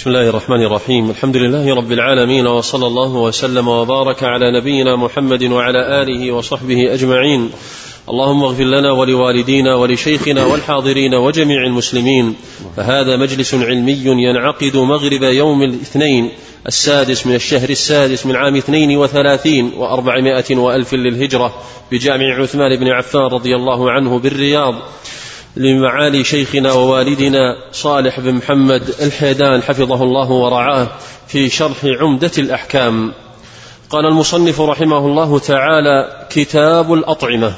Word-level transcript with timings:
بسم 0.00 0.10
الله 0.10 0.28
الرحمن 0.28 0.62
الرحيم. 0.62 1.10
الحمد 1.10 1.36
لله 1.36 1.74
رب 1.74 1.92
العالمين 1.92 2.46
وصلى 2.46 2.86
الله 2.86 3.16
وسلم 3.16 3.68
وبارك 3.68 4.22
على 4.22 4.60
نبينا 4.60 4.96
محمد 4.96 5.44
وعلى 5.44 6.02
آله 6.02 6.32
وصحبه 6.32 6.94
أجمعين. 6.94 7.50
اللهم 8.08 8.42
اغفر 8.44 8.64
لنا 8.64 8.92
ولوالدينا 8.92 9.76
ولشيخنا 9.76 10.44
والحاضرين 10.44 11.14
وجميع 11.14 11.66
المسلمين. 11.66 12.34
فهذا 12.76 13.16
مجلس 13.16 13.54
علمي 13.54 14.02
ينعقد 14.04 14.76
مغرب 14.76 15.22
يوم 15.22 15.62
الاثنين 15.62 16.30
السادس 16.66 17.26
من 17.26 17.34
الشهر 17.34 17.68
السادس 17.68 18.26
من 18.26 18.36
عام 18.36 18.56
اثنين 18.56 18.96
وثلاثين 18.96 19.72
وأربعمائة 19.76 20.56
وألف 20.56 20.94
للهجرة 20.94 21.54
بجامع 21.92 22.42
عثمان 22.42 22.76
بن 22.76 22.88
عفان 22.88 23.22
رضي 23.22 23.56
الله 23.56 23.90
عنه 23.90 24.18
بالرياض. 24.18 24.74
لمعالي 25.56 26.24
شيخنا 26.24 26.72
ووالدنا 26.72 27.56
صالح 27.72 28.20
بن 28.20 28.34
محمد 28.34 28.94
الحيدان 29.02 29.62
حفظه 29.62 30.02
الله 30.02 30.30
ورعاه 30.30 30.88
في 31.28 31.48
شرح 31.48 31.84
عمدة 31.84 32.30
الأحكام. 32.38 33.12
قال 33.90 34.06
المصنف 34.06 34.60
رحمه 34.60 34.98
الله 34.98 35.38
تعالى 35.38 36.26
كتاب 36.30 36.92
الأطعمة. 36.92 37.52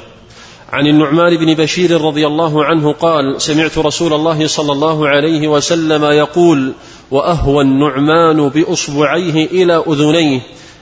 عن 0.73 0.87
النعمان 0.87 1.37
بن 1.37 1.53
بشير 1.53 2.01
رضي 2.01 2.27
الله 2.27 2.65
عنه 2.65 2.93
قال 2.93 3.41
سمعت 3.41 3.77
رسول 3.77 4.13
الله 4.13 4.47
صلى 4.47 4.71
الله 4.71 5.07
عليه 5.07 5.47
وسلم 5.47 6.03
يقول 6.05 6.73
وأهوى 7.11 7.63
النعمان 7.63 8.49
بأصبعيه 8.49 9.45
إلى 9.45 9.83
أذنيه 9.87 10.41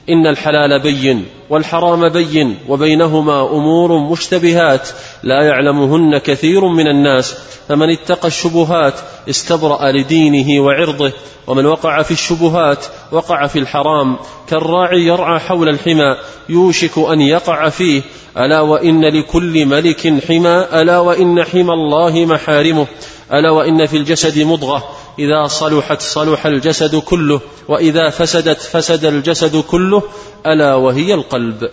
إن 0.09 0.27
الحلال 0.27 0.79
بين 0.79 1.25
والحرام 1.49 2.09
بين 2.09 2.57
وبينهما 2.69 3.41
أمور 3.41 3.97
مشتبهات 3.97 4.89
لا 5.23 5.43
يعلمهن 5.43 6.17
كثير 6.17 6.65
من 6.67 6.87
الناس 6.87 7.35
فمن 7.69 7.89
اتقى 7.89 8.27
الشبهات 8.27 8.93
استبرأ 9.29 9.91
لدينه 9.91 10.63
وعرضه 10.63 11.11
ومن 11.47 11.65
وقع 11.65 12.01
في 12.01 12.11
الشبهات 12.11 12.85
وقع 13.11 13.47
في 13.47 13.59
الحرام 13.59 14.17
كالراعي 14.49 15.01
يرعى 15.01 15.39
حول 15.39 15.69
الحمى 15.69 16.15
يوشك 16.49 16.97
أن 16.97 17.21
يقع 17.21 17.69
فيه 17.69 18.01
ألا 18.37 18.61
وإن 18.61 19.05
لكل 19.05 19.65
ملك 19.65 20.23
حمى 20.27 20.65
ألا 20.73 20.99
وإن 20.99 21.43
حمى 21.43 21.73
الله 21.73 22.25
محارمه 22.25 22.87
ألا 23.33 23.49
وإن 23.49 23.85
في 23.85 23.97
الجسد 23.97 24.39
مضغة. 24.39 24.83
إذا 25.19 25.47
صلحت 25.47 26.01
صلح 26.01 26.45
الجسد 26.45 26.95
كله 26.95 27.41
وإذا 27.67 28.09
فسدت 28.09 28.61
فسد 28.61 29.05
الجسد 29.05 29.55
كله 29.55 30.03
ألا 30.45 30.75
وهي 30.75 31.13
القلب. 31.13 31.69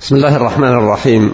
بسم 0.00 0.16
الله 0.16 0.36
الرحمن 0.36 0.68
الرحيم. 0.68 1.32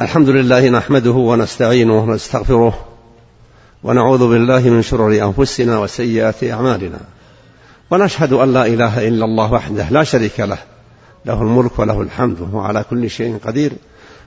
الحمد 0.00 0.28
لله 0.28 0.68
نحمده 0.68 1.10
ونستعينه 1.10 1.98
ونستغفره 1.98 2.86
ونعوذ 3.82 4.28
بالله 4.28 4.60
من 4.60 4.82
شرور 4.82 5.14
أنفسنا 5.14 5.78
وسيئات 5.78 6.44
أعمالنا. 6.44 7.00
ونشهد 7.90 8.32
أن 8.32 8.52
لا 8.52 8.66
إله 8.66 9.08
إلا 9.08 9.24
الله 9.24 9.52
وحده 9.52 9.88
لا 9.90 10.04
شريك 10.04 10.40
له 10.40 10.58
له 11.26 11.42
الملك 11.42 11.78
وله 11.78 12.00
الحمد 12.00 12.40
وهو 12.40 12.60
على 12.60 12.84
كل 12.90 13.10
شيء 13.10 13.38
قدير. 13.46 13.72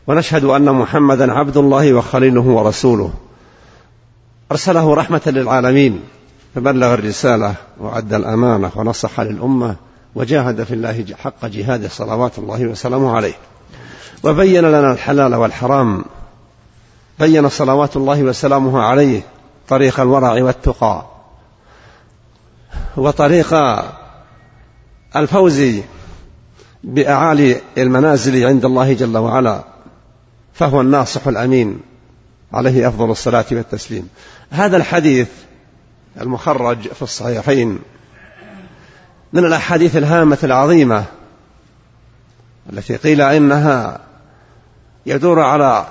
ونشهد 0.09 0.43
أن 0.43 0.71
محمدا 0.71 1.33
عبد 1.33 1.57
الله 1.57 1.93
وخليله 1.93 2.41
ورسوله. 2.41 3.13
أرسله 4.51 4.93
رحمة 4.93 5.21
للعالمين 5.25 5.99
فبلغ 6.55 6.93
الرسالة 6.93 7.55
وأدى 7.79 8.15
الأمانة 8.15 8.71
ونصح 8.75 9.19
للأمة 9.19 9.75
وجاهد 10.15 10.63
في 10.63 10.73
الله 10.73 11.05
حق 11.23 11.45
جهاده 11.45 11.89
صلوات 11.89 12.39
الله 12.39 12.65
وسلامه 12.65 13.15
عليه. 13.15 13.33
وبين 14.23 14.63
لنا 14.63 14.91
الحلال 14.91 15.35
والحرام. 15.35 16.05
بين 17.19 17.49
صلوات 17.49 17.97
الله 17.97 18.23
وسلامه 18.23 18.81
عليه 18.81 19.21
طريق 19.67 19.99
الورع 19.99 20.43
والتقى. 20.43 21.05
وطريق 22.97 23.55
الفوز 25.15 25.63
بأعالي 26.83 27.61
المنازل 27.77 28.45
عند 28.45 28.65
الله 28.65 28.93
جل 28.93 29.17
وعلا. 29.17 29.63
فهو 30.59 30.81
الناصح 30.81 31.27
الأمين 31.27 31.79
عليه 32.53 32.87
أفضل 32.87 33.11
الصلاة 33.11 33.45
والتسليم. 33.51 34.09
هذا 34.49 34.77
الحديث 34.77 35.29
المخرج 36.21 36.87
في 36.87 37.01
الصحيحين 37.01 37.79
من 39.33 39.45
الأحاديث 39.45 39.97
الهامة 39.97 40.37
العظيمة 40.43 41.05
التي 42.73 42.95
قيل 42.95 43.21
إنها 43.21 43.99
يدور 45.05 45.39
على 45.39 45.87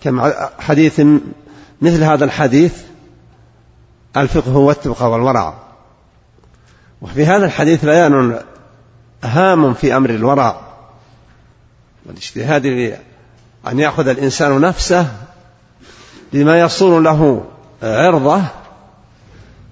كم 0.00 0.32
حديث 0.58 1.00
مثل 1.82 2.04
هذا 2.04 2.24
الحديث 2.24 2.82
الفقه 4.16 4.56
والتقى 4.56 5.10
والورع 5.10 5.54
وفي 7.02 7.26
هذا 7.26 7.46
الحديث 7.46 7.84
بيان 7.84 8.40
هام 9.24 9.74
في 9.74 9.96
أمر 9.96 10.10
الورع 10.10 10.60
والاجتهاد 12.06 12.66
أن 13.66 13.78
يأخذ 13.78 14.08
الإنسان 14.08 14.60
نفسه 14.60 15.06
بما 16.32 16.60
يصون 16.60 17.04
له 17.04 17.44
عرضة 17.82 18.42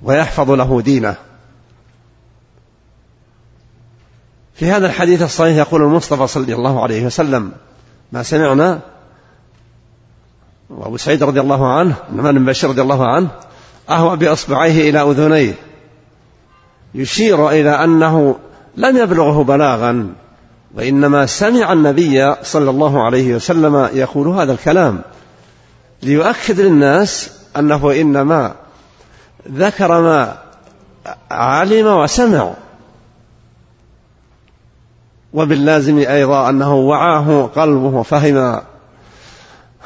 ويحفظ 0.03 0.51
له 0.51 0.81
دينه. 0.81 1.17
في 4.55 4.71
هذا 4.71 4.87
الحديث 4.87 5.23
الصحيح 5.23 5.57
يقول 5.57 5.83
المصطفى 5.83 6.27
صلى 6.27 6.55
الله 6.55 6.83
عليه 6.83 7.07
وسلم 7.07 7.53
ما 8.13 8.23
سمعنا 8.23 8.81
وأبو 10.71 10.97
سعيد 10.97 11.23
رضي 11.23 11.41
الله 11.41 11.73
عنه 11.73 11.95
النعمان 12.11 12.39
بن 12.39 12.45
بشير 12.45 12.71
رضي 12.71 12.83
الله 12.83 13.07
عنه 13.07 13.29
اهوى 13.91 14.17
بإصبعيه 14.17 14.91
إلى 14.91 15.03
أذنيه. 15.11 15.55
يشير 16.95 17.51
إلى 17.51 17.85
أنه 17.85 18.39
لم 18.77 18.97
يبلغه 18.97 19.45
بلاغا. 19.45 20.15
وإنما 20.77 21.27
سمع 21.27 21.73
النبي 21.73 22.35
صلى 22.43 22.71
الله 22.71 23.05
عليه 23.05 23.35
وسلم 23.35 23.89
يقول 23.93 24.29
هذا 24.29 24.53
الكلام 24.53 25.01
ليؤكد 26.03 26.61
للناس 26.61 27.31
أنه 27.57 27.93
إنما 27.93 28.55
ذكر 29.51 30.01
ما 30.01 30.39
علم 31.31 31.87
وسمع. 31.87 32.53
وباللازم 35.33 35.99
أيضا 35.99 36.51
أنه 36.51 36.75
وعاه 36.75 37.47
قلبه 37.57 37.97
وفهم 37.99 38.61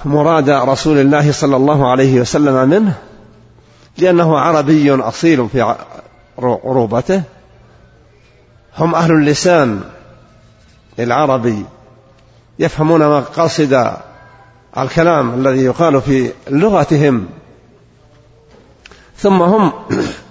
مراد 0.04 0.50
رسول 0.50 0.98
الله 0.98 1.32
صلى 1.32 1.56
الله 1.56 1.90
عليه 1.90 2.20
وسلم 2.20 2.68
منه 2.68 2.94
لأنه 3.98 4.38
عربي 4.38 4.94
أصيل 4.94 5.48
في 5.48 5.76
عروبته 6.38 7.22
هم 8.78 8.94
أهل 8.94 9.12
اللسان. 9.12 9.80
العربي 10.98 11.64
يفهمون 12.58 13.08
مقاصد 13.08 13.92
الكلام 14.78 15.34
الذي 15.34 15.64
يقال 15.64 16.02
في 16.02 16.32
لغتهم. 16.50 17.26
ثم 19.16 19.42
هم 19.42 19.72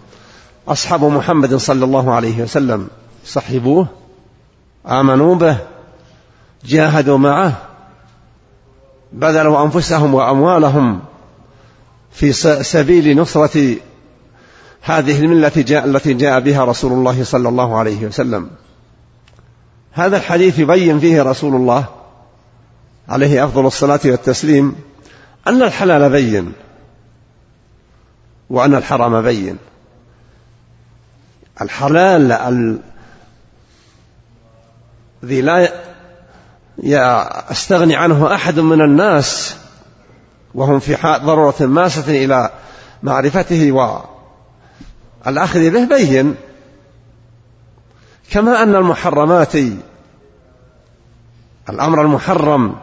أصحاب 0.68 1.04
محمد 1.04 1.56
صلى 1.56 1.86
الله 1.86 2.14
عليه 2.14 2.44
وسلم. 2.44 2.88
صحبوه 3.26 3.88
آمنوا 4.88 5.36
به 5.36 5.58
جاهدوا 6.66 7.18
معه 7.18 7.54
بذلوا 9.14 9.64
أنفسهم 9.64 10.14
وأموالهم 10.14 11.02
في 12.12 12.34
سبيل 12.64 13.18
نصرة 13.18 13.76
هذه 14.82 15.20
الملة 15.20 15.52
التي 15.70 16.14
جاء 16.14 16.40
بها 16.40 16.66
رسول 16.66 16.92
الله 16.92 17.24
صلى 17.24 17.50
الله 17.50 17.78
عليه 17.78 18.06
وسلم. 18.06 18.50
هذا 19.96 20.18
الحديث 20.18 20.60
يبين 20.60 21.00
فيه 21.00 21.22
رسول 21.22 21.56
الله 21.56 21.86
عليه 23.10 23.46
أفضل 23.46 23.66
الصلاة 23.66 24.00
والتسليم 24.06 24.76
أن 25.48 25.62
الحلال 25.62 26.10
بين 26.10 26.54
وأن 28.50 28.76
الحرام 28.76 29.22
بين. 29.22 29.58
الحلال 31.62 32.32
الذي 35.24 35.42
لا 35.42 35.70
يستغني 37.52 37.96
عنه 37.96 38.36
أحد 38.36 38.60
من 38.60 38.82
الناس 38.82 39.56
وهم 40.54 40.80
في 40.80 40.96
ضرورة 41.26 41.56
ماسة 41.60 42.26
إلى 42.26 42.52
معرفته 43.04 43.72
والأخذ 45.26 45.70
به 45.70 45.86
بين. 45.98 46.36
كما 48.32 48.64
أن 48.64 48.76
المحرمات 48.76 49.56
الأمر 51.70 52.02
المحرم 52.02 52.76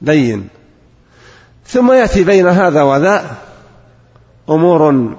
بين. 0.00 0.48
ثم 1.66 1.92
يأتي 1.92 2.24
بين 2.24 2.46
هذا 2.46 2.82
وذا 2.82 3.36
أمور 4.48 5.14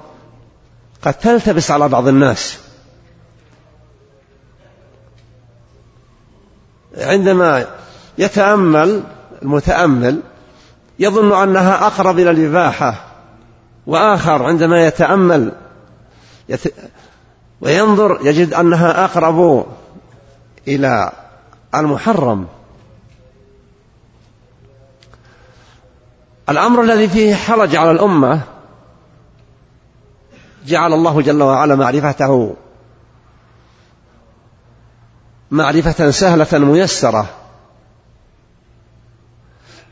قد 1.02 1.14
تلتبس 1.14 1.70
على 1.70 1.88
بعض 1.88 2.08
الناس. 2.08 2.58
عندما 6.96 7.66
يتأمل 8.18 9.02
المتأمل 9.42 10.20
يظن 10.98 11.42
أنها 11.42 11.86
أقرب 11.86 12.18
إلى 12.18 12.30
الإباحة 12.30 13.04
وآخر 13.86 14.42
عندما 14.42 14.86
يتأمل 14.86 15.52
يت... 16.48 16.74
وينظر 17.60 18.18
يجد 18.22 18.54
أنها 18.54 19.04
أقرب 19.04 19.66
إلى 20.68 21.12
المحرم. 21.74 22.46
الأمر 26.48 26.82
الذي 26.82 27.08
فيه 27.08 27.34
حرج 27.34 27.76
على 27.76 27.90
الأمة 27.90 28.40
جعل 30.66 30.92
الله 30.92 31.22
جل 31.22 31.42
وعلا 31.42 31.74
معرفته 31.74 32.56
معرفة 35.50 36.10
سهلة 36.10 36.58
ميسرة. 36.58 37.26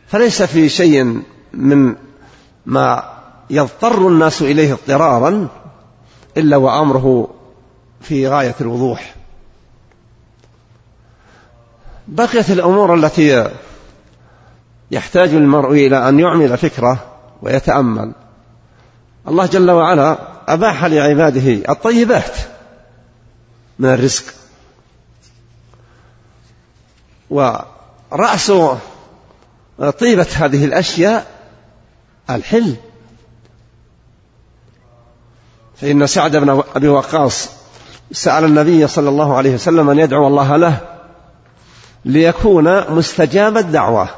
فليس 0.07 0.43
في 0.43 0.69
شيء 0.69 1.23
من 1.53 1.97
ما 2.67 3.17
يضطر 3.51 4.09
الناس 4.09 4.43
إليه 4.43 4.73
اضطرارا 4.73 5.49
إلا 6.37 6.57
وأمره 6.57 7.36
في 8.01 8.29
غاية 8.29 8.55
الوضوح. 8.61 9.15
بقيت 12.09 12.51
الأمور 12.51 12.95
التي 12.95 13.51
يحتاج 14.91 15.29
المرء 15.29 15.73
إلى 15.73 16.09
أن 16.09 16.21
يعمل 16.21 16.59
فكرة 16.59 17.05
ويتأمل. 17.43 18.13
الله 19.29 19.47
جل 19.47 19.71
وعلا 19.71 20.19
أباح 20.49 20.85
لعباده 20.85 21.73
الطيبات 21.73 22.37
من 23.79 23.89
الرزق. 23.89 24.25
ورأس 27.31 28.53
طيبة 29.99 30.27
هذه 30.35 30.65
الأشياء 30.65 31.27
الحل 32.31 32.77
فإن 35.77 36.07
سعد 36.07 36.37
بن 36.37 36.63
أبي 36.77 36.89
وقاص 36.89 37.51
سأل 38.13 38.45
النبي 38.45 38.87
صلى 38.87 39.09
الله 39.09 39.37
عليه 39.37 39.55
وسلم 39.55 39.91
أن 39.91 39.99
يدعو 39.99 40.27
الله 40.27 40.57
له 40.57 40.79
ليكون 42.05 42.91
مستجاب 42.91 43.57
الدعوة. 43.57 44.09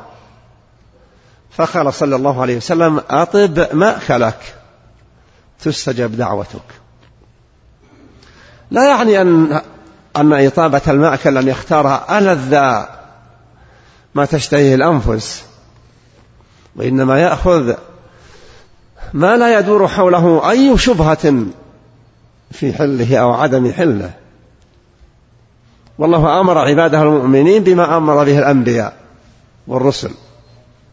فقال 1.50 1.94
صلى 1.94 2.16
الله 2.16 2.42
عليه 2.42 2.56
وسلم 2.56 3.00
أطب 3.10 3.66
مأكلك 3.72 4.54
تستجب 5.60 6.16
دعوتك. 6.16 6.64
لا 8.70 8.88
يعني 8.88 9.20
أن 9.20 9.60
أن 10.16 10.46
إطابة 10.46 10.80
المأكل 10.88 11.38
أن 11.38 11.48
يختار 11.48 12.18
ألذ 12.18 12.50
ما 14.14 14.24
تشتهيه 14.24 14.74
الأنفس. 14.74 15.44
وإنما 16.76 17.18
يأخذ 17.20 17.74
ما 19.12 19.36
لا 19.36 19.58
يدور 19.58 19.88
حوله 19.88 20.50
أي 20.50 20.78
شبهة 20.78 21.44
في 22.50 22.72
حله 22.72 23.16
أو 23.16 23.32
عدم 23.32 23.72
حله. 23.72 24.10
والله 25.98 26.40
أمر 26.40 26.58
عباده 26.58 27.02
المؤمنين 27.02 27.64
بما 27.64 27.96
أمر 27.96 28.24
به 28.24 28.38
الأنبياء 28.38 28.96
والرسل 29.66 30.10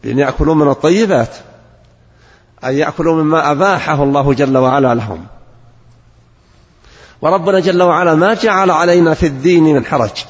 بأن 0.04 0.18
يأكلوا 0.18 0.54
من 0.54 0.68
الطيبات 0.68 1.36
أن 2.64 2.74
يأكلوا 2.74 3.22
مما 3.22 3.50
أباحه 3.50 4.02
الله 4.02 4.34
جل 4.34 4.56
وعلا 4.56 4.94
لهم. 4.94 5.26
وربنا 7.22 7.60
جل 7.60 7.82
وعلا 7.82 8.14
ما 8.14 8.34
جعل 8.34 8.70
علينا 8.70 9.14
في 9.14 9.26
الدين 9.26 9.64
من 9.64 9.84
حرج. 9.84 10.24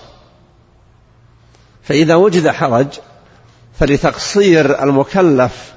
فإذا 1.83 2.15
وجد 2.15 2.49
حرج 2.49 2.87
فلتقصير 3.79 4.83
المكلف 4.83 5.76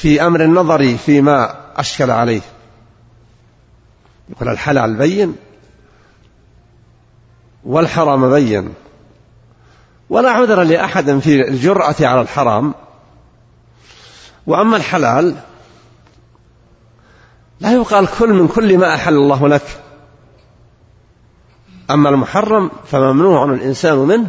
في 0.00 0.26
أمر 0.26 0.44
النظر 0.44 0.96
فيما 0.96 1.54
أشكل 1.76 2.10
عليه. 2.10 2.40
يقول 4.28 4.48
الحلال 4.48 4.96
بين 4.96 5.36
والحرام 7.64 8.30
بين. 8.30 8.74
ولا 10.10 10.30
عذر 10.30 10.62
لأحد 10.62 11.18
في 11.18 11.48
الجرأة 11.48 11.94
على 12.00 12.20
الحرام. 12.20 12.74
وأما 14.46 14.76
الحلال 14.76 15.34
لا 17.60 17.72
يقال 17.72 18.08
كل 18.18 18.32
من 18.32 18.48
كل 18.48 18.78
ما 18.78 18.94
أحل 18.94 19.14
الله 19.14 19.48
لك. 19.48 19.80
أما 21.90 22.08
المحرم 22.08 22.70
فممنوع 22.86 23.44
الإنسان 23.44 23.98
منه. 23.98 24.28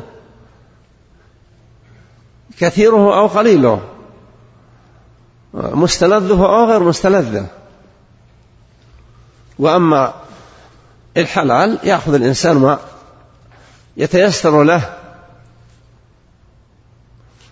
كثيره 2.59 3.19
أو 3.19 3.27
قليله. 3.27 3.81
مستلذه 5.53 6.45
أو 6.45 6.65
غير 6.65 6.83
مستلذه 6.83 7.47
وأما 9.59 10.13
الحلال 11.17 11.79
يأخذ 11.83 12.13
الإنسان 12.13 12.57
ما 12.57 12.79
يتيسر 13.97 14.63
له. 14.63 14.97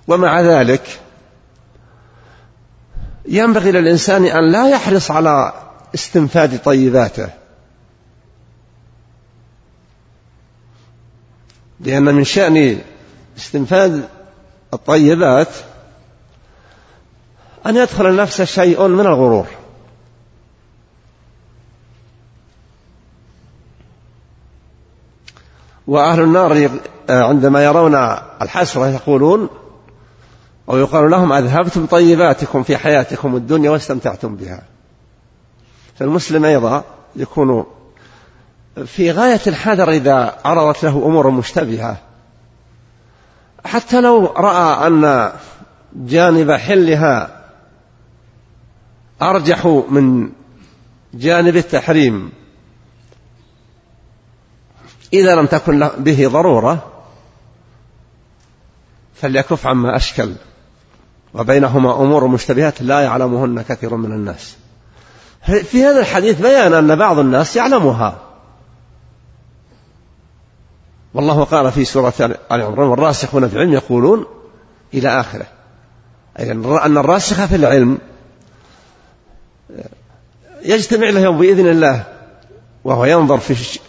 ومع 0.08 0.42
ذلك 0.42 1.00
ينبغي 3.26 3.72
للإنسان 3.72 4.26
أن 4.26 4.52
لا 4.52 4.70
يحرص 4.70 5.12
على 5.12 5.54
استنفاد 5.96 6.60
طيباته. 6.64 7.30
لأن 11.80 12.04
من 12.04 12.24
شأن 12.24 12.82
استنفاد 13.38 14.10
الطيبات 14.74 15.48
أن 17.66 17.76
يدخل 17.76 18.08
النفس 18.10 18.42
شيء 18.42 18.88
من 18.88 19.06
الغرور. 19.06 19.46
وأهل 25.88 26.22
النار 26.22 26.70
عندما 27.10 27.64
يرون 27.64 27.96
الحسرة 28.42 28.88
يقولون 28.88 29.50
أو 30.70 30.78
يقال 30.78 31.12
لهم 31.12 31.34
أذهبتم 31.34 31.86
طيباتكم 31.86 32.64
في 32.64 32.78
حياتكم 32.78 33.36
الدنيا 33.36 33.70
واستمتعتم 33.70 34.36
بها. 34.36 34.62
فالمسلم 36.00 36.46
أيضا 36.46 36.84
يكون 37.16 37.66
في 38.86 39.12
غاية 39.12 39.42
الحذر 39.48 39.92
إذا 39.92 40.36
عرضت 40.46 40.84
له 40.84 41.06
أمور 41.06 41.30
مشتبهة. 41.30 41.98
حتى 43.66 44.02
لو 44.02 44.26
رأى 44.26 44.88
أن 44.88 45.32
جانب 45.96 46.52
حلها 46.52 47.39
أرجح 49.22 49.66
من 49.66 50.30
جانب 51.14 51.56
التحريم. 51.56 52.32
إذا 55.14 55.36
لم 55.36 55.46
تكن 55.46 55.90
به 55.98 56.28
ضرورة 56.28 56.92
فليكف 59.16 59.68
عما 59.68 59.96
أشكل. 59.96 60.34
وبينهما 61.34 62.02
أمور 62.02 62.28
مشتبهات 62.28 62.82
لا 62.82 63.02
يعلمهن 63.02 63.62
كثير 63.62 63.96
من 63.96 64.12
الناس. 64.12 64.56
في 65.64 65.84
هذا 65.84 66.00
الحديث 66.00 66.42
بيان 66.42 66.74
أن 66.74 66.96
بعض 66.96 67.20
الناس 67.20 67.56
يعلمها. 67.56 68.20
والله 71.14 71.44
قال 71.44 71.72
في 71.72 71.86
سورة 71.86 72.14
آل 72.52 72.62
عمران 72.62 72.88
والراسخون 72.88 73.48
في 73.48 73.56
العلم 73.56 73.74
يقولون 73.74 74.26
إلى 74.94 75.20
آخره. 75.20 75.46
أي 76.40 76.52
أن 76.52 76.98
الراسخ 76.98 77.46
في 77.46 77.56
العلم 77.56 77.98
يجتمع 80.62 81.10
له 81.10 81.30
بإذن 81.30 81.68
الله 81.68 82.04
وهو 82.84 83.06
ينظر 83.06 83.38
في 83.38 83.80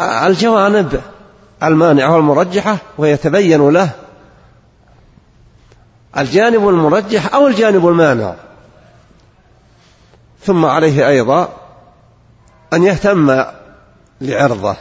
الجوانب 0.00 1.02
المانعة 1.62 2.14
والمرجحة 2.14 2.78
ويتبين 2.98 3.70
له 3.70 3.90
الجانب 6.18 6.68
المرجح 6.68 7.34
أو 7.34 7.46
الجانب 7.46 7.88
المانع. 7.88 8.34
ثم 10.44 10.64
عليه 10.64 11.08
أيضا 11.08 11.56
أن 12.72 12.82
يهتم 12.82 13.44
لعرضه 14.20 14.76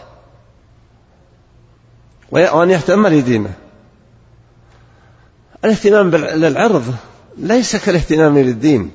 وأن 2.32 2.70
يهتم 2.70 3.08
لدينه. 3.08 3.54
الاهتمام 5.66 6.12
للعرض 6.16 6.96
ليس 7.38 7.76
كالاهتمام 7.76 8.38
للدين. 8.38 8.92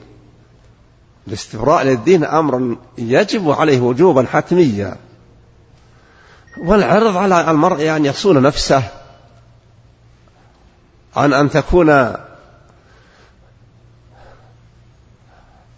الاستبراء 1.28 1.82
للدين 1.82 2.24
أمر 2.24 2.76
يجب 2.98 3.50
عليه 3.50 3.80
وجوبا 3.80 4.26
حتميا. 4.32 4.96
والعرض 6.58 7.16
على 7.16 7.50
المرء 7.50 7.96
أن 7.96 8.04
يصون 8.04 8.42
نفسه. 8.42 8.82
عن 11.16 11.32
أن 11.32 11.50
تكون 11.50 12.14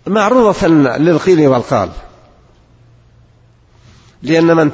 معروضة 0.06 0.66
للقيل 0.98 1.48
والقال. 1.48 1.90
لأن 4.22 4.56
من 4.56 4.70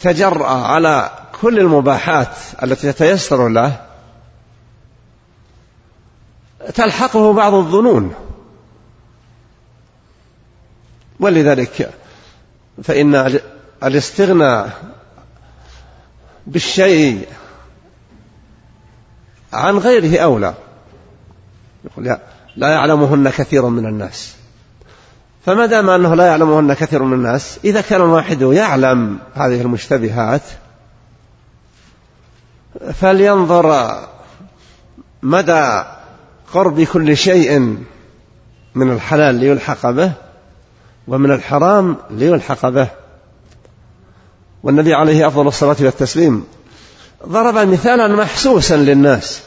تجرأ 0.00 0.48
على 0.48 1.10
كل 1.40 1.58
المباحات 1.58 2.36
التي 2.62 2.92
تتيسر 2.92 3.48
له 3.48 3.80
تلحقه 6.74 7.32
بعض 7.32 7.54
الظنون. 7.54 8.14
ولذلك 11.20 11.90
فإن 12.82 13.38
الاستغناء 13.84 14.70
بالشيء 16.46 17.28
عن 19.52 19.78
غيره 19.78 20.18
أولى. 20.18 20.54
يقول 21.84 22.18
لا 22.56 22.68
يعلمهن 22.68 23.30
كثير 23.30 23.66
من 23.66 23.86
الناس. 23.86 24.38
فما 25.46 25.66
دام 25.66 25.90
أنه 25.90 26.14
لا 26.14 26.26
يعلمهن 26.26 26.72
كثير 26.72 27.02
من 27.02 27.12
الناس 27.12 27.58
إذا 27.64 27.80
كان 27.80 28.00
الواحد 28.00 28.42
يعلم 28.42 29.18
هذه 29.34 29.60
المشتبهات 29.60 30.42
فلينظر 32.94 33.98
مدى 35.22 35.82
قرب 36.52 36.80
كل 36.80 37.16
شيء 37.16 37.58
من 38.74 38.92
الحلال 38.92 39.34
ليلحق 39.34 39.90
به 39.90 40.12
ومن 41.08 41.30
الحرام 41.30 41.96
ليلحق 42.10 42.68
به. 42.68 42.88
والنبي 44.62 44.94
عليه 44.94 45.28
أفضل 45.28 45.48
الصلاة 45.48 45.76
والتسليم 45.80 46.44
ضرب 47.26 47.68
مثالا 47.68 48.08
محسوسا 48.08 48.76
للناس. 48.76 49.42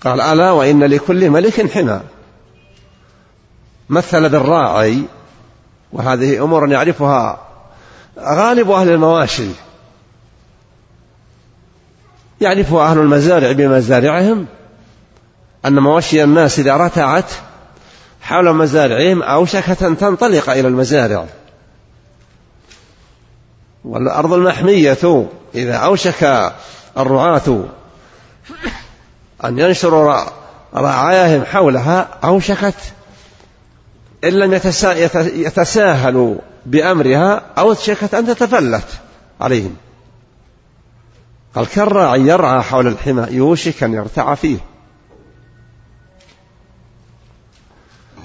قال 0.00 0.20
ألا 0.20 0.50
وإن 0.50 0.84
لكل 0.84 1.30
ملك 1.30 1.70
حمى. 1.70 2.00
مثل 3.88 4.28
بالراعي 4.28 5.02
وهذه 5.92 6.44
أمور 6.44 6.72
يعرفها 6.72 7.46
غالب 8.18 8.70
أهل 8.70 8.88
المواشي. 8.88 9.50
يعرفها 12.40 12.90
أهل 12.90 12.98
المزارع 12.98 13.52
بمزارعهم 13.52 14.46
أن 15.66 15.78
مواشي 15.78 16.24
الناس 16.24 16.58
إذا 16.58 16.76
رتعت 16.76 17.30
حول 18.20 18.52
مزارعهم 18.52 19.22
أوشكت 19.22 19.82
أن 19.82 19.98
تنطلق 19.98 20.50
إلى 20.50 20.68
المزارع. 20.68 21.26
والأرض 23.84 24.32
المحمية 24.32 25.28
إذا 25.54 25.74
أوشك 25.74 26.52
الرعاة 26.98 27.64
أن 29.44 29.58
ينشروا 29.58 30.20
رعاياهم 30.74 31.44
حولها 31.44 32.08
أوشكت. 32.24 32.74
إن 34.24 34.32
لم 34.32 34.60
يتساهلوا 35.16 36.36
بأمرها 36.66 37.42
أوشكت 37.58 38.14
أن 38.14 38.26
تتفلت 38.26 38.86
عليهم. 39.40 39.76
قال 41.54 41.66
كالراعي 41.66 42.20
يرعى 42.20 42.62
حول 42.62 42.86
الحمى 42.86 43.26
يوشك 43.30 43.82
أن 43.82 43.94
يرتع 43.94 44.34
فيه. 44.34 44.58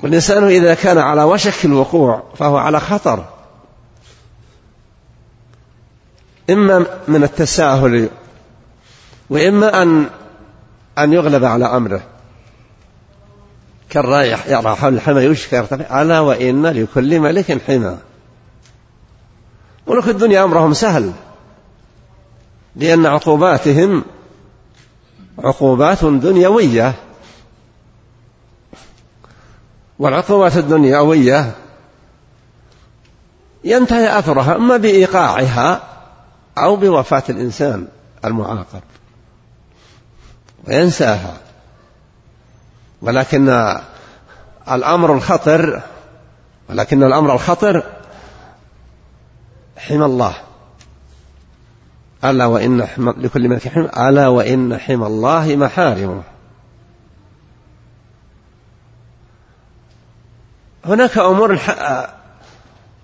والإنسان 0.04 0.44
إذا 0.44 0.74
كان 0.74 0.98
على 0.98 1.24
وشك 1.24 1.66
الوقوع 1.66 2.24
فهو 2.38 2.58
على 2.58 2.80
خطر. 2.80 3.26
إما 6.50 6.86
من 7.08 7.24
التساهل 7.24 8.10
وإما 9.30 9.82
أن 9.82 10.10
أن 10.98 11.14
يغلب 11.14 11.44
على 11.44 11.66
أمره. 11.66 12.02
كالرايح 13.90 14.48
يرى 14.48 14.76
حول 14.76 14.94
الحمى 14.94 15.22
يشكى 15.22 15.56
يرتفع. 15.56 16.02
ألا 16.02 16.20
وإن 16.20 16.66
لكل 16.66 17.20
ملك 17.20 17.62
حمى. 17.68 17.98
ملوك 19.88 20.08
الدنيا 20.08 20.44
أمرهم 20.44 20.74
سهل 20.74 21.12
لأن 22.76 23.06
عقوباتهم 23.06 24.04
عقوبات 25.38 26.06
دنيوية. 26.06 26.94
والعقوبات 30.02 30.58
الدنيوية 30.58 31.52
ينتهي 33.64 34.20
أثرها 34.20 34.56
إما 34.56 34.78
بإيقاعها 34.78 35.82
أو 36.58 36.76
بوفاة 36.76 37.24
الإنسان 37.30 37.88
المعاقب. 38.26 38.82
وينساها. 40.68 41.38
ولكن 43.02 43.78
الأمر 44.72 45.14
الخطر 45.14 45.82
ولكن 46.70 47.04
الأمر 47.04 47.34
الخطر 47.34 47.84
حمى 49.78 50.06
الله. 50.06 50.34
ألا 52.24 52.46
وإن 52.46 52.86
حمى 52.86 53.14
لكل 53.18 53.50
ملك 53.50 53.68
حمى 53.68 53.90
ألا 53.98 54.28
وإن 54.28 54.78
حمى 54.78 55.08
الله 55.08 55.56
محارمه. 55.56 56.31
هناك 60.86 61.18
أمور 61.18 61.60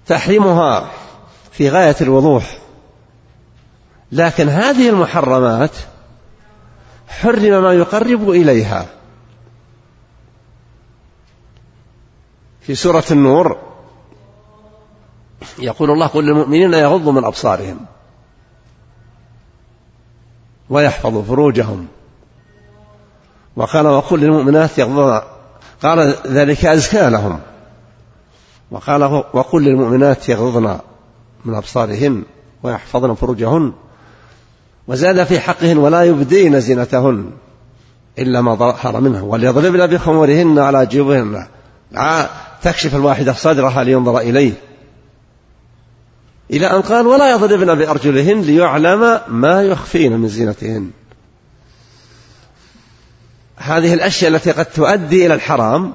تحريمها 0.07 0.89
في 1.51 1.69
غاية 1.69 1.95
الوضوح 2.01 2.57
لكن 4.11 4.49
هذه 4.49 4.89
المحرمات 4.89 5.71
حرم 7.07 7.63
ما 7.63 7.73
يقرب 7.73 8.29
إليها. 8.29 8.85
في 12.61 12.75
سورة 12.75 13.03
النور 13.11 13.57
يقول 15.59 15.91
الله 15.91 16.07
قل 16.07 16.25
للمؤمنين 16.25 16.73
يغضوا 16.73 17.13
من 17.13 17.23
أبصارهم 17.23 17.85
ويحفظوا 20.69 21.23
فروجهم. 21.23 21.87
وقال 23.55 23.87
وقل 23.87 24.19
للمؤمنات 24.19 24.77
يغضضن 24.77 25.21
قال 25.83 26.15
ذلك 26.27 26.65
أزكى 26.65 27.09
لهم. 27.09 27.39
وقال 28.71 29.03
وقل 29.33 29.63
للمؤمنات 29.63 30.29
يغضضن 30.29 30.79
من 31.45 31.55
أبصارهن 31.55 32.23
ويحفظن 32.63 33.13
فروجهن 33.13 33.73
وزاد 34.87 35.23
في 35.23 35.39
حقهن 35.39 35.77
ولا 35.77 36.03
يبدين 36.03 36.59
زينتهن 36.59 37.31
إلا 38.19 38.41
ما 38.41 38.55
ظهر 38.55 38.99
منه 39.01 39.23
وليضربن 39.23 39.87
بخمورهن 39.87 40.59
على 40.59 40.85
جيوبهن. 40.85 41.47
تكشف 42.61 42.95
الواحدة 42.95 43.33
صدرها 43.33 43.83
لينظر 43.83 44.19
إليه. 44.19 44.53
إلى 46.51 46.67
أن 46.67 46.81
قال 46.81 47.07
ولا 47.07 47.31
يضربن 47.31 47.75
بأرجلهن 47.75 48.41
ليعلم 48.41 49.19
ما 49.27 49.63
يخفين 49.63 50.17
من 50.17 50.27
زينتهن. 50.27 50.91
هذه 53.57 53.93
الأشياء 53.93 54.31
التي 54.31 54.51
قد 54.51 54.65
تؤدي 54.65 55.25
إلى 55.25 55.33
الحرام 55.33 55.93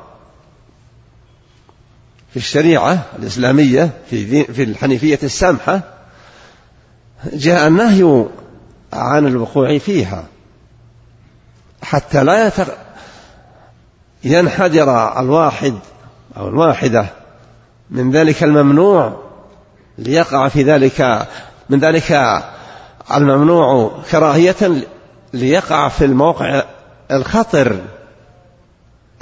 في 2.32 2.36
الشريعة 2.36 3.06
الإسلامية 3.18 3.90
في 4.10 4.44
في 4.44 4.62
الحنيفية 4.62 5.18
السامحة 5.22 5.80
جاء 7.32 7.68
النهي 7.68 8.26
عن 8.92 9.26
الوقوع 9.26 9.78
فيها 9.78 10.24
حتى 11.82 12.24
لا. 12.24 12.52
ينحدر 14.24 15.20
الواحد 15.20 15.74
أو 16.36 16.48
الواحدة 16.48 17.06
من 17.90 18.10
ذلك 18.10 18.42
الممنوع 18.42 19.22
ليقع 19.98 20.48
في 20.48 20.62
ذلك 20.62 21.28
من 21.70 21.78
ذلك 21.78 22.42
الممنوع 23.14 23.92
كراهية 24.10 24.86
ليقع 25.32 25.88
في 25.88 26.04
الموقع 26.04 26.64
الخطر 27.10 27.80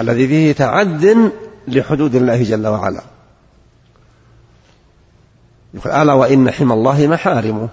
الذي 0.01 0.29
فيه 0.29 0.53
تعد 0.53 1.33
لحدود 1.69 2.15
الله 2.15 2.43
جل 2.43 2.67
وعلا. 2.67 3.03
يقول 5.75 5.93
ألا 5.93 6.13
وإن 6.13 6.51
حمى 6.51 6.75
الله 6.75 7.07
محارمه 7.07 7.69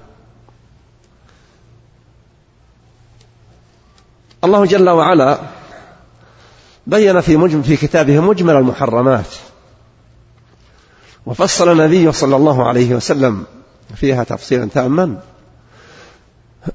الله 4.44 4.66
جل 4.66 4.90
وعلا 4.90 5.40
بين 6.88 7.22
في 7.22 7.38
مجمل 7.38 7.64
في 7.64 7.78
كتابه 7.78 8.20
مجمل 8.20 8.56
المحرمات. 8.56 9.36
وفصل 11.26 11.72
النبي 11.72 12.12
صلى 12.12 12.36
الله 12.36 12.68
عليه 12.68 12.96
وسلم 12.96 13.46
فيها 13.96 14.24
تفصيلا 14.24 14.70
تاما. 14.74 15.22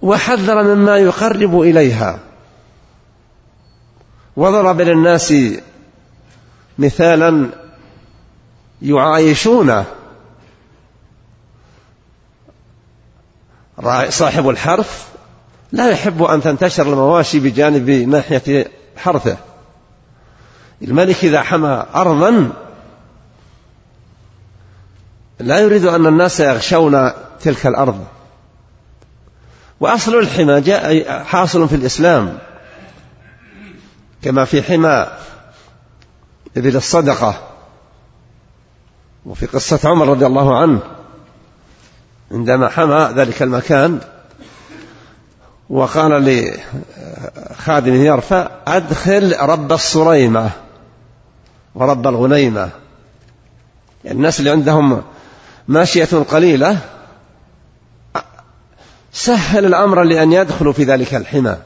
وحذر 0.02 0.62
مما 0.62 0.98
يقرب 0.98 1.60
إليها. 1.60 2.18
وضرب 4.36 4.80
للناس 4.80 5.34
مثالا 6.78 7.48
يعايشون 8.82 9.84
صاحب 14.08 14.48
الحرث 14.48 15.08
لا 15.72 15.90
يحب 15.90 16.22
أن 16.22 16.42
تنتشر 16.42 16.82
المواشي 16.82 17.40
بجانب 17.40 17.90
ناحية 17.90 18.70
حرثه 18.96 19.36
الملك 20.82 21.24
إذا 21.24 21.42
حمى 21.42 21.86
أرضا 21.94 22.52
لا 25.40 25.58
يريد 25.58 25.84
أن 25.84 26.06
الناس 26.06 26.40
يغشون 26.40 27.10
تلك 27.40 27.66
الأرض. 27.66 28.06
وأصل 29.80 30.18
الحمى 30.18 30.60
جاء 30.60 31.22
حاصل 31.24 31.68
في 31.68 31.76
الإسلام. 31.76 32.38
كما 34.22 34.44
في 34.44 34.62
حمى 34.62 35.06
إذن 36.56 36.76
الصدقة. 36.76 37.48
وفي 39.26 39.46
قصة 39.46 39.88
عمر 39.90 40.08
رضي 40.08 40.26
الله 40.26 40.58
عنه 40.58 40.80
عندما 42.32 42.68
حمى 42.68 43.10
ذلك 43.14 43.42
المكان 43.42 44.00
وقال 45.70 46.44
لخادم 47.50 47.94
يرفع 47.94 48.50
أدخل 48.66 49.36
رب 49.40 49.72
الصريمة 49.72 50.50
ورب 51.74 52.06
الغنيمة. 52.06 52.70
يعني 54.04 54.16
الناس 54.16 54.40
اللي 54.40 54.50
عندهم 54.50 55.02
ماشية 55.68 56.24
قليلة 56.30 56.78
سهل 59.12 59.64
الأمر 59.64 60.02
لأن 60.02 60.32
يدخلوا 60.32 60.72
في 60.72 60.84
ذلك 60.84 61.14
الحمى. 61.14 61.56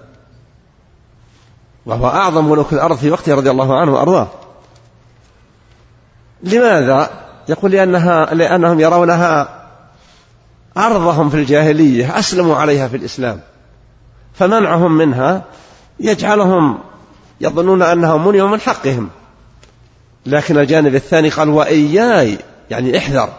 وهو 1.86 2.06
أعظم 2.06 2.50
ملوك 2.50 2.72
الأرض 2.72 2.96
في 2.96 3.10
وقته 3.10 3.34
رضي 3.34 3.50
الله 3.50 3.80
عنه 3.80 3.92
وأرضاه. 3.92 4.28
لماذا؟ 6.42 7.10
يقول 7.48 7.70
لأنها 7.70 8.34
لأنهم 8.34 8.80
يرونها 8.80 9.66
أرضهم 10.76 11.30
في 11.30 11.36
الجاهلية 11.36 12.18
أسلموا 12.18 12.56
عليها 12.56 12.88
في 12.88 12.96
الإسلام. 12.96 13.40
فمنعهم 14.34 14.92
منها 14.92 15.42
يجعلهم 16.00 16.78
يظنون 17.40 17.82
أنهم 17.82 18.28
منعوا 18.28 18.48
من 18.48 18.60
حقهم. 18.60 19.10
لكن 20.26 20.58
الجانب 20.58 20.94
الثاني 20.94 21.28
قال 21.28 21.48
وإياي 21.48 22.38
يعني 22.70 22.98
احذر. 22.98 23.32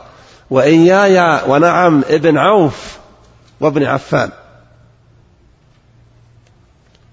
وإياي 0.50 1.42
ونعم 1.48 2.04
ابن 2.10 2.38
عوف 2.38 2.98
وابن 3.60 3.84
عفان. 3.84 4.30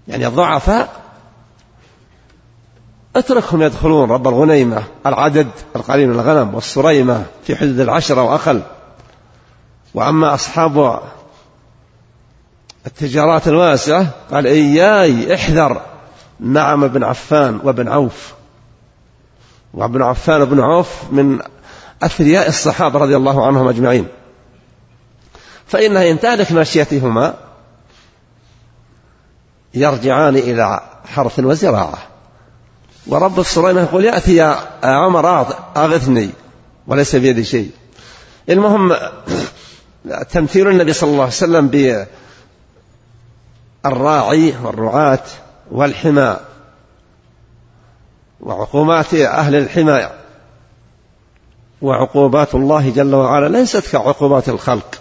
يعني 0.09 0.26
الضعفاء 0.26 1.03
أتركهم 3.16 3.62
يدخلون 3.62 4.11
رب 4.11 4.28
الغنيمة 4.28 4.83
العدد 5.06 5.49
القليل 5.76 6.09
من 6.09 6.14
الغنم 6.14 6.54
والصريمة 6.54 7.25
في 7.44 7.56
حدود 7.56 7.80
العشرة 7.80 8.23
وأقل. 8.23 8.62
وأما 9.94 10.35
أصحاب 10.35 11.00
التجارات 12.87 13.49
الواسعة 13.49 14.06
قال 14.33 14.47
إياي 14.47 15.35
احذر 15.35 15.80
نعم 16.40 16.88
بن 16.88 17.04
عفان 17.04 17.61
وابن 17.62 17.88
عوف. 17.88 18.35
وابن 19.75 20.02
عفان 20.02 20.40
وابن 20.40 20.61
عوف 20.61 21.12
من 21.12 21.38
أثرياء 22.02 22.49
الصحابة 22.49 22.99
رضي 22.99 23.16
الله 23.16 23.47
عنهم 23.47 23.68
أجمعين. 23.68 24.06
فإنها 25.66 26.11
إن 26.11 26.21
تهلك 26.21 26.52
ماشيتهما 26.52 27.35
يرجعان 29.75 30.37
إلى 30.37 30.80
حرث 31.06 31.38
وزراعة. 31.38 32.13
ورب 33.06 33.40
الصريمة 33.40 33.80
يقول 33.82 34.04
يأتي 34.04 34.37
يا 34.37 34.56
عمر 34.84 35.40
أغثني 35.76 36.30
وليس 36.87 37.16
بيدي 37.16 37.44
شيء. 37.44 37.70
المهم 38.49 38.96
تمثيل 40.30 40.68
النبي 40.68 40.92
صلى 40.92 41.11
الله 41.11 41.23
عليه 41.23 41.32
وسلم 41.32 41.68
بالراعي 43.84 44.54
والرعاة 44.62 45.23
والحمى 45.70 46.37
وعقوبات 48.40 49.14
أهل 49.14 49.54
الحمى 49.54 50.11
وعقوبات 51.82 52.54
الله 52.54 52.90
جل 52.90 53.14
وعلا 53.14 53.58
ليست 53.58 53.92
كعقوبات 53.92 54.49
الخلق. 54.49 55.00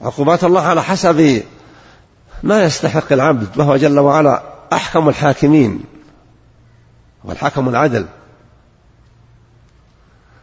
عقوبات 0.00 0.44
الله 0.44 0.60
على 0.60 0.82
حسب 0.82 1.42
ما 2.42 2.62
يستحق 2.62 3.12
العبد 3.12 3.58
وهو 3.58 3.76
جل 3.76 3.98
وعلا 3.98 4.42
أحكم 4.72 5.08
الحاكمين 5.08 5.84
والحكم 7.24 7.68
العدل. 7.68 8.06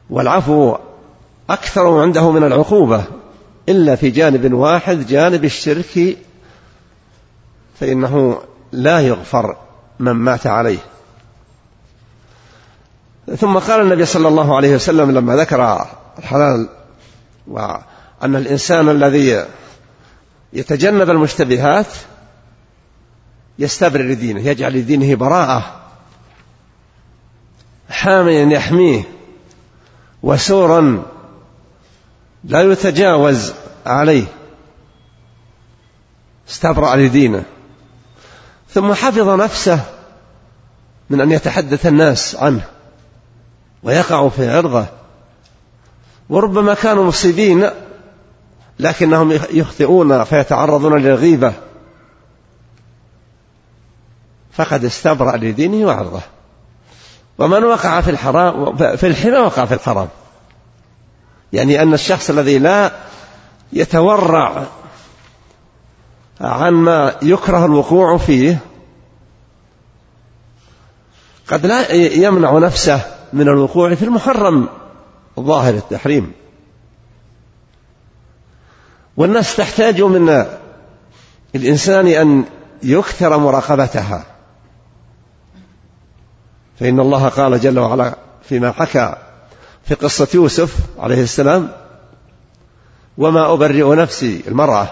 والعفو 0.10 0.78
أكثر 1.50 2.02
عنده 2.02 2.32
من 2.32 2.44
العقوبة 2.44 3.04
إلا 3.70 3.96
في 3.96 4.10
جانب 4.10 4.54
واحد 4.54 5.08
جانب 5.08 5.46
الشرك 5.46 6.18
فإنه 7.80 8.42
لا 8.72 9.00
يغفر 9.00 9.58
من 10.00 10.12
مات 10.12 10.48
عليه. 10.48 10.80
ثم 13.38 13.58
قال 13.58 13.82
النبي 13.82 14.06
صلى 14.06 14.28
الله 14.28 14.56
عليه 14.56 14.76
وسلم 14.76 15.12
لما 15.12 15.36
ذكر 15.36 15.86
الحلال 16.20 16.70
وأن 17.48 18.36
الإنسان 18.36 18.90
الذي 18.90 19.46
يتجنب 20.54 21.10
المشتبهات 21.10 21.88
يستبرر 23.60 24.14
دينه 24.14 24.42
يجعل 24.42 24.74
لدينه 24.74 25.16
براءة 25.16 25.82
حاميا 27.90 28.46
يحميه 28.54 29.04
وسورا 30.24 31.06
لا 32.44 32.62
يتجاوز 32.62 33.54
عليه 33.86 34.26
استبرأ 36.50 36.96
لدينه. 36.96 37.44
ثم 38.70 38.94
حفظ 38.94 39.30
نفسه 39.30 39.86
من 41.10 41.22
أن 41.22 41.32
يتحدث 41.32 41.86
الناس 41.86 42.36
عنه 42.36 42.66
ويقع 43.84 44.30
في 44.30 44.50
عرضه. 44.50 44.86
وربما 46.30 46.74
كانوا 46.74 47.06
مصيبين 47.06 47.70
لكنهم 48.80 49.32
يخطئون 49.32 50.24
فيتعرضون 50.24 51.02
للغيبة. 51.02 51.54
فقد 54.52 54.86
استبرأ 54.86 55.38
لدينه 55.38 55.88
وعرضه. 55.88 56.22
ومن 57.38 57.64
وقع 57.64 58.02
في 58.02 58.12
الحرام 58.12 58.76
في 58.76 59.08
الحمى 59.08 59.38
وقع 59.38 59.66
في 59.66 59.74
الحرام. 59.74 60.08
يعني 61.54 61.82
أن 61.82 61.94
الشخص 61.94 62.30
الذي 62.30 62.60
لا 62.60 62.92
يتورع 63.74 64.64
عما 66.42 67.16
يكره 67.22 67.66
الوقوع 67.66 68.18
فيه 68.18 68.58
قد 71.48 71.66
لا 71.66 71.92
يمنع 71.94 72.58
نفسه 72.58 73.02
من 73.34 73.48
الوقوع 73.48 73.96
في 73.96 74.06
المحرم 74.06 74.70
ظاهر 75.40 75.74
التحريم. 75.74 76.32
والناس 79.20 79.56
تحتاج 79.56 80.02
من 80.02 80.46
الإنسان 81.56 82.08
أن 82.08 82.46
يكثر 82.84 83.38
مراقبتها. 83.38 84.26
فإن 86.80 87.00
الله 87.00 87.28
قال 87.28 87.60
جل 87.60 87.80
وعلا 87.80 88.16
فيما 88.44 88.72
حكى 88.72 89.16
في 89.84 89.96
قصة 89.96 90.28
يوسف 90.34 90.76
عليه 91.00 91.22
السلام 91.22 91.72
وما 93.18 93.54
أبرئ 93.54 93.96
نفسي 93.96 94.44
المرأة 94.48 94.90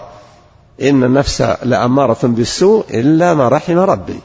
إن 0.82 1.04
النفس 1.04 1.40
لأمارة 1.40 2.26
بالسوء 2.26 2.84
إلا 2.90 3.34
ما 3.34 3.48
رحم 3.48 3.78
ربي. 3.78 4.20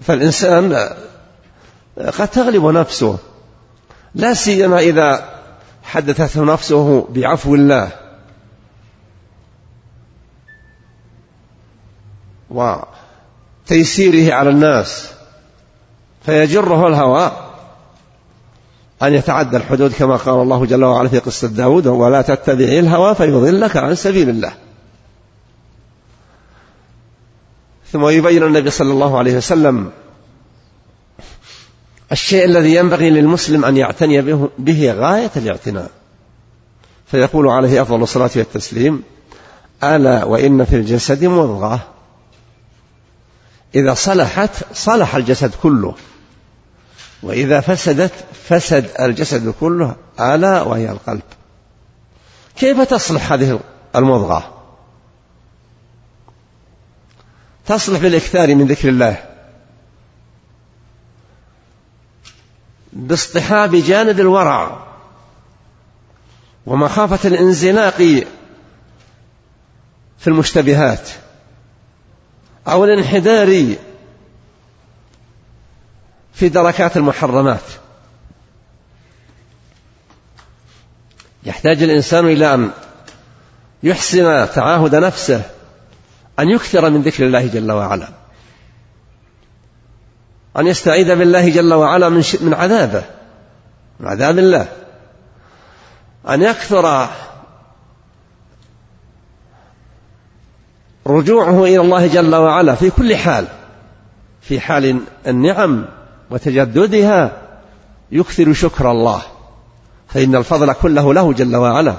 فالإنسان 0.00 0.90
قد 2.18 2.28
تغلب 2.28 2.66
نفسه. 2.66 3.18
لا 4.14 4.34
سيما 4.34 4.78
إذا 4.78 5.24
حدثته 5.82 6.44
نفسه 6.44 7.08
بعفو 7.10 7.54
الله. 7.54 7.90
وتيسيره 12.50 14.34
على 14.34 14.50
الناس. 14.50 15.10
فيجره 16.26 16.88
الهوى 16.88 17.32
أن 19.02 19.14
يتعدى 19.14 19.56
الحدود 19.56 19.92
كما 19.92 20.16
قال 20.16 20.42
الله 20.42 20.66
جل 20.66 20.84
وعلا 20.84 21.08
في 21.08 21.18
قصة 21.18 21.48
داود 21.48 21.86
ولا 21.86 22.22
تتبع 22.22 22.64
الهوى 22.64 23.14
فيضلك 23.14 23.76
عن 23.76 23.94
سبيل 23.94 24.28
الله. 24.28 24.52
ثم 27.92 28.08
يبين 28.08 28.42
النبي 28.42 28.70
صلى 28.70 28.92
الله 28.92 29.18
عليه 29.18 29.36
وسلم 29.36 29.90
الشيء 32.12 32.44
الذي 32.44 32.74
ينبغي 32.74 33.10
للمسلم 33.10 33.64
أن 33.64 33.76
يعتني 33.76 34.22
به, 34.22 34.50
به 34.58 34.92
غاية 34.92 35.30
الاعتناء. 35.36 35.90
فيقول 37.06 37.48
عليه 37.48 37.82
أفضل 37.82 38.02
الصلاة 38.02 38.30
والتسليم 38.36 39.02
ألا 39.84 40.24
وإن 40.24 40.64
في 40.64 40.76
الجسد 40.76 41.24
مضغة. 41.24 41.88
إذا 43.74 43.94
صلحت 43.94 44.50
صلح 44.74 45.16
الجسد 45.16 45.54
كله. 45.62 45.94
وإذا 47.22 47.60
فسدت 47.60 48.12
فسد 48.48 48.90
الجسد 49.00 49.54
كله 49.60 49.96
ألا 50.20 50.62
وهي 50.62 50.90
القلب. 50.90 51.22
كيف 52.56 52.80
تصلح 52.80 53.32
هذه 53.32 53.60
المضغة؟ 53.96 54.52
تصلح 57.66 58.00
بالإكثار 58.00 58.54
من 58.54 58.66
ذكر 58.66 58.88
الله. 58.88 59.25
باصطحاب 62.96 63.76
جانب 63.76 64.20
الورع 64.20 64.86
ومخافة 66.66 67.28
الانزلاق 67.28 67.96
في 70.18 70.26
المشتبهات 70.26 71.10
أو 72.68 72.84
الانحدار 72.84 73.76
في 76.34 76.48
دركات 76.48 76.96
المحرمات. 76.96 77.62
يحتاج 81.44 81.82
الإنسان 81.82 82.26
إلى 82.26 82.54
أن 82.54 82.70
يحسن 83.82 84.48
تعاهد 84.54 84.94
نفسه 84.94 85.42
أن 86.38 86.48
يكثر 86.48 86.90
من 86.90 87.02
ذكر 87.02 87.26
الله 87.26 87.46
جل 87.46 87.72
وعلا. 87.72 88.25
أن 90.58 90.66
يستعيذ 90.66 91.16
بالله 91.16 91.48
جل 91.48 91.74
وعلا 91.74 92.08
من 92.08 92.22
من 92.40 92.54
عذابه 92.54 93.04
من 94.00 94.08
عذاب 94.08 94.38
الله. 94.38 94.68
أن 96.28 96.42
يكثر 96.42 97.08
رجوعه 101.06 101.64
إلى 101.64 101.80
الله 101.80 102.06
جل 102.06 102.34
وعلا 102.34 102.74
في 102.74 102.90
كل 102.90 103.16
حال 103.16 103.46
في 104.40 104.60
حال 104.60 105.00
النعم 105.26 105.84
وتجددها 106.30 107.42
يكثر 108.12 108.52
شكر 108.52 108.90
الله. 108.90 109.22
فإن 110.08 110.36
الفضل 110.36 110.72
كله 110.72 111.14
له 111.14 111.32
جل 111.32 111.56
وعلا 111.56 111.96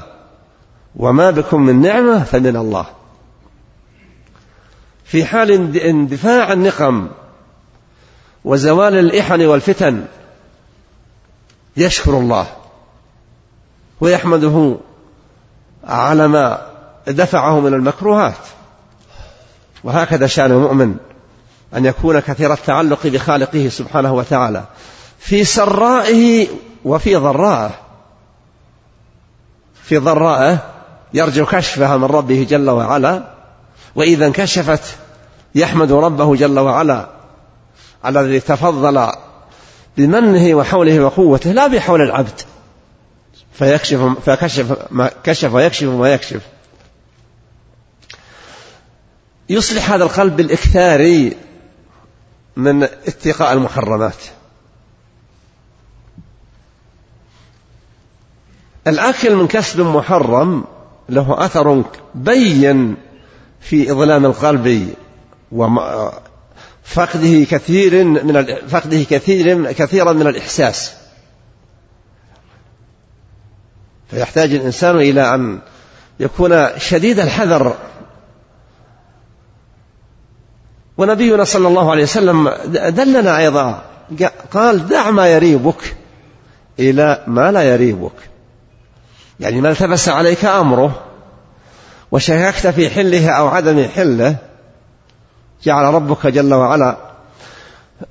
وما 0.96 1.32
بكم 1.32 1.62
من 1.62 1.82
نعمة 1.82 2.24
فمن 2.24 2.58
الله. 2.58 2.86
في 5.04 5.26
حال 5.26 5.78
اندفاع 5.78 6.54
النقم 6.54 7.10
وزوال 8.48 9.00
الإحن 9.00 9.46
والفتن. 9.46 10.06
يشكر 11.78 12.12
الله. 12.12 12.48
ويحمده 14.02 14.78
على 15.84 16.28
ما 16.28 16.62
دفعه 17.08 17.60
من 17.60 17.74
المكروهات. 17.74 18.34
وهكذا 19.84 20.28
شأن 20.28 20.52
المؤمن 20.52 20.96
أن 21.76 21.86
يكون 21.86 22.20
كثير 22.20 22.54
التعلق 22.54 23.08
بخالقه 23.08 23.70
سبحانه 23.70 24.14
وتعالى 24.14 24.64
في 25.20 25.44
سرائه 25.44 26.48
وفي 26.86 27.16
ضرائه. 27.16 27.72
في 29.84 29.98
ضرائه 29.98 30.58
يرجو 31.14 31.46
كشفها 31.46 31.98
من 31.98 32.06
ربه 32.06 32.48
جل 32.50 32.70
وعلا. 32.70 33.24
وإذا 33.96 34.26
انكشفت 34.26 34.98
يحمد 35.56 35.92
ربه 35.92 36.36
جل 36.36 36.60
وعلا. 36.60 37.17
على 38.04 38.20
الذي 38.20 38.40
تفضل 38.40 39.12
بمنه 39.98 40.56
وحوله 40.56 41.00
وقوته 41.00 41.52
لا 41.52 41.68
بحول 41.68 42.02
العبد. 42.02 42.42
فيكشف 43.54 44.00
فكشف 44.26 44.78
ما 44.92 45.12
كشف 45.24 45.54
ويكشف 45.54 45.88
ما 45.88 46.14
يكشف. 46.14 46.42
يصلح 49.50 49.92
هذا 49.92 50.04
القلب 50.04 50.36
بالإكثار 50.36 51.32
من 52.56 52.84
اتقاء 52.84 53.54
المحرمات. 53.54 54.18
الأكل 58.88 59.36
من 59.36 59.48
كسب 59.48 59.82
محرم 59.82 60.64
له 61.10 61.46
أثر 61.46 61.84
بين 62.16 62.96
في 63.60 63.92
إظلام 63.92 64.26
القلب 64.26 64.94
وفقده 66.88 67.44
كثير 67.44 68.04
من 68.04 68.46
فقده 68.68 69.04
كثير 69.04 69.72
كثيرا 69.72 70.14
من 70.14 70.28
الإحساس. 70.28 70.94
فيحتاج 74.10 74.54
الإنسان 74.54 74.96
إلى 74.96 75.36
أن 75.36 75.60
يكون 76.20 76.68
شديد 76.78 77.20
الحذر. 77.20 77.76
ونبينا 80.98 81.44
صلى 81.44 81.68
الله 81.68 81.92
عليه 81.92 82.04
وسلم 82.04 82.50
دلنا 82.90 83.38
أيضا 83.38 83.84
قال 84.52 84.88
دع 84.88 85.12
ما 85.12 85.28
يريبك 85.28 85.96
إلى 86.80 87.24
ما 87.28 87.52
لا 87.52 87.62
يريبك. 87.62 88.30
يعني 89.40 89.62
ما 89.62 89.70
التبس 89.70 90.10
عليك 90.10 90.46
أمره 90.46 91.04
وشككت 92.12 92.68
في 92.68 92.90
حله 92.90 93.30
أو 93.30 93.48
عدم 93.48 93.88
حله 93.88 94.47
جعل 95.64 95.94
ربك 95.94 96.28
جل 96.28 96.54
وعلا 96.54 96.98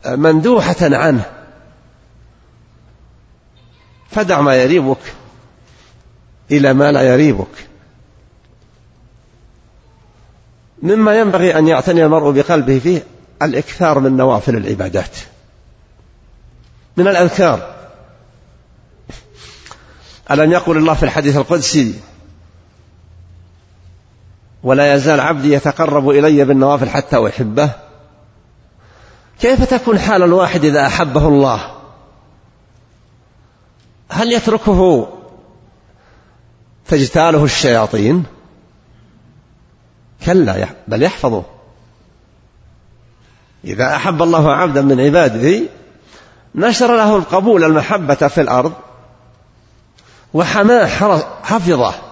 مندوحة 0.07 0.77
عنه. 0.81 1.25
فدع 4.11 4.41
ما 4.41 4.55
يريبك 4.55 5.15
إلى 6.51 6.73
ما 6.73 6.93
لا 6.93 7.03
يريبك. 7.03 7.67
مما 10.83 11.21
ينبغي 11.21 11.59
أن 11.59 11.69
يعتني 11.69 12.05
المرء 12.05 12.33
بقلبه 12.33 12.79
فيه 12.79 13.03
الإكثار 13.43 13.99
من 13.99 14.17
نوافل 14.17 14.57
العبادات. 14.57 15.17
من 16.97 17.09
الأذكار. 17.09 17.77
ألم 20.31 20.53
يقل 20.53 20.77
الله 20.77 20.95
في 20.95 21.03
الحديث 21.03 21.37
القدسي 21.37 21.95
ولا 24.63 24.95
يزال 24.95 25.21
عبدي 25.21 25.53
يتقرب 25.53 26.11
إلي 26.11 26.45
بالنوافل 26.45 26.89
حتى 26.89 27.27
أحبه. 27.27 27.71
كيف 29.41 29.75
تكون 29.75 29.99
حال 29.99 30.23
الواحد 30.23 30.65
إذا 30.65 30.87
أحبه 30.87 31.29
الله؟ 31.29 31.61
هل 34.11 34.33
يتركه 34.33 35.09
تجتاله 36.89 37.45
الشياطين؟ 37.45 38.25
كلا 40.27 40.69
بل 40.89 41.03
يحفظه. 41.03 41.43
إذا 43.65 43.97
أحب 43.97 44.23
الله 44.23 44.53
عبدا 44.53 44.83
من 44.83 45.01
عباده 45.01 45.63
نشر 46.55 46.97
له 46.97 47.17
القبول 47.17 47.65
المحبة 47.65 48.15
في 48.15 48.41
الأرض 48.41 48.73
وحماه 50.35 50.87
حفظه. 51.43 52.06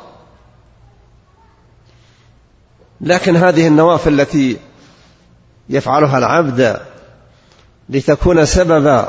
لكن 3.00 3.36
هذه 3.36 3.66
النوافل 3.66 4.20
التي 4.20 4.56
يفعلها 5.68 6.18
العبد 6.18 6.80
لتكون 7.88 8.44
سبب 8.44 9.08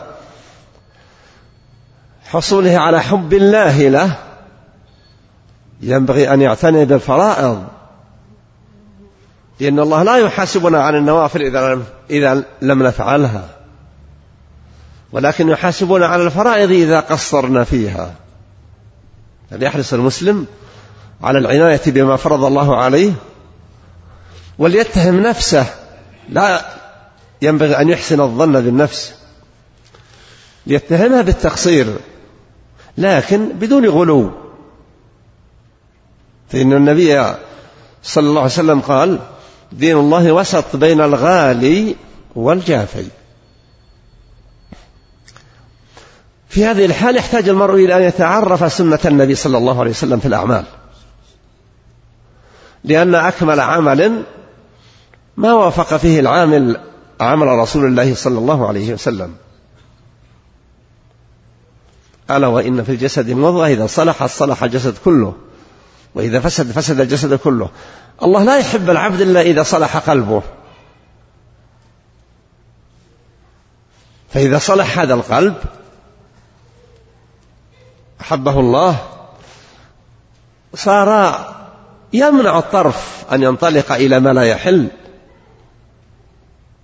حصوله 2.25 2.77
على 2.77 3.01
حب 3.01 3.33
الله 3.33 3.89
له 3.89 4.17
ينبغي 5.81 6.33
أن 6.33 6.41
يعتني 6.41 6.85
بالفرائض. 6.85 7.63
لأن 9.59 9.79
الله 9.79 10.03
لا 10.03 10.17
يحاسبنا 10.17 10.83
عن 10.83 10.95
النوافل 10.95 11.41
إذا 11.41 11.81
إذا 12.09 12.43
لم 12.61 12.83
نفعلها 12.83 13.49
ولكن 15.11 15.49
يحاسبنا 15.49 16.05
على 16.07 16.23
الفرائض 16.23 16.71
إذا 16.71 16.99
قصرنا 16.99 17.63
فيها. 17.63 18.11
فليحرص 19.51 19.93
المسلم 19.93 20.45
على 21.23 21.39
العناية 21.39 21.81
بما 21.87 22.15
فرض 22.15 22.43
الله 22.43 22.77
عليه 22.77 23.13
وليتهم 24.57 25.19
نفسه. 25.19 25.65
لا 26.29 26.65
ينبغي 27.41 27.81
أن 27.81 27.89
يحسن 27.89 28.21
الظن 28.21 28.61
بالنفس. 28.61 29.13
ليتهمها 30.67 31.21
بالتقصير. 31.21 31.87
لكن 32.97 33.49
بدون 33.49 33.85
غلو. 33.85 34.31
فإن 36.49 36.73
النبي 36.73 37.33
صلى 38.03 38.29
الله 38.29 38.41
عليه 38.41 38.51
وسلم 38.51 38.79
قال 38.81 39.19
دين 39.71 39.97
الله 39.97 40.31
وسط 40.31 40.75
بين 40.75 41.01
الغالي 41.01 41.95
والجافي. 42.35 43.07
في 46.49 46.65
هذه 46.65 46.85
الحال 46.85 47.15
يحتاج 47.15 47.49
المرء 47.49 47.75
إلى 47.75 47.97
أن 47.97 48.01
يتعرف 48.01 48.73
سنة 48.73 48.99
النبي 49.05 49.35
صلى 49.35 49.57
الله 49.57 49.79
عليه 49.79 49.91
وسلم 49.91 50.19
في 50.19 50.27
الأعمال. 50.27 50.65
لأن 52.83 53.15
أكمل 53.15 53.59
عمل 53.59 54.23
ما 55.37 55.53
وافق 55.53 55.97
فيه 55.97 56.19
العامل 56.19 56.79
عمل 57.21 57.47
رسول 57.47 57.85
الله 57.85 58.15
صلى 58.15 58.39
الله 58.39 58.67
عليه 58.67 58.93
وسلم. 58.93 59.35
ألا 62.31 62.47
وإن 62.47 62.83
في 62.83 62.91
الجسد 62.91 63.31
مضغة 63.31 63.67
إذا 63.67 63.87
صلحت 63.87 64.29
صلح 64.29 64.63
الجسد 64.63 64.97
كله. 65.05 65.33
وإذا 66.15 66.39
فسد 66.39 66.71
فسد 66.71 66.99
الجسد 66.99 67.33
كله. 67.33 67.69
الله 68.23 68.43
لا 68.43 68.57
يحب 68.57 68.89
العبد 68.89 69.21
إلا 69.21 69.41
إذا 69.41 69.63
صلح 69.63 69.97
قلبه. 69.97 70.41
فإذا 74.29 74.57
صلح 74.57 74.99
هذا 74.99 75.13
القلب 75.13 75.55
أحبه 78.21 78.59
الله 78.59 79.07
صار 80.75 81.39
يمنع 82.13 82.57
الطرف 82.57 83.25
أن 83.31 83.43
ينطلق 83.43 83.91
إلى 83.91 84.19
ما 84.19 84.33
لا 84.33 84.43
يحل. 84.43 84.87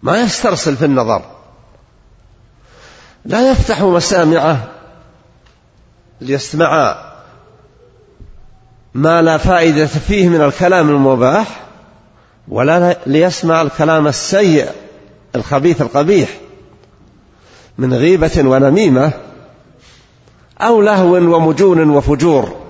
ما 0.03 0.21
يسترسل 0.21 0.77
في 0.77 0.85
النظر. 0.85 1.21
لا 3.25 3.51
يفتح 3.51 3.81
مسامعه 3.81 4.67
ليسمع 6.21 6.97
ما 8.93 9.21
لا 9.21 9.37
فائدة 9.37 9.85
فيه 9.85 10.29
من 10.29 10.41
الكلام 10.41 10.89
المباح 10.89 11.61
ولا 12.47 12.97
ليسمع 13.05 13.61
الكلام 13.61 14.07
السيء 14.07 14.69
الخبيث 15.35 15.81
القبيح 15.81 16.29
من 17.77 17.93
غيبة 17.93 18.31
ونميمة 18.37 19.11
أو 20.61 20.81
لهو 20.81 21.15
ومجون 21.15 21.89
وفجور. 21.89 22.61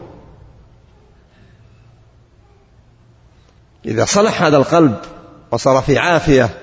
إذا 3.85 4.05
صلح 4.05 4.43
هذا 4.43 4.57
القلب 4.57 4.97
وصار 5.51 5.81
في 5.81 5.97
عافية 5.97 6.60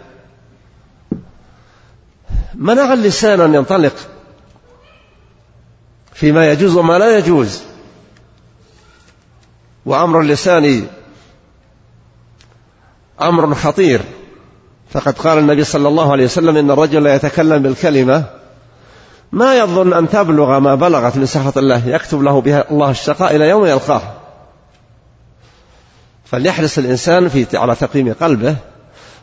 منع 2.55 2.93
اللسان 2.93 3.41
أن 3.41 3.55
ينطلق 3.55 3.95
فيما 6.13 6.53
يجوز 6.53 6.77
وما 6.77 6.99
لا 6.99 7.19
يجوز. 7.19 7.63
وأمر 9.87 10.21
اللسان 10.21 10.87
أمر 13.23 13.55
خطير. 13.55 14.01
فقد 14.91 15.19
قال 15.19 15.39
النبي 15.39 15.65
صلى 15.65 15.89
الله 15.89 16.13
عليه 16.13 16.25
وسلم 16.25 16.57
إن 16.57 16.71
الرجل 16.71 17.03
لا 17.03 17.15
يتكلم 17.15 17.63
بالكلمة 17.63 18.25
ما 19.33 19.59
يظن 19.59 19.93
أن 19.93 20.09
تبلغ 20.09 20.59
ما 20.59 20.75
بلغت 20.75 21.17
من 21.17 21.27
سخط 21.27 21.59
الله 21.59 21.89
يكتب 21.89 22.23
له 22.23 22.41
بها 22.41 22.65
الله 22.71 22.91
الشقاء 22.91 23.37
إلى 23.37 23.49
يوم 23.49 23.67
يلقاه. 23.67 24.03
فليحرص 26.25 26.79
الإنسان 26.79 27.29
في 27.29 27.57
على 27.57 27.75
تقييم 27.75 28.13
قلبه 28.13 28.57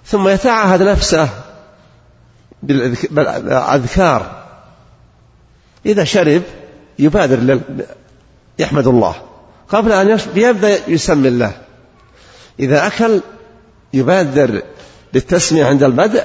ثم 0.05 0.27
يتعهد 0.27 0.81
نفسه 0.81 1.29
بالأذكار 2.63 4.45
إذا 5.85 6.03
شرب 6.03 6.41
يبادر 6.99 7.59
يحمد 8.59 8.87
الله. 8.87 9.15
قبل 9.69 9.91
أن 9.91 10.19
يبدأ 10.35 10.89
يسمي 10.89 11.27
الله. 11.27 11.51
إذا 12.59 12.87
أكل 12.87 13.21
يبادر 13.93 14.61
بالتسمية 15.13 15.65
عند 15.65 15.83
البدء 15.83 16.23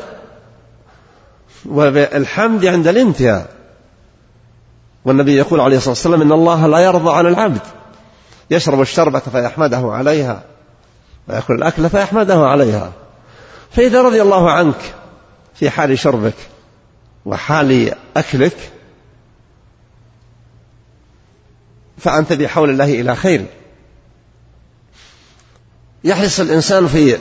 وبالحمد 1.69 2.67
عند 2.67 2.89
الانتهاء. 2.89 3.47
والنبي 5.05 5.37
يقول 5.37 5.61
عليه 5.61 5.77
الصلاة 5.77 5.91
والسلام 5.91 6.23
إن 6.23 6.33
الله 6.33 6.67
لا 6.67 6.79
يرضى 6.79 7.17
عن 7.17 7.27
العبد. 7.27 7.63
يشرب 8.51 8.81
الشربة 8.81 9.19
فيحمده 9.19 9.93
عليها. 9.93 10.43
ويأكل 11.29 11.55
الأكل 11.55 11.91
فيحمده 11.91 12.47
عليها. 12.47 12.93
فإذا 13.71 14.03
رضي 14.03 14.23
الله 14.23 14.51
عنك 14.51 14.95
في 15.61 15.71
حال 15.71 15.99
شربك 15.99 16.35
وحال 17.27 17.95
أكلك 18.17 18.57
فأنت 21.99 22.33
بحول 22.33 22.71
الله 22.71 23.01
إلى 23.01 23.17
خير. 23.17 23.47
يحرص 26.05 26.41
الإنسان 26.41 26.87
في 26.87 27.19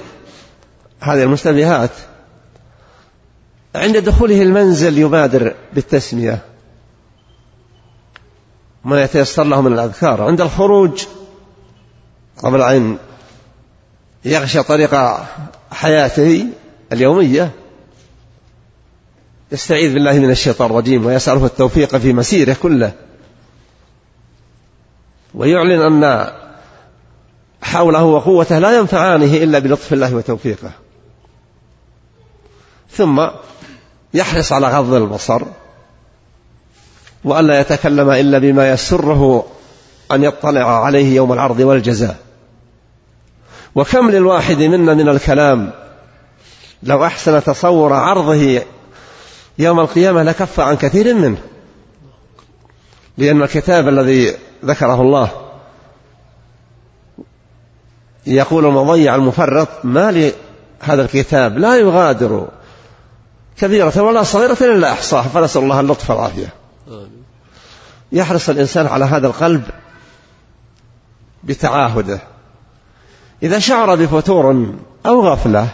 هذه 0.99 1.23
المشتبهات 1.23 1.91
عند 3.75 3.97
دخوله 3.97 4.41
المنزل 4.41 4.97
يبادر 4.97 5.56
بالتسمية. 5.73 6.41
ما 8.86 9.02
يتيسر 9.02 9.43
له 9.43 9.62
من 9.62 9.73
الأذكار. 9.73 10.23
عند 10.23 10.41
الخروج 10.41 11.06
قبل 12.38 12.62
أن 12.62 12.97
يغشى 14.25 14.63
طريق 14.63 14.95
حياته 15.71 16.47
اليومية 16.91 17.59
يستعيذ 19.52 19.94
بالله 19.94 20.20
من 20.20 20.32
الشيطان 20.32 20.70
الرجيم 20.70 21.06
ويسأله 21.06 21.46
التوفيق 21.46 21.98
في 21.98 22.14
مسيره 22.14 22.58
كله. 22.62 22.92
ويعلن 25.34 25.82
أن 25.82 26.32
حوله 27.62 28.04
وقوته 28.04 28.60
لا 28.60 28.78
ينفعانه 28.78 29.34
إلا 29.36 29.60
بلطف 29.60 29.94
الله 29.94 30.16
وتوفيقه. 30.16 30.72
ثم 32.92 33.28
يحرص 34.14 34.54
على 34.54 34.68
غض 34.68 34.94
البصر 34.94 35.42
وألا 37.24 37.60
يتكلم 37.60 38.10
إلا 38.10 38.38
بما 38.38 38.72
يسره 38.72 39.46
أن 40.12 40.24
يطلع 40.24 40.86
عليه 40.86 41.16
يوم 41.16 41.34
العرض 41.34 41.60
والجزاء. 41.60 42.18
وكم 43.76 44.12
للواحد 44.12 44.58
منا 44.58 44.94
من 44.94 45.10
الكلام 45.10 45.72
لو 46.84 47.06
أحسن 47.06 47.44
تصور 47.44 47.94
عرضه 47.94 48.62
يوم 49.60 49.80
القيامة 49.80 50.24
لكف 50.24 50.60
عن 50.60 50.76
كثير 50.76 51.13
منه. 51.15 51.38
لأن 53.17 53.41
الكتاب 53.41 53.88
الذي 53.88 54.36
ذكره 54.65 55.02
الله 55.02 55.32
يقول 58.28 58.65
المضيع 58.65 59.15
المفرط 59.15 59.67
ما 59.84 60.12
لهذا 60.12 61.02
الكتاب 61.02 61.58
لا 61.58 61.76
يغادر 61.76 62.48
كبيرة 63.58 64.02
ولا 64.02 64.24
صغيرة 64.24 64.58
إلا 64.62 64.91
أحصاها 64.91 65.28
فنسأل 65.30 65.62
الله 65.62 65.80
اللطف 65.80 66.10
والعافية. 66.10 66.54
يحرص 68.12 68.50
الإنسان 68.50 68.88
على 68.88 69.06
هذا 69.06 69.28
القلب 69.28 69.63
بتعاهده. 71.43 72.19
إذا 73.43 73.60
شعر 73.60 73.95
بفتور 73.95 74.76
أو 75.06 75.28
غفلة 75.28 75.67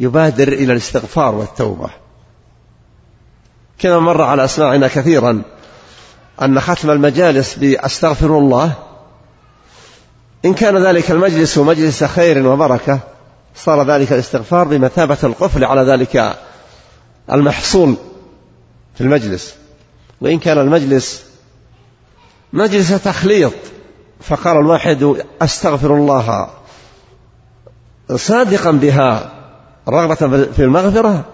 يبادر 0.00 0.48
إلى 0.48 0.72
الاستغفار 0.72 1.34
والتوبة. 1.34 1.90
كما 3.80 3.98
مر 3.98 4.22
على 4.22 4.44
أسماعنا 4.44 4.88
كثيرا 4.88 5.42
أن 6.42 6.60
ختم 6.60 6.90
المجالس 6.90 7.54
بأستغفر 7.54 8.38
الله 8.38 8.72
إن 10.44 10.54
كان 10.54 10.86
ذلك 10.86 11.10
المجلس 11.10 11.58
مجلس 11.58 12.04
خير 12.04 12.46
وبركة 12.46 13.00
صار 13.56 13.90
ذلك 13.90 14.12
الاستغفار 14.12 14.68
بمثابة 14.68 15.18
القفل 15.24 15.64
على 15.64 15.82
ذلك 15.82 16.36
المحصول 17.32 17.96
في 18.94 19.00
المجلس. 19.00 19.54
وإن 20.20 20.38
كان 20.38 20.58
المجلس 20.58 21.22
مجلس 22.52 23.02
تخليط 23.04 23.52
فقال 24.20 24.56
الواحد 24.56 25.16
أستغفر 25.42 25.94
الله 25.94 26.50
صادقا 28.16 28.70
بها 28.70 29.32
رغبة 29.88 30.44
في 30.56 30.64
المغفرة 30.64 31.24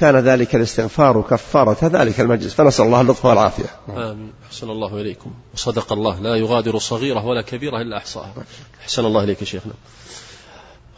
كان 0.00 0.16
ذلك 0.16 0.54
الاستغفار 0.54 1.22
كفارة 1.30 1.76
ذلك 1.82 2.20
المجلس. 2.20 2.54
فنسأل 2.54 2.84
الله 2.84 3.00
اللطف 3.00 3.24
والعافية. 3.24 3.70
آمين. 3.88 4.32
أحسن 4.46 4.70
الله 4.70 5.00
إليكم. 5.00 5.30
وصدق 5.54 5.92
الله. 5.92 6.20
لا 6.20 6.36
يغادر 6.36 6.78
صغيرة 6.78 7.26
ولا 7.26 7.42
كبيرة 7.42 7.82
إلا 7.82 7.96
أحصاها. 7.96 8.34
أحسن 8.82 9.04
الله 9.06 9.24
إليك 9.24 9.44
شيخنا. 9.44 9.72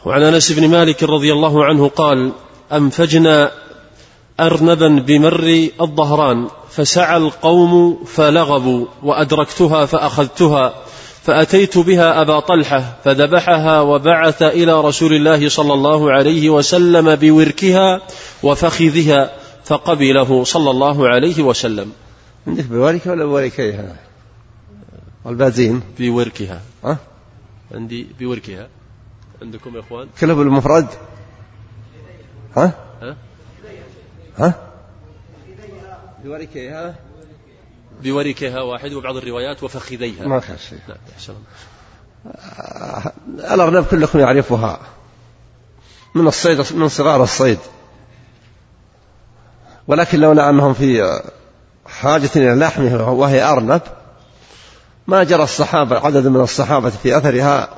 وعن 0.06 0.22
أنس 0.22 0.52
بن 0.52 0.68
مالك 0.68 1.02
رضي 1.02 1.32
الله 1.32 1.64
عنه 1.64 1.88
قال 1.88 2.32
أنفجنا 2.72 3.50
أرنبا 4.40 4.88
بمر 4.88 5.68
الظهران 5.80 6.48
فسعى 6.70 7.16
القوم 7.16 8.04
فلغبوا 8.04 8.86
وأدركتها 9.02 9.86
فأخذتها. 9.86 10.74
فأتيت 11.28 11.78
بها 11.78 12.20
أبا 12.20 12.40
طلحة 12.40 12.96
فذبحها 13.04 13.80
وبعث 13.80 14.42
إلى 14.42 14.80
رسول 14.80 15.12
الله 15.12 15.48
صلى 15.48 15.74
الله 15.74 16.12
عليه 16.12 16.50
وسلم 16.50 17.14
بوركها 17.16 18.00
وفخذها 18.42 19.30
فقبله 19.64 20.44
صلى 20.44 20.70
الله 20.70 21.08
عليه 21.08 21.42
وسلم. 21.42 21.92
عندك 22.46 22.64
بوركها 22.64 23.12
ولا 23.12 23.24
بوركيها؟ 23.24 23.96
والبازين 25.24 25.82
بوركها. 25.98 26.60
ها؟ 26.84 26.96
عندي 27.74 28.06
بوركها. 28.20 28.68
عندكم 29.42 29.74
يا 29.74 29.80
إخوان؟ 29.80 30.08
كله 30.20 30.34
بالمفرد 30.34 30.86
ها؟ 32.56 32.72
ها؟ 33.02 33.16
ها؟ 34.38 34.54
بوركيها. 36.24 36.94
بوركها 38.02 38.62
واحد 38.62 38.92
وبعض 38.92 39.16
الروايات 39.16 39.62
وفخذيها. 39.62 40.26
ما 40.26 40.38
كان 40.38 40.58
شيء. 40.58 40.78
أحسن 41.16 41.34
آه، 42.26 43.12
الأرنب 43.54 43.84
كلكم 43.84 44.18
يعرفها. 44.18 44.80
من 46.14 46.26
الصيد 46.26 46.72
من 46.72 46.88
صغار 46.88 47.22
الصيد. 47.22 47.58
ولكن 49.88 50.20
لولا 50.20 50.50
أنهم 50.50 50.74
في 50.74 51.20
حاجة 51.86 52.30
إلى 52.36 52.54
لحمه 52.54 53.10
وهي 53.10 53.42
أرنب 53.42 53.80
ما 55.06 55.24
جرى 55.24 55.42
الصحابة 55.42 55.98
عدد 55.98 56.26
من 56.26 56.40
الصحابة 56.40 56.90
في 56.90 57.16
أثرها 57.16 57.68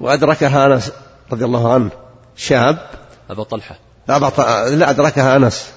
وأدركها 0.00 0.66
أنس 0.66 0.92
رضي 1.32 1.44
الله 1.44 1.72
عنه 1.72 1.90
شاب. 2.36 2.90
أبا 3.30 3.42
طلحة. 3.42 3.78
لا 4.08 4.90
أدركها 4.90 5.36
أنس. 5.36 5.72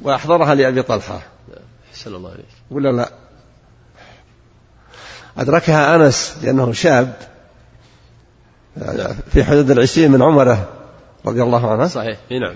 وأحضرها 0.00 0.54
لأبي 0.54 0.82
طلحة. 0.82 1.20
أحسن 1.96 2.14
الله 2.14 2.30
عليك 2.30 2.46
ولا 2.70 2.92
لا؟ 2.92 3.10
أدركها 5.38 5.96
أنس 5.96 6.36
لأنه 6.42 6.72
شاب 6.72 7.16
في 9.32 9.44
حدود 9.44 9.70
العشرين 9.70 10.10
من 10.10 10.22
عمره 10.22 10.68
رضي 11.26 11.42
الله 11.42 11.72
عنه. 11.72 11.86
صحيح. 11.86 12.18
نعم 12.30 12.54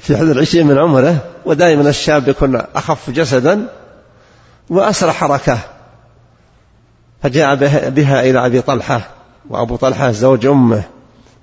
في 0.00 0.16
حدود 0.16 0.30
العشرين 0.30 0.66
من 0.66 0.78
عمره 0.78 1.16
ودائما 1.44 1.88
الشاب 1.88 2.28
يكون 2.28 2.56
أخف 2.56 3.10
جسدا 3.10 3.68
وأسرع 4.70 5.12
حركة. 5.12 5.58
فجاء 7.22 7.54
بها 7.90 8.20
إلى 8.22 8.46
أبي 8.46 8.60
طلحة 8.60 9.10
وأبو 9.50 9.76
طلحة 9.76 10.10
زوج 10.10 10.46
أمه 10.46 10.82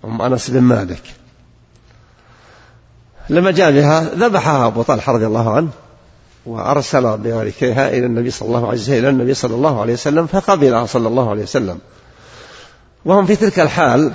أم 0.06 0.22
أنس 0.22 0.50
بن 0.50 0.62
مالك. 0.62 1.04
لما 3.30 3.52
جاء 3.52 3.72
بها 3.72 4.02
ذبحها 4.02 4.68
أبو 4.68 4.84
طلحة 4.84 5.14
رضي 5.14 5.26
الله 5.26 5.56
عنه. 5.56 5.70
وأرسل 6.46 7.18
بوركيها 7.18 7.90
إلى 7.90 8.06
النبي 8.06 8.32
صلى 8.32 8.48
الله 8.48 8.68
عليه 8.68 8.80
وسلم 8.80 9.00
إلى 9.00 9.10
النبي 9.10 9.34
صلى 9.34 9.56
الله 9.56 9.82
عليه 9.82 9.94
وسلم 9.94 10.28
فقبلها 10.28 10.86
صلى 10.86 11.08
الله 11.08 11.30
عليه 11.30 11.44
وسلم. 11.44 11.80
وهم 13.06 13.26
في 13.26 13.36
تلك 13.36 13.60
الحال 13.60 14.14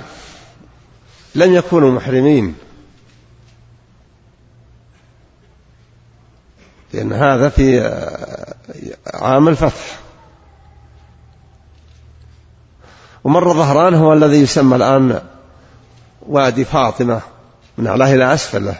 لم 1.35 1.53
يكونوا 1.53 1.91
محرمين. 1.91 2.55
لأن 6.93 7.13
هذا 7.13 7.49
في 7.49 7.79
عام 9.13 9.47
الفتح. 9.47 9.99
ومر 13.23 13.53
ظهران 13.53 13.93
هو 13.93 14.13
الذي 14.13 14.37
يسمى 14.41 14.75
الآن 14.75 15.21
وادي 16.27 16.65
فاطمة. 16.65 17.21
من 17.77 17.87
أعلاه 17.87 18.13
إلى 18.13 18.33
أسفله. 18.33 18.77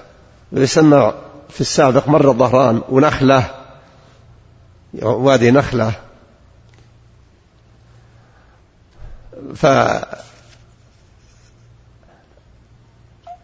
ويسمى 0.52 1.14
في 1.50 1.62
السابق 1.62 2.08
مر 2.08 2.32
الظهران 2.32 2.82
ونخلة 2.90 3.44
وادي 4.94 5.52
نخلة. 5.52 5.92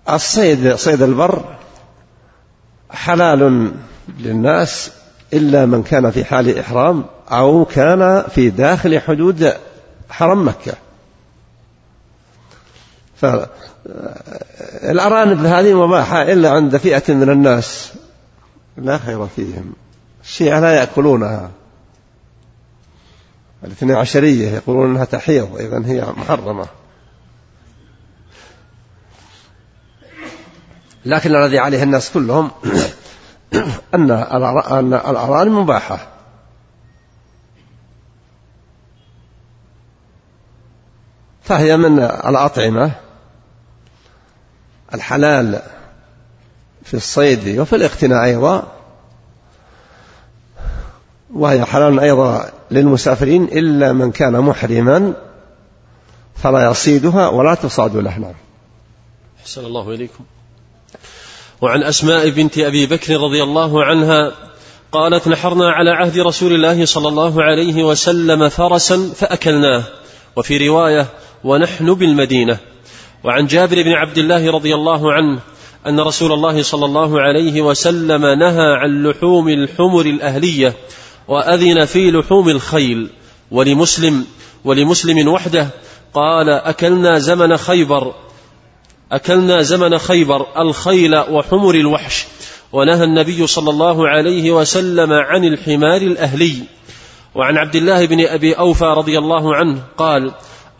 فالصيد 0.05 0.75
صيد 0.75 1.01
البر 1.01 1.55
حلال 2.91 3.71
للناس 4.19 4.91
إلا 5.33 5.65
من 5.65 5.83
كان 5.83 6.11
في 6.11 6.25
حال 6.25 6.59
إحرام 6.59 7.05
أو 7.31 7.65
كان 7.65 8.23
في 8.35 8.49
داخل 8.49 8.99
حدود 8.99 9.53
حرم 10.09 10.47
مكة. 10.47 10.73
فالأرانب 13.85 15.45
هذه 15.45 15.73
مباحة 15.87 16.21
إلا 16.21 16.51
عند 16.51 16.77
فئة 16.77 17.13
من 17.13 17.29
الناس. 17.29 17.93
لا 18.77 18.97
خير 18.97 19.27
فيهم. 19.27 19.73
الشيعة 20.23 20.59
لا 20.59 20.75
يأكلونها. 20.75 21.51
الاثنى 23.63 23.93
عشرية 23.93 24.49
يقولون 24.49 24.89
أنها 24.89 25.05
تحيض 25.05 25.55
إذا 25.57 25.81
هي 25.85 26.05
محرمة. 26.17 26.67
لكن 31.05 31.35
الذي 31.35 31.59
عليه 31.59 31.83
الناس 31.83 32.11
كلهم 32.11 32.51
أن 33.95 34.11
الأرانب 34.93 35.51
مباحة. 35.51 36.07
فهي 41.43 41.77
من 41.77 41.99
الأطعمة. 41.99 42.91
الحلال 44.93 45.61
في 46.83 46.93
الصيد 46.93 47.59
وفي 47.59 47.75
الاقتناء 47.75 48.23
أيضا 48.23 48.63
وهي 51.33 51.65
حلال 51.65 51.99
أيضا 51.99 52.51
للمسافرين 52.71 53.43
إلا 53.43 53.93
من 53.93 54.11
كان 54.11 54.39
محرما 54.39 55.13
فلا 56.35 56.71
يصيدها 56.71 57.29
ولا 57.29 57.55
تصاد 57.55 57.95
له 57.95 58.17
نعم. 58.17 58.33
أحسن 59.41 59.65
الله 59.65 59.89
إليكم. 59.89 60.23
وعن 61.61 61.83
أسماء 61.83 62.29
بنت 62.29 62.57
أبي 62.57 62.85
بكر 62.85 63.13
رضي 63.13 63.43
الله 63.43 63.85
عنها 63.85 64.31
قالت 64.91 65.27
نحرنا 65.27 65.71
على 65.71 65.89
عهد 65.89 66.19
رسول 66.19 66.53
الله 66.53 66.85
صلى 66.85 67.07
الله 67.07 67.43
عليه 67.43 67.83
وسلم 67.83 68.49
فرسا 68.49 69.13
فأكلناه 69.15 69.83
وفي 70.35 70.67
رواية 70.67 71.07
ونحن 71.43 71.93
بالمدينة. 71.93 72.57
وعن 73.23 73.45
جابر 73.45 73.83
بن 73.83 73.91
عبد 73.91 74.17
الله 74.17 74.51
رضي 74.51 74.75
الله 74.75 75.13
عنه 75.13 75.39
أن 75.87 75.99
رسول 75.99 76.31
الله 76.31 76.63
صلى 76.63 76.85
الله 76.85 77.21
عليه 77.21 77.61
وسلم 77.61 78.25
نهى 78.25 78.73
عن 78.75 79.03
لحوم 79.03 79.49
الحمر 79.49 80.05
الأهلية 80.05 80.73
وأذن 81.27 81.85
في 81.85 82.11
لحوم 82.11 82.49
الخيل. 82.49 83.09
ولمسلم 83.51 84.25
ولمسلم 84.63 85.27
وحده 85.27 85.69
قال 86.13 86.49
أكلنا 86.49 87.19
زمن 87.19 87.57
خيبر 87.57 88.13
أكلنا 89.11 89.61
زمن 89.61 89.97
خيبر 89.97 90.45
الخيل 90.57 91.15
وحمر 91.15 91.75
الوحش. 91.75 92.25
ونهى 92.71 93.03
النبي 93.03 93.47
صلى 93.47 93.69
الله 93.69 94.09
عليه 94.09 94.51
وسلم 94.51 95.13
عن 95.13 95.45
الحمار 95.45 96.01
الأهلي. 96.01 96.55
وعن 97.35 97.57
عبد 97.57 97.75
الله 97.75 98.05
بن 98.05 98.25
أبي 98.25 98.53
أوفى 98.53 98.85
رضي 98.85 99.17
الله 99.17 99.55
عنه 99.55 99.83
قال 99.97 100.31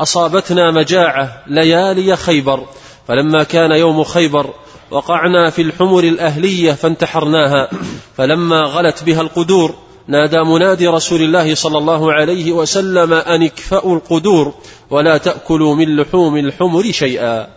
أصابتنا 0.04 0.72
مجاعة 0.72 1.44
ليالي 1.48 2.16
خيبر 2.16 2.66
فلما 3.08 3.44
كان 3.44 3.72
يوم 3.72 4.04
خيبر 4.04 4.54
وقعنا 4.92 5.50
في 5.50 5.62
الحمر 5.62 6.04
الأهلية 6.04 6.72
فانتحرناها 6.72 7.70
فلما 8.18 8.62
غلت 8.62 9.04
بها 9.04 9.22
القدور 9.22 9.76
نادى 10.08 10.38
منادي 10.38 10.88
رسول 10.88 11.22
الله 11.22 11.56
صلى 11.56 11.78
الله 11.78 12.14
عليه 12.14 12.52
وسلم 12.52 13.14
أن 13.14 13.44
اكفأوا 13.44 13.96
القدور 13.96 14.54
ولا 14.90 15.18
تأكلوا 15.18 15.76
من 15.76 15.96
لحوم 15.96 16.38
الحمر 16.38 16.92
شيئا. 16.92 17.48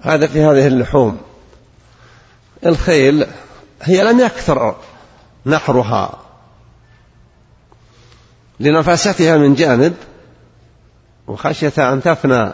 هذا 0.00 0.26
في 0.26 0.40
هذه 0.40 0.66
اللحوم. 0.66 1.20
الخيل 2.66 3.26
هي 3.82 4.04
لم 4.04 4.20
يكثر 4.20 4.76
نحرها. 5.46 6.27
لنفاستها 8.60 9.36
من 9.36 9.54
جانب 9.54 9.94
وخشية 11.26 11.92
أن 11.92 12.02
تفنى 12.02 12.52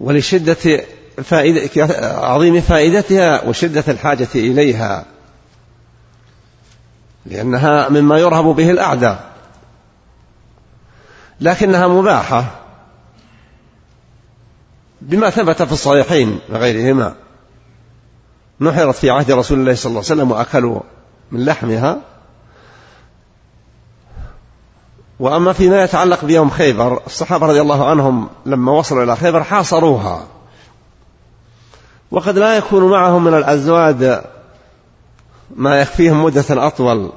ولشدة 0.00 0.84
فائدة 1.22 1.84
عظيم 2.26 2.60
فائدتها 2.60 3.44
وشدة 3.44 3.84
الحاجة 3.88 4.28
إليها 4.34 5.04
لأنها 7.26 7.88
مما 7.88 8.18
يرهب 8.18 8.44
به 8.44 8.70
الأعداء 8.70 9.30
لكنها 11.40 11.88
مباحة 11.88 12.60
بما 15.00 15.30
ثبت 15.30 15.62
في 15.62 15.72
الصحيحين 15.72 16.38
وغيرهما. 16.48 17.14
نحرت 18.60 18.94
في 18.94 19.10
عهد 19.10 19.30
رسول 19.30 19.58
الله 19.58 19.74
صلى 19.74 19.90
الله 19.90 20.02
عليه 20.04 20.12
وسلم 20.12 20.30
وأكلوا 20.30 20.80
من 21.32 21.44
لحمها. 21.44 22.00
وأما 25.20 25.52
فيما 25.52 25.82
يتعلق 25.82 26.24
بيوم 26.24 26.50
خيبر 26.50 27.02
الصحابة 27.06 27.46
رضي 27.46 27.60
الله 27.60 27.88
عنهم 27.90 28.28
لما 28.46 28.72
وصلوا 28.72 29.04
إلى 29.04 29.16
خيبر 29.16 29.42
حاصروها. 29.44 30.26
وقد 32.10 32.38
لا 32.38 32.56
يكون 32.56 32.90
معهم 32.90 33.24
من 33.24 33.34
الأزواد 33.34 34.24
ما 35.56 35.80
يكفيهم 35.80 36.24
مدة 36.24 36.44
أطول. 36.50 37.12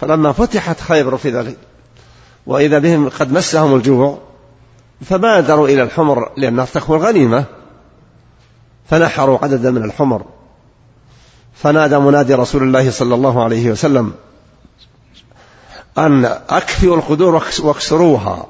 فلما 0.00 0.32
فتحت 0.32 0.80
خيبر 0.80 1.16
في 1.16 1.30
ذلك 1.30 1.56
وإذا 2.46 2.78
بهم 2.78 3.08
قد 3.08 3.32
مسهم 3.32 3.74
الجوع 3.74 4.18
فبادروا 5.04 5.68
إلى 5.68 5.82
الحمر 5.82 6.30
لأنها 6.36 6.64
تكون 6.64 6.98
غنيمة. 6.98 7.44
فنحروا 8.90 9.38
عددا 9.42 9.70
من 9.70 9.84
الحمر. 9.84 10.22
فنادى 11.54 11.98
منادي 11.98 12.34
رسول 12.34 12.62
الله 12.62 12.90
صلى 12.90 13.14
الله 13.14 13.44
عليه 13.44 13.70
وسلم 13.70 14.12
أن 15.98 16.24
أكفئوا 16.48 16.96
القدور 16.96 17.44
واكسروها. 17.62 18.46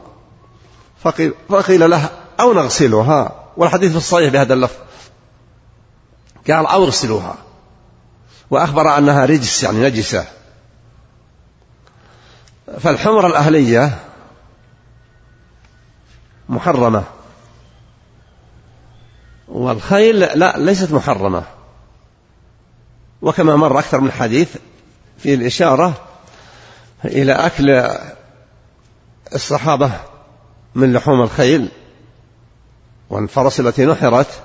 فقيل, 1.48 1.90
له 1.90 2.11
أو 2.40 2.52
نغسلها. 2.52 3.33
والحديث 3.57 3.90
في 3.90 3.96
الصحيح 3.96 4.33
بهذا 4.33 4.55
اللفظ. 4.55 4.78
قال 6.51 6.66
أو 6.66 6.84
اغسلوها. 6.84 7.34
وأخبر 8.51 8.99
أنها 8.99 9.24
رجس 9.24 9.62
يعني 9.62 9.78
نجسة. 9.82 10.26
فالحمر 12.80 13.26
الأهلية 13.26 13.99
محرمة. 16.49 17.05
والخيل 19.49 20.20
لا 20.20 20.59
ليست 20.59 20.93
محرمة. 20.93 21.43
وكما 23.22 23.57
مر 23.57 23.78
أكثر 23.78 24.01
من 24.01 24.12
حديث 24.12 24.57
في 25.18 25.34
الإشارة 25.34 26.12
إلى 27.05 27.32
أكل 27.32 27.88
الصحابة 29.34 29.92
من 30.74 30.92
لحوم 30.92 31.22
الخيل 31.22 31.68
والفرس 33.11 33.61
التي 33.61 33.86
نحرت 33.86 34.42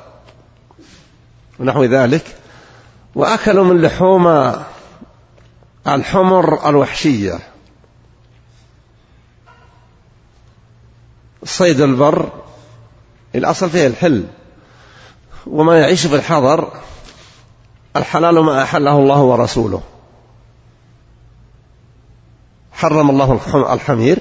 ونحو 1.59 1.83
ذلك 1.83 2.35
وأكلوا 3.15 3.63
من 3.63 3.81
لحوم 3.81 4.55
الحمر 5.87 6.69
الوحشية. 6.69 7.39
صيد 11.43 11.81
البر 11.81 12.29
الأصل 13.35 13.69
فيه 13.69 13.87
الحل 13.87 14.25
وما 15.47 15.79
يعيش 15.79 16.07
في 16.07 16.15
الحضر 16.15 16.73
الحلال 17.95 18.39
ما 18.39 18.63
أحله 18.63 18.97
الله 18.97 19.21
ورسوله. 19.21 19.81
حرم 22.77 23.09
الله 23.09 23.39
الحمير. 23.73 24.19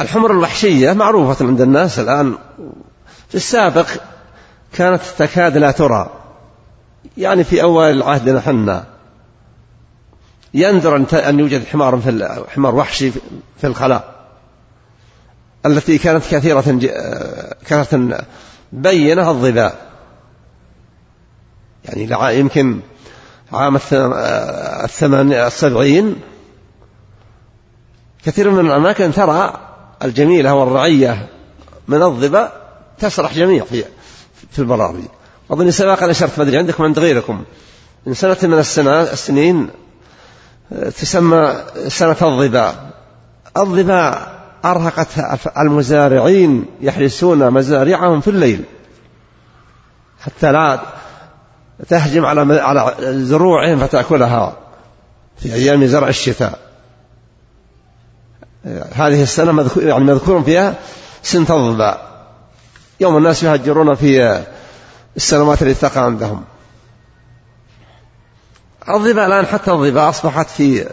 الحمر 0.00 0.30
الوحشية 0.30 0.92
معروفة 0.92 1.46
عند 1.46 1.60
الناس 1.60 1.98
الآن. 1.98 2.34
في 3.28 3.34
السابق 3.34 3.86
كانت 4.72 5.02
تكاد 5.18 5.56
لا 5.56 5.70
ترى. 5.70 6.10
يعني 7.16 7.44
في 7.44 7.62
أول 7.62 8.02
عهدنا 8.02 8.40
حنا. 8.40 8.84
يندر 10.54 10.96
أن 11.12 11.40
يوجد 11.40 11.66
حمار 11.66 11.98
في 11.98 12.44
حمار 12.54 12.74
وحشي 12.74 13.10
في 13.56 13.66
الخلاء. 13.66 14.14
التي 15.66 15.98
كانت 15.98 16.24
كثيرة 16.30 16.60
كانت 17.66 18.24
بينة 18.72 19.30
الظباء 19.30 19.90
يعني 21.84 22.38
يمكن 22.38 22.80
عام 23.54 23.78
الثمانية 24.84 25.46
السبعين. 25.46 26.16
كثير 28.24 28.50
من 28.50 28.66
الأماكن 28.66 29.12
ترى 29.12 29.60
الجميلة 30.04 30.54
والرعية 30.54 31.28
من 31.88 32.02
الظباء 32.02 32.70
تسرح 32.98 33.34
جميع 33.34 33.64
في 33.64 33.84
في 34.50 34.58
البراري 34.58 35.08
أظن 35.50 35.70
سباقا 35.70 36.10
أشرت 36.10 36.38
ما 36.38 36.44
أدري 36.44 36.58
عندكم 36.58 36.84
عند 36.84 36.98
غيركم 36.98 37.44
من 38.06 38.14
سنة 38.14 38.36
من 38.42 38.58
السنة 38.58 39.02
السنين 39.02 39.68
تسمى 40.70 41.54
سنة 41.88 42.16
الظباء 42.22 42.90
الظباء 43.56 44.34
أرهقت 44.64 45.08
المزارعين 45.58 46.64
يحرسون 46.80 47.50
مزارعهم 47.50 48.20
في 48.20 48.30
الليل. 48.30 48.64
حتى 50.20 50.52
لا 50.52 50.80
تهجم 51.88 52.24
على 52.24 52.60
على 52.60 52.94
زروعهم 53.24 53.78
فتأكلها 53.78 54.56
في 55.36 55.54
أيام 55.54 55.86
زرع 55.86 56.08
الشتاء. 56.08 56.58
هذه 58.92 59.22
السنة 59.22 59.52
مذكور 59.52 59.82
يعني 59.82 60.04
مذكور 60.04 60.42
فيها 60.42 60.74
سنة 61.22 61.46
الظباء 61.50 62.14
يوم 63.00 63.16
الناس 63.16 63.42
يهجرون 63.42 63.94
في 63.94 64.42
السنوات 65.16 65.62
التي 65.62 65.80
تقع 65.80 66.00
عندهم. 66.00 66.44
الظباء 68.88 69.26
الآن 69.26 69.46
حتى 69.46 69.70
الظباء 69.70 70.08
أصبحت 70.08 70.50
في 70.50 70.88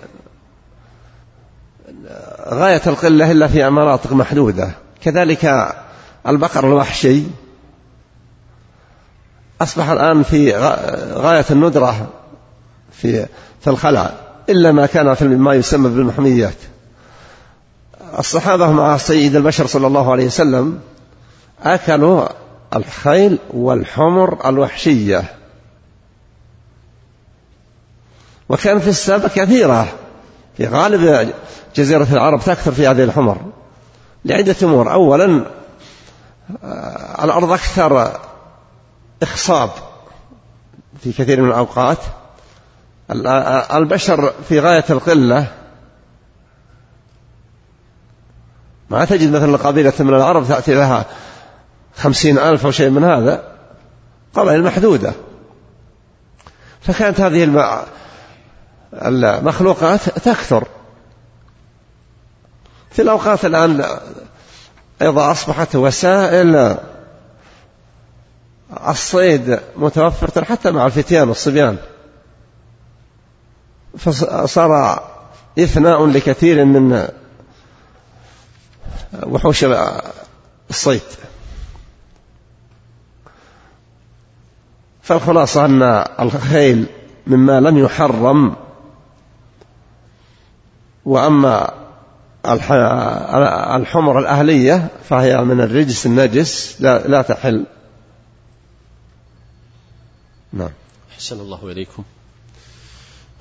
غاية 2.48 2.82
القلة 2.88 3.32
إلا 3.32 3.48
في 3.48 3.70
مناطق 3.70 4.14
محدودة. 4.14 4.72
كذلك 5.04 5.74
البقر 6.28 6.68
الوحشي 6.68 7.24
أصبح 9.62 9.90
الآن 9.90 10.24
في 10.24 10.56
غاية 11.14 11.46
الندرة 11.52 12.08
في 12.92 13.26
في 13.62 13.70
الخلع 13.70 14.12
إلا 14.50 14.72
ما 14.72 14.86
كان 14.86 15.14
في 15.14 15.28
ما 15.28 15.54
يسمى 15.54 15.90
بالمحميات. 15.90 16.56
الصحابة 18.20 18.72
مع 18.72 18.98
سيد 18.98 19.36
البشر 19.36 19.68
صلى 19.68 19.88
الله 19.88 20.12
عليه 20.12 20.26
وسلم 20.26 20.80
أكلوا 21.64 22.28
الخيل 22.76 23.40
والحمر 23.54 24.50
الوحشية. 24.50 25.24
وكان 28.50 28.80
في 28.80 28.88
السابق 28.88 29.28
كثيرة 29.28 29.88
في 30.58 30.68
غالب 30.68 31.34
جزيرة 31.76 32.08
العرب 32.12 32.40
تكثر 32.40 32.72
في 32.72 32.88
هذه 32.88 33.04
الحمر 33.04 33.38
لعدة 34.26 34.56
أمور. 34.64 34.92
أولا 34.92 35.46
آه، 36.64 37.24
الأرض 37.24 37.52
أكثر 37.52 38.20
إخصاب 39.24 39.70
في 41.04 41.14
كثير 41.14 41.42
من 41.42 41.48
الأوقات. 41.50 41.98
البشر 43.74 44.34
في 44.50 44.60
غاية 44.60 44.86
القلة. 44.90 45.48
ما 48.90 49.06
تجد 49.06 49.32
مثلا 49.32 49.58
قبيلة 49.58 49.94
من 50.00 50.14
العرب 50.14 50.48
تأتي 50.48 50.74
لها 50.74 51.06
خمسين 51.98 52.38
ألف 52.38 52.66
أو 52.66 52.72
شيء 52.72 52.90
من 52.90 53.04
هذا 53.04 53.44
قبائل 54.34 54.64
محدودة 54.64 55.14
فكانت 56.82 57.22
هذه 57.22 57.44
المخلوقات 58.94 60.02
تكثر. 60.02 60.68
في 62.92 63.02
الأوقات 63.02 63.46
الآن 63.46 63.86
أيضا 65.02 65.32
أصبحت 65.32 65.76
وسائل 65.76 66.78
الصيد 68.88 69.60
متوفرة 69.78 70.44
حتى 70.44 70.72
مع 70.72 70.86
الفتيان 70.86 71.28
والصبيان. 71.28 71.78
فصار 73.98 75.04
إثناء 75.60 76.06
لكثير 76.06 76.66
من 76.66 77.08
وحوش 79.24 79.66
الصيد. 80.70 81.02
فالخلاصة 85.02 85.66
أن 85.66 85.84
الخيل 86.20 86.86
مما 87.28 87.60
لم 87.60 87.78
يحرم 87.78 88.56
وأما 91.06 91.74
الحمر 93.76 94.20
الأهلية 94.20 94.88
فهي 95.10 95.42
من 95.42 95.62
الرجس 95.62 96.06
النجس 96.06 96.82
لا 96.82 97.22
تحل. 97.22 97.66
نعم. 100.54 100.72
أحسن 101.12 101.40
الله 101.40 101.72
إليكم. 101.72 102.04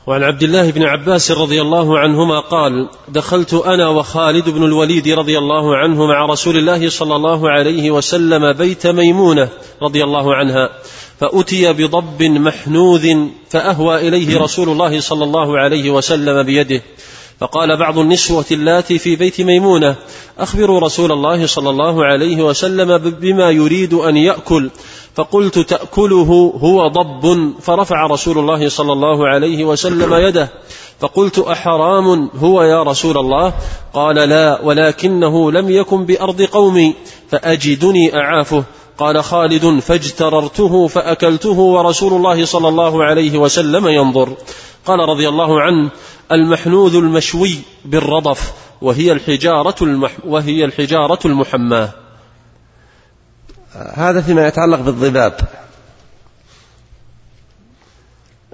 وعن 0.07 0.23
عبد 0.23 0.43
الله 0.43 0.71
بن 0.71 0.83
عباس 0.83 1.31
رضي 1.31 1.63
الله 1.63 1.99
عنهما 1.99 2.41
قال 2.41 2.89
دخلت 3.09 3.55
أنا 3.55 3.89
وخالد 3.89 4.49
بن 4.49 4.65
الوليد 4.65 5.09
رضي 5.09 5.39
الله 5.39 5.77
عنه 5.77 6.07
مع 6.07 6.27
رسول 6.27 6.57
الله 6.57 6.89
صلى 6.91 7.17
الله 7.17 7.51
عليه 7.51 7.91
وسلم 7.91 8.53
بيت 8.53 8.87
ميمونة 8.87 9.49
رضي 9.83 10.05
الله 10.05 10.35
عنها 10.35 10.71
فأتي 11.21 11.73
بضب 11.73 12.23
محنوذ 12.23 13.15
فأهوى 13.49 14.09
إليه 14.09 14.39
رسول 14.39 14.69
الله 14.69 15.01
صلى 15.01 15.25
الله 15.25 15.59
عليه 15.59 15.91
وسلم 15.91 16.43
بيده 16.43 16.83
فقال 17.41 17.77
بعض 17.77 17.99
النسوة 17.99 18.45
اللاتي 18.51 18.99
في 18.99 19.17
بيت 19.17 19.41
ميمونة 19.41 19.97
أخبروا 20.39 20.81
رسول 20.81 21.13
الله 21.13 21.47
صلى 21.47 21.71
الله 21.71 22.05
عليه 22.05 22.43
وسلم 22.43 22.99
بما 22.99 23.51
يريد 23.51 23.95
أن 23.95 24.17
يأكل. 24.17 24.71
فقلت 25.15 25.59
تأكله 25.59 26.53
هو 26.61 26.89
ضب 26.89 27.53
فرفع 27.61 28.07
رسول 28.07 28.39
الله 28.39 28.69
صلى 28.69 28.93
الله 28.93 29.29
عليه 29.29 29.65
وسلم 29.65 30.15
يده. 30.15 30.49
فقلت 31.01 31.39
أحرام 31.39 32.31
هو 32.37 32.63
يا 32.63 32.83
رسول 32.83 33.19
الله؟ 33.19 33.55
قال 33.95 34.17
لا 34.17 34.61
ولكنه 34.63 35.53
لم 35.53 35.71
يكن 35.71 36.05
بأرض 36.05 36.43
قومي 36.43 36.95
فأجدني 37.29 38.17
أعافه. 38.17 38.65
قال 38.99 39.25
خالد 39.25 39.79
فاجتررته 39.79 40.87
فأكلته 40.87 41.59
ورسول 41.59 42.13
الله 42.13 42.45
صلى 42.45 42.69
الله 42.69 43.05
عليه 43.05 43.39
وسلم 43.39 43.89
ينظر. 43.89 44.29
قال 44.87 44.99
رضي 44.99 45.29
الله 45.29 45.61
عنه 45.61 45.91
المحنوذ 46.33 46.95
المشوي 46.95 47.59
بالرضف 47.85 48.53
وهي 48.83 49.13
الحجارة 49.13 49.75
المح 49.83 50.17
وهي 50.25 50.65
الحجارة 50.65 51.19
المحماة. 51.25 51.91
هذا 53.75 54.21
فيما 54.21 54.49
يتعلق 54.49 54.81
بالضباب. 54.81 55.41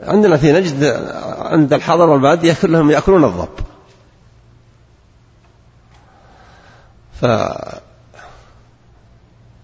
عندنا 0.02 0.36
في 0.36 0.52
نجد 0.52 0.84
عند 1.38 1.72
الحضر 1.72 2.08
والبادية 2.08 2.56
كلهم 2.62 2.90
يأكلون 2.90 3.24
الضب. 3.24 3.48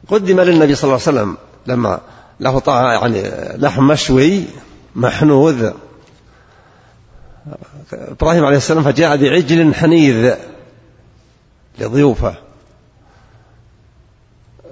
فقدم 0.08 0.40
للنبي 0.40 0.74
صلى 0.74 0.84
الله 0.84 1.00
عليه 1.06 1.18
وسلم 1.18 1.36
لما 1.66 2.00
له 2.40 2.58
طعام 2.58 3.02
يعني 3.02 3.22
لحم 3.58 3.86
مشوي 3.86 4.44
محنوذ. 4.94 5.70
إبراهيم 7.92 8.44
عليه 8.44 8.56
السلام 8.56 8.82
فجاء 8.82 9.16
بعجل 9.16 9.74
حنيذ 9.74 10.34
لضيوفه. 11.78 12.34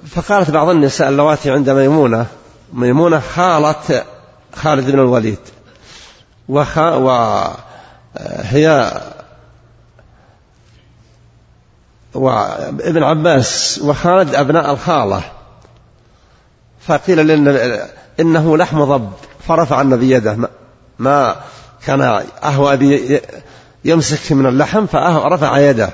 فقالت 0.06 0.50
بعض 0.50 0.68
النساء 0.68 1.08
اللواتي 1.08 1.50
عند 1.50 1.70
ميمونة 1.70 2.26
ميمونة 2.72 3.20
خالة 3.20 4.04
خالد 4.54 4.90
بن 4.90 4.98
الوليد. 4.98 5.38
وخا 6.48 6.94
وهي 6.94 8.92
وابن 12.14 13.02
عباس 13.02 13.80
وخالد 13.84 14.34
أبناء 14.34 14.72
الخالة. 14.72 15.22
فقيل 16.80 17.26
لنا 17.26 17.88
إنه 18.20 18.56
لحم 18.56 18.84
ضب 18.84 19.12
فرفع 19.48 19.80
النبي 19.80 20.10
يده 20.10 20.48
ما 20.98 21.36
كان 21.86 22.24
أهوى 22.42 23.20
يمسك 23.84 24.32
من 24.32 24.46
اللحم 24.46 24.86
فرفع 24.86 25.58
يده. 25.58 25.90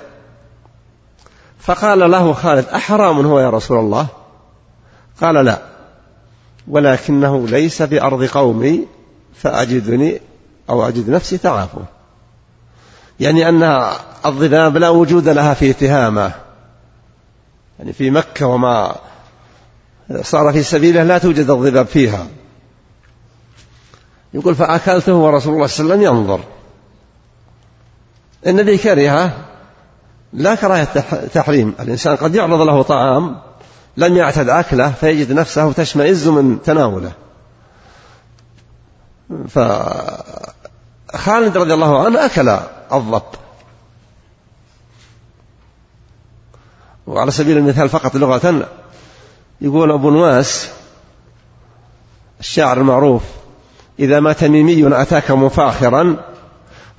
فقال 1.59 2.11
له 2.11 2.33
خالد 2.33 2.65
أحرام 2.65 3.27
هو 3.27 3.41
يا 3.41 3.51
رسول 3.51 3.79
الله؟ 3.79 4.07
قال 5.21 5.35
لا. 5.35 5.59
ولكنه 6.69 7.47
ليس 7.49 7.83
بأرض 7.83 8.25
قومي 8.25 8.87
فأجدني 9.35 10.21
أو 10.71 10.89
أجد 10.89 11.11
نفسي 11.11 11.39
تعافه 11.39 11.85
يعني 13.21 13.49
أن 13.49 13.91
الضباب 14.27 14.77
لا 14.77 14.89
وجود 14.89 15.29
لها 15.29 15.55
في 15.55 15.73
تهامة. 15.73 16.33
يعني 17.79 17.93
في 17.93 18.11
مكة 18.11 18.47
وما 18.47 18.97
صار 20.23 20.53
في 20.53 20.63
سبيله 20.63 21.03
لا 21.03 21.19
توجد 21.19 21.51
الضباب 21.51 21.87
فيها. 21.87 22.27
يقول 24.37 24.55
فأكلته 24.55 25.15
ورسول 25.15 25.55
الله 25.55 25.67
صلى 25.67 25.85
الله 25.85 25.95
عليه 25.95 26.03
وسلم 26.03 26.03
ينظر. 26.03 26.41
النبي 28.47 28.79
كرهة 28.79 29.45
لا 30.33 30.55
كراهة 30.55 31.01
تحريم. 31.27 31.75
الإنسان 31.81 32.17
قد 32.17 32.35
يعرض 32.35 32.61
له 32.61 32.83
طعام 32.83 33.41
لم 33.97 34.17
يعتد 34.17 34.49
أكله 34.49 34.91
فيجد 34.91 35.33
نفسه 35.33 35.73
تشمئز 35.73 36.29
من 36.29 36.63
تناوله. 36.63 37.13
فخالد 39.49 41.57
رضي 41.57 41.75
الله 41.75 42.05
عنه 42.05 42.27
أكل 42.27 42.49
الضب. 42.93 43.23
وعلى 47.07 47.31
سبيل 47.31 47.57
المثال 47.57 47.89
فقط 47.89 48.15
لغة 48.15 48.69
يقول 49.61 49.93
أبو 49.93 50.11
نواس 50.11 50.71
الشاعر 52.41 52.79
المعروف 52.79 53.23
إذا 53.99 54.21
ما 54.21 54.33
تميمي 54.33 55.03
أتاك 55.03 55.31
مفاخرا 55.31 56.17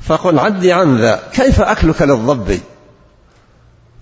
فقل 0.01 0.39
عدي 0.39 0.73
عن 0.73 0.97
ذا 0.97 1.19
كيف 1.33 1.61
أكلك 1.61 2.01
للضب؟ 2.01 2.59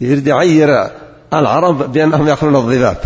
يريد 0.01 0.27
يعير 0.27 0.89
العرب 1.33 1.91
بأنهم 1.91 2.27
يأكلون 2.27 2.55
الضباب. 2.55 2.97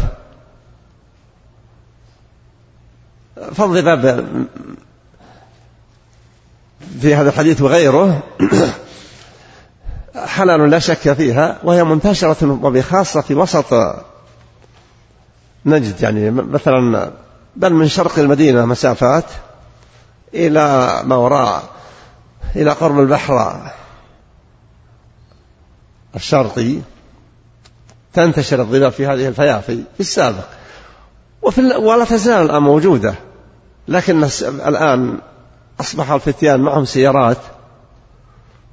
فالضباب 3.53 4.25
في 7.01 7.15
هذا 7.15 7.29
الحديث 7.29 7.61
وغيره 7.61 8.23
حلال 10.15 10.69
لا 10.69 10.79
شك 10.79 11.13
فيها 11.13 11.57
وهي 11.63 11.83
منتشرة 11.83 12.59
وبخاصة 12.63 13.21
في 13.21 13.35
وسط 13.35 13.73
نجد 15.65 16.01
يعني 16.01 16.31
مثلا 16.31 17.11
بل 17.55 17.73
من 17.73 17.87
شرق 17.87 18.19
المدينة 18.19 18.65
مسافات. 18.65 19.25
إلى 20.33 20.99
ما 21.03 21.15
وراء 21.15 21.63
إلى 22.55 22.71
قرب 22.71 22.99
البحر 22.99 23.61
الشرقي 26.15 26.79
تنتشر 28.13 28.61
الضباب 28.61 28.91
في 28.91 29.07
هذه 29.07 29.27
الفيافي 29.27 29.83
في 29.93 29.99
السابق. 29.99 30.45
وفي 31.41 31.61
ولا 31.61 32.05
تزال 32.05 32.45
الآن 32.45 32.61
موجودة. 32.61 33.15
لكن 33.87 34.23
الآن 34.43 35.19
أصبح 35.79 36.11
الفتيان 36.11 36.59
معهم 36.59 36.85
سيارات 36.85 37.37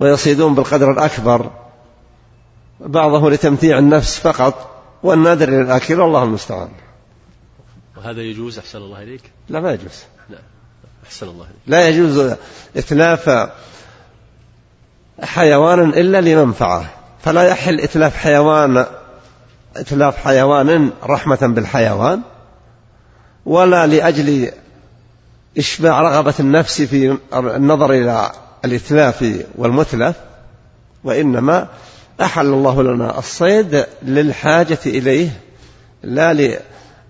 ويصيدون 0.00 0.54
بالقدر 0.54 0.90
الأكبر 0.90 1.50
بعضه 2.80 3.30
لتمتيع 3.30 3.78
النفس 3.78 4.18
فقط 4.18 4.70
والنادر 5.02 5.50
للأكل 5.50 6.00
والله 6.00 6.22
المستعان. 6.22 6.68
وهذا 7.96 8.20
يجوز؟ 8.20 8.59
أحسن 8.59 8.78
الله 8.78 9.02
إليك. 9.02 9.30
لا 9.48 9.61
ما 9.61 9.72
يجوز. 9.72 10.04
أحسن 11.07 11.28
الله 11.28 11.46
لا 11.66 11.88
يجوز 11.88 12.34
إتلاف 12.76 13.50
حيوان 15.22 15.88
إلا 15.88 16.20
لمنفعة. 16.20 16.90
فلا 17.22 17.42
يحل 17.42 17.80
إتلاف 17.80 18.16
حيوان 18.16 18.86
إتلاف 19.76 20.16
حيوان 20.16 20.90
رحمة 21.04 21.38
بالحيوان 21.42 22.20
ولا 23.46 23.86
لأجل 23.86 24.50
إشباع 25.59 26.00
رغبة 26.00 26.34
النفس 26.40 26.82
في 26.82 27.18
النظر 27.34 27.92
إلى 27.92 28.32
الإتلاف 28.64 29.44
والمتلف 29.54 30.16
وإنما 31.04 31.68
أحل 32.20 32.46
الله 32.46 32.82
لنا 32.82 33.18
الصيد 33.18 33.86
للحاجة 34.02 34.78
إليه 34.86 35.40
لا 36.02 36.59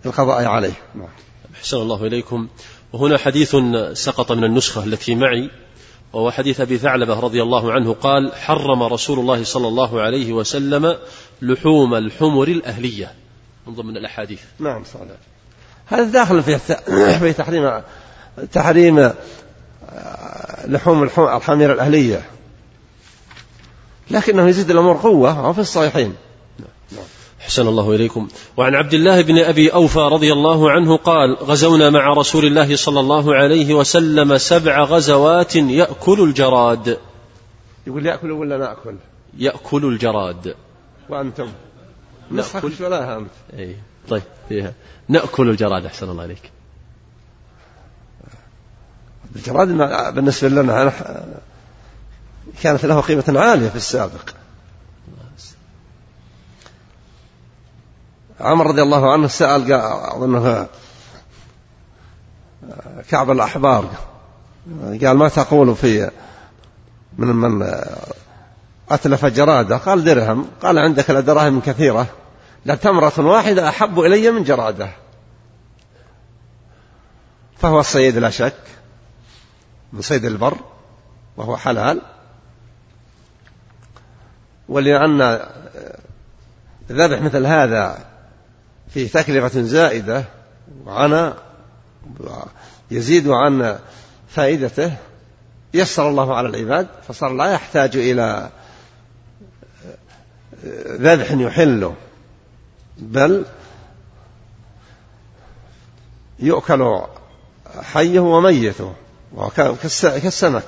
للقضاء 0.04 0.44
عليه. 0.44 0.72
نعم. 0.94 1.08
أحسن 1.54 1.76
الله 1.76 2.06
إليكم. 2.06 2.48
وهنا 2.96 3.18
حديث 3.18 3.56
سقط 3.92 4.32
من 4.32 4.44
النسخة 4.44 4.84
التي 4.84 5.14
معي 5.14 5.50
وهو 6.12 6.30
حديث 6.30 6.60
أبي 6.60 6.78
ثعلبة 6.78 7.20
رضي 7.20 7.42
الله 7.42 7.72
عنه 7.72 7.92
قال 7.92 8.32
حرم 8.34 8.82
رسول 8.82 9.18
الله 9.18 9.44
صلى 9.44 9.68
الله 9.68 10.00
عليه 10.00 10.32
وسلم 10.32 10.96
لحوم 11.42 11.94
الحمر 11.94 12.48
الأهلية. 12.48 13.14
من 13.66 13.74
ضمن 13.74 13.96
الأحاديث. 13.96 14.40
نعم 14.58 14.84
صحيح. 14.84 15.06
هذا 15.86 16.04
داخل 16.04 16.42
في 16.42 16.58
في 17.20 17.32
تحريم 17.32 17.82
تحريم 18.52 18.98
آه، 18.98 19.14
لحوم 20.66 21.02
الحمير 21.02 21.72
الأهلية. 21.72 22.22
لكنه 24.10 24.48
يزيد 24.48 24.70
الأمور 24.70 24.96
قوة 24.96 25.48
وفي 25.48 25.60
الصحيحين. 25.60 26.14
أحسن 27.46 27.68
الله 27.68 27.94
إليكم. 27.94 28.28
وعن 28.56 28.74
عبد 28.74 28.94
الله 28.94 29.22
بن 29.22 29.38
أبي 29.38 29.72
أوفى 29.72 29.98
رضي 29.98 30.32
الله 30.32 30.70
عنه 30.70 30.96
قال 30.96 31.36
غزونا 31.36 31.90
مع 31.90 32.12
رسول 32.12 32.44
الله 32.44 32.76
صلى 32.76 33.00
الله 33.00 33.34
عليه 33.34 33.74
وسلم 33.74 34.38
سبع 34.38 34.84
غزوات 34.84 35.56
يأكل 35.56 36.20
الجراد. 36.20 36.98
يقول 37.86 38.06
يأكل 38.06 38.30
ولا 38.30 38.58
نأكل 38.58 38.94
يأكل 39.38 39.84
الجراد. 39.84 40.54
وأنتم؟ 41.08 41.48
نأكل. 42.30 42.72
ولا 42.80 43.16
أنت. 43.18 43.30
أي 43.58 43.76
طيب 44.08 44.22
فيها. 44.48 44.72
نأكل 45.08 45.50
الجراد 45.50 45.84
أحسن 45.86 46.10
الله 46.10 46.22
عليك 46.22 46.50
الجراد 49.36 49.68
بالنسبة 50.14 50.48
لنا 50.48 50.92
كانت 52.62 52.86
له 52.86 53.00
قيمة 53.00 53.24
عالية 53.28 53.68
في 53.68 53.76
السابق. 53.76 54.30
عمر 58.40 58.66
رضي 58.66 58.82
الله 58.82 59.12
عنه 59.12 59.28
سأل 59.28 59.72
أظنه 59.72 60.66
كعب 63.10 63.30
الأحبار. 63.30 63.90
قال 65.04 65.12
ما 65.12 65.28
تقول 65.28 65.76
في 65.76 66.10
من 67.18 67.28
من 67.28 67.74
أتلف 68.90 69.26
جرادة؟ 69.26 69.76
قال 69.76 70.04
درهم. 70.04 70.48
قال 70.62 70.78
عندك 70.78 71.10
لدراهم 71.10 71.60
كثيرة 71.60 72.06
لتمرة 72.66 73.12
واحدة 73.18 73.68
أحب 73.68 74.00
إلي 74.00 74.30
من 74.30 74.42
جرادة. 74.42 74.88
فهو 77.58 77.80
الصيد 77.80 78.18
لا 78.18 78.30
شك 78.30 78.62
من 79.92 80.00
صيد 80.00 80.24
البر 80.24 80.56
وهو 81.36 81.56
حلال. 81.56 82.00
ولأن 84.68 85.40
ذبح 86.90 87.20
مثل 87.20 87.46
هذا 87.46 88.15
فيه 88.88 89.08
تكلفة 89.08 89.62
زائدة 89.62 90.24
وعنا 90.86 91.36
يزيد 92.90 93.28
عن 93.28 93.78
فائدته 94.28 94.96
يسر 95.74 96.08
الله 96.08 96.34
على 96.34 96.48
العباد 96.48 96.86
فصار 97.08 97.32
لا 97.32 97.52
يحتاج 97.52 97.96
إلى 97.96 98.50
ذبح 100.86 101.30
يحله 101.30 101.94
بل 102.98 103.44
يؤكل 106.38 107.02
حيه 107.82 108.20
وميته 108.20 108.94
كالسمك. 109.56 110.66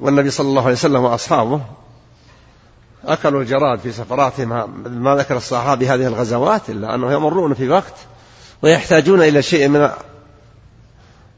والنبي 0.00 0.30
صلى 0.30 0.48
الله 0.48 0.62
عليه 0.62 0.72
وسلم 0.72 1.04
وأصحابه 1.04 1.64
أكلوا 3.06 3.42
الجراد 3.42 3.78
في 3.78 3.92
سفراتهم. 3.92 4.48
ما 5.02 5.16
ذكر 5.16 5.36
الصحابي 5.36 5.88
هذه 5.88 6.06
الغزوات 6.06 6.70
إلا 6.70 6.94
أنه 6.94 7.12
يمرون 7.12 7.54
في 7.54 7.68
وقت 7.68 7.94
ويحتاجون 8.62 9.22
إلى 9.22 9.42
شيء 9.42 9.68
من 9.68 9.90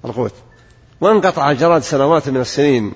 القوت. 0.04 0.34
وانقطع 1.00 1.50
الجراد 1.50 1.82
سنوات 1.82 2.28
من 2.28 2.40
السنين 2.40 2.92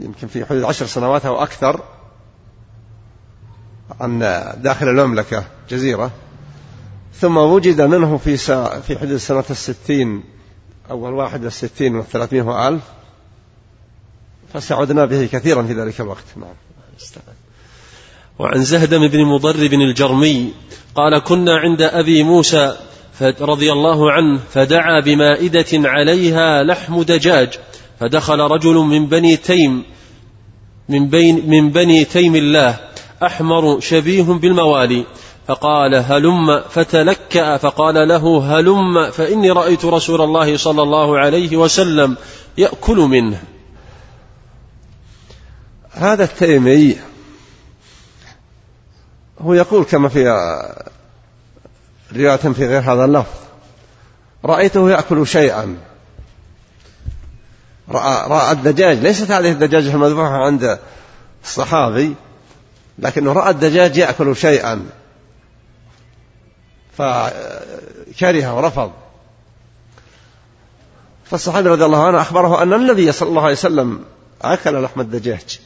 يمكن 0.00 0.26
في 0.26 0.44
حدود 0.44 0.62
عشر 0.62 0.86
سنوات 0.86 1.26
أو 1.26 1.42
أكثر 1.42 1.80
عن 4.00 4.18
داخل 4.56 4.88
المملكة 4.88 5.44
جزيرة. 5.70 6.10
ثم 7.14 7.36
وجد 7.36 7.80
منه 7.80 8.16
في 8.16 8.36
في 8.82 8.98
حدود 8.98 9.16
سنة 9.16 9.44
الستين 9.50 10.24
أول 10.90 11.12
واحد 11.12 11.44
والستين 11.44 11.96
والثلاثمائة 11.96 12.42
وألف 12.42 12.82
فسعدنا 14.54 15.04
به 15.04 15.28
كثيرا 15.32 15.62
في 15.62 15.72
ذلك 15.72 16.00
الوقت. 16.00 16.24
نعم. 16.36 16.54
وعن 18.38 18.64
زهدم 18.64 19.08
بن 19.08 19.24
مضرب 19.24 19.72
الجرمي 19.72 20.52
قال 20.94 21.18
كنا 21.18 21.58
عند 21.58 21.82
أبي 21.82 22.22
موسى 22.22 22.76
رضي 23.40 23.72
الله 23.72 24.12
عنه 24.12 24.40
فدعا 24.50 25.00
بمائدة 25.00 25.88
عليها 25.88 26.62
لحم 26.62 27.02
دجاج 27.02 27.48
فدخل 28.00 28.40
رجل 28.40 28.74
من 28.74 29.06
بني 29.06 29.36
تيم 29.36 29.82
من 30.88 31.08
بين 31.08 31.50
من 31.50 31.70
بني 31.70 32.04
تيم 32.04 32.36
الله 32.36 32.76
أحمر 33.22 33.80
شبيه 33.80 34.22
بالموالي 34.22 35.04
فقال 35.46 35.94
هلم 35.94 36.60
فتلكأ 36.70 37.56
فقال 37.56 38.08
له 38.08 38.58
هلم 38.58 39.10
فإني 39.10 39.50
رأيت 39.50 39.84
رسول 39.84 40.20
الله 40.20 40.56
صلى 40.56 40.82
الله 40.82 41.18
عليه 41.18 41.56
وسلم 41.56 42.16
يأكل 42.58 42.96
منه. 42.96 43.42
هذا 45.94 46.24
التيمي 46.24 46.96
هو 49.40 49.54
يقول 49.54 49.84
كما 49.84 50.08
في 50.08 50.24
رواية 52.12 52.36
في 52.36 52.66
غير 52.66 52.80
هذا 52.80 53.04
اللفظ 53.04 53.44
رأيته 54.44 54.90
يأكل 54.90 55.26
شيئا. 55.26 55.76
رأى, 57.88 58.28
رأى 58.28 58.52
الدجاج 58.52 58.98
ليست 58.98 59.30
هذه 59.30 59.50
الدجاجة 59.50 59.94
المذبوحة 59.94 60.44
عند 60.44 60.78
الصحابي 61.44 62.14
لكنه 62.98 63.32
رأى 63.32 63.50
الدجاج 63.50 63.96
يأكل 63.96 64.36
شيئا 64.36 64.86
فكره 66.98 68.54
ورفض. 68.54 68.92
فالصحابي 71.24 71.68
رضي 71.68 71.84
الله 71.84 72.06
عنه 72.06 72.20
أخبره 72.20 72.62
أن 72.62 72.72
النبي 72.72 73.12
صلى 73.12 73.28
الله 73.28 73.42
عليه 73.42 73.52
وسلم 73.52 74.04
أكل 74.42 74.82
لحم 74.82 75.00
الدجاج. 75.00 75.60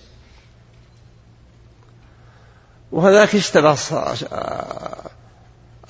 وهذاك 2.92 3.34
اشتبه 3.34 3.76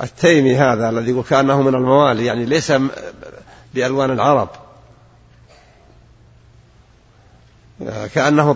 التيمي 0.03 0.57
هذا 0.57 0.89
الذي 0.89 1.11
يقول 1.11 1.25
كأنه 1.25 1.63
من 1.63 1.75
الموالي 1.75 2.25
يعني 2.25 2.45
ليس 2.45 2.73
بألوان 3.75 4.11
العرب. 4.11 4.49
كأنه 8.15 8.53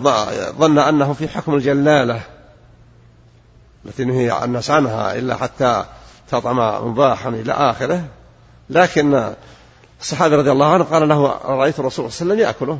ظن 0.57 0.79
أنه 0.79 1.13
في 1.13 1.27
حكم 1.27 1.55
الجلالة 1.55 2.21
التي 3.85 4.05
نهي 4.05 4.43
الناس 4.43 4.71
عنها 4.71 5.15
إلا 5.15 5.35
حتى 5.35 5.85
تطعم 6.31 6.87
مباحا 6.87 7.29
إلى 7.29 7.51
آخره. 7.53 8.05
لكن 8.69 9.33
الصحابي 10.01 10.35
رضي 10.35 10.51
الله 10.51 10.73
عنه 10.73 10.83
قال 10.83 11.09
له 11.09 11.27
رأيت 11.45 11.79
الرسول 11.79 12.11
صلى 12.11 12.21
الله 12.21 12.33
عليه 12.33 12.43
وسلم 12.43 12.67
يأكله. 12.67 12.79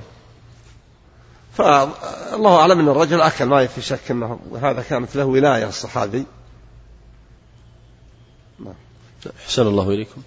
فالله 1.54 2.56
أعلم 2.56 2.80
أن 2.80 2.90
الرجل 2.90 3.22
أكل 3.22 3.46
ما 3.46 3.68
في 3.68 3.82
شك 3.82 4.12
أنه 4.12 4.40
هذا 4.62 4.82
كانت 4.82 5.16
له 5.16 5.26
ولاية 5.26 5.68
الصحابي. 5.68 6.26
أحسن 9.46 9.68
الله 9.68 9.90
إليكم. 9.90 10.22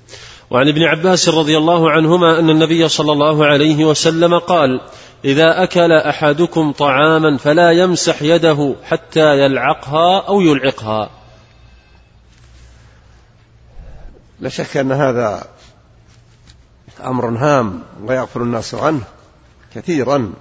وعن 0.51 0.69
ابن 0.69 0.83
عباس 0.83 1.29
رضي 1.29 1.57
الله 1.57 1.91
عنهما 1.91 2.39
أن 2.39 2.51
النبي 2.51 2.89
صلى 2.89 3.13
الله 3.13 3.47
عليه 3.47 3.85
وسلم 3.85 4.39
قال 4.39 4.81
إذا 5.25 5.63
أكل 5.63 5.93
أحدكم 5.93 6.73
طعاما 6.73 7.39
فلا 7.39 7.71
يمسح 7.71 8.23
يده 8.23 8.75
حتى 8.85 9.39
يلعقها 9.39 10.21
أو 10.29 10.41
يلعقها. 10.41 11.11
لا 14.41 14.49
شك 14.49 14.77
أن 14.77 14.93
هذا 14.93 15.47
أمر 17.05 17.29
هام 17.29 17.83
ويغفل 18.05 18.41
الناس 18.41 18.75
عنه 18.75 19.03
كثيرا. 19.75 20.33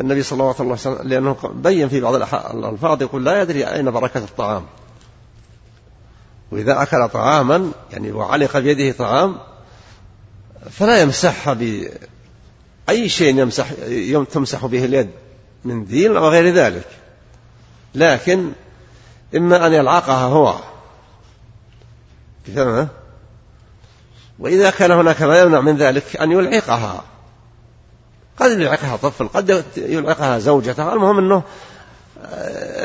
النبي 0.00 0.22
صلى 0.22 0.32
الله 0.32 0.54
عليه 0.60 0.70
وسلم 0.70 1.08
لأنه 1.08 1.36
بين 1.54 1.88
في 1.88 2.00
بعض 2.00 2.14
الألفاظ 2.54 3.02
يقول 3.02 3.24
لا 3.24 3.42
يدري 3.42 3.64
أين 3.64 3.90
بركة 3.90 4.18
الطعام. 4.18 4.66
وإذا 6.50 6.82
أكل 6.82 7.08
طعاما 7.08 7.70
يعني 7.92 8.12
وعلق 8.12 8.58
بيده 8.58 8.96
طعام 8.98 9.38
فلا 10.70 11.02
يمسحها 11.02 11.54
بأي 11.54 13.08
شيء 13.08 13.38
يمسح 13.38 13.70
تمسح 14.32 14.66
به 14.66 14.84
اليد 14.84 15.10
من 15.64 15.84
دين 15.84 16.16
أو 16.16 16.28
غير 16.28 16.54
ذلك. 16.54 16.86
لكن 17.94 18.52
إما 19.36 19.66
أن 19.66 19.72
يلعقها 19.72 20.24
هو. 20.24 20.54
بفمه 22.48 22.88
وإذا 24.38 24.70
كان 24.70 24.90
هناك 24.90 25.22
ما 25.22 25.40
يمنع 25.40 25.60
من 25.60 25.76
ذلك 25.76 26.16
أن 26.16 26.32
يلعقها. 26.32 27.04
قد 28.36 28.50
يلعقها 28.50 28.96
طفل 28.96 29.28
قد 29.28 29.64
يلعقها 29.76 30.38
زوجته 30.38 30.92
المهم 30.92 31.18
أنه 31.18 31.42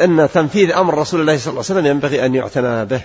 أن 0.04 0.30
تنفيذ 0.34 0.72
أمر 0.72 0.98
رسول 0.98 1.22
الله 1.22 1.38
صلى 1.38 1.52
الله 1.52 1.64
عليه 1.70 1.80
وسلم 1.80 1.86
ينبغي 1.86 2.26
أن 2.26 2.36
يعتنى 2.36 2.86
به. 2.86 3.02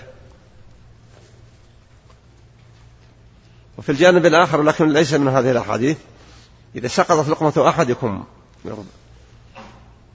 وفي 3.77 3.91
الجانب 3.91 4.25
الآخر 4.25 4.63
لكن 4.63 4.89
ليس 4.89 5.13
من 5.13 5.27
هذه 5.27 5.51
الأحاديث 5.51 5.97
إذا 6.75 6.87
سقطت 6.87 7.29
لقمة 7.29 7.69
أحدكم 7.69 8.23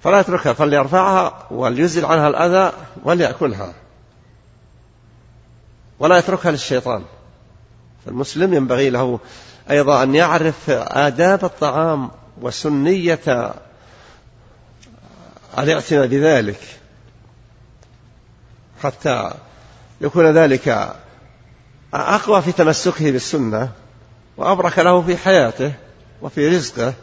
فلا 0.03 0.21
يتركها 0.21 0.53
فليرفعها 0.53 1.47
وليزل 1.51 2.05
عنها 2.05 2.29
الأذى 2.29 2.73
وليأكلها. 3.05 3.75
ولا 5.99 6.19
يتركها 6.19 6.51
للشيطان. 6.51 7.05
فالمسلم 8.07 8.55
ينبغي 8.55 8.91
له 8.91 9.21
أيضا 9.71 10.03
أن 10.03 10.15
يعرف 10.15 10.71
آداب 10.71 11.45
الطعام. 11.45 12.11
وسنية 12.43 13.55
الاعتناء 15.59 16.07
بذلك. 16.07 16.61
حتى 18.83 19.35
يكون 20.01 20.27
ذلك 20.27 20.95
أقوى 21.95 22.43
في 22.43 22.53
تمسكه 22.53 23.11
بالسنة 23.11 23.73
وأبرك 24.37 24.79
له 24.79 25.03
في 25.03 25.17
حياته 25.17 25.73
وفي 26.23 26.49
رزقه. 26.49 26.95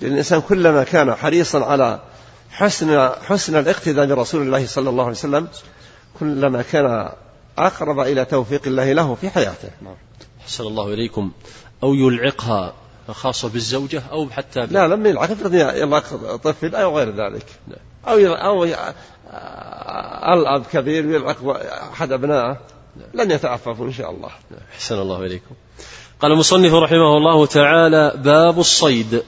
لأن 0.00 0.12
الإنسان 0.12 0.40
كلما 0.40 0.84
كان 0.84 1.14
حريصا 1.14 1.64
على 1.64 2.00
حسن 2.50 3.10
حسن 3.22 3.56
الاقتداء 3.56 4.06
برسول 4.06 4.42
الله 4.42 4.66
صلى 4.66 4.90
الله 4.90 5.04
عليه 5.04 5.12
وسلم 5.12 5.48
كلما 6.20 6.62
كان 6.62 7.10
أقرب 7.58 8.00
إلى 8.00 8.24
توفيق 8.24 8.62
الله 8.66 8.92
له 8.92 9.14
في 9.14 9.30
حياته. 9.30 9.70
أحسن 10.42 10.64
الله 10.64 10.94
إليكم. 10.94 11.32
أو 11.82 11.94
يلعقها 11.94 12.74
خاصة 13.12 13.48
بالزوجة 13.48 14.02
أو 14.12 14.30
حتى 14.30 14.66
لا 14.66 14.88
لم 14.88 15.06
يلعق 15.06 15.30
افرض 15.30 15.54
يلعق 15.54 16.36
طفل 16.36 16.74
أو 16.74 16.98
غير 16.98 17.10
ذلك. 17.10 17.46
أو 18.08 18.18
أو 18.18 18.64
الأب 20.40 20.64
كبير 20.72 21.04
يلعق 21.04 21.36
أحد 21.92 22.12
أبنائه. 22.12 22.56
لن 23.14 23.30
يتعففوا 23.30 23.86
إن 23.86 23.92
شاء 23.92 24.10
الله. 24.10 24.30
أحسن 24.74 24.98
الله 24.98 25.20
إليكم. 25.26 25.54
قال 26.20 26.32
المصنف 26.32 26.74
رحمه 26.74 27.16
الله 27.16 27.46
تعالى 27.46 28.12
باب 28.24 28.58
الصيد. 28.58 29.22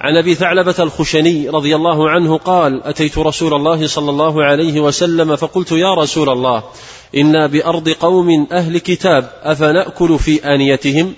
عن 0.00 0.16
أبي 0.16 0.34
ثعلبة 0.34 0.74
الخشني 0.78 1.48
رضي 1.48 1.76
الله 1.76 2.10
عنه 2.10 2.38
قال 2.38 2.84
أتيت 2.84 3.18
رسول 3.18 3.54
الله 3.54 3.86
صلى 3.86 4.10
الله 4.10 4.44
عليه 4.44 4.80
وسلم 4.80 5.36
فقلت 5.36 5.72
يا 5.72 5.94
رسول 5.94 6.28
الله 6.28 6.62
إنا 7.16 7.46
بأرض 7.46 7.88
قوم 7.88 8.46
أهل 8.52 8.78
كتاب 8.78 9.30
أفنأكل 9.42 10.18
في 10.18 10.54
آنيتهم؟ 10.54 11.14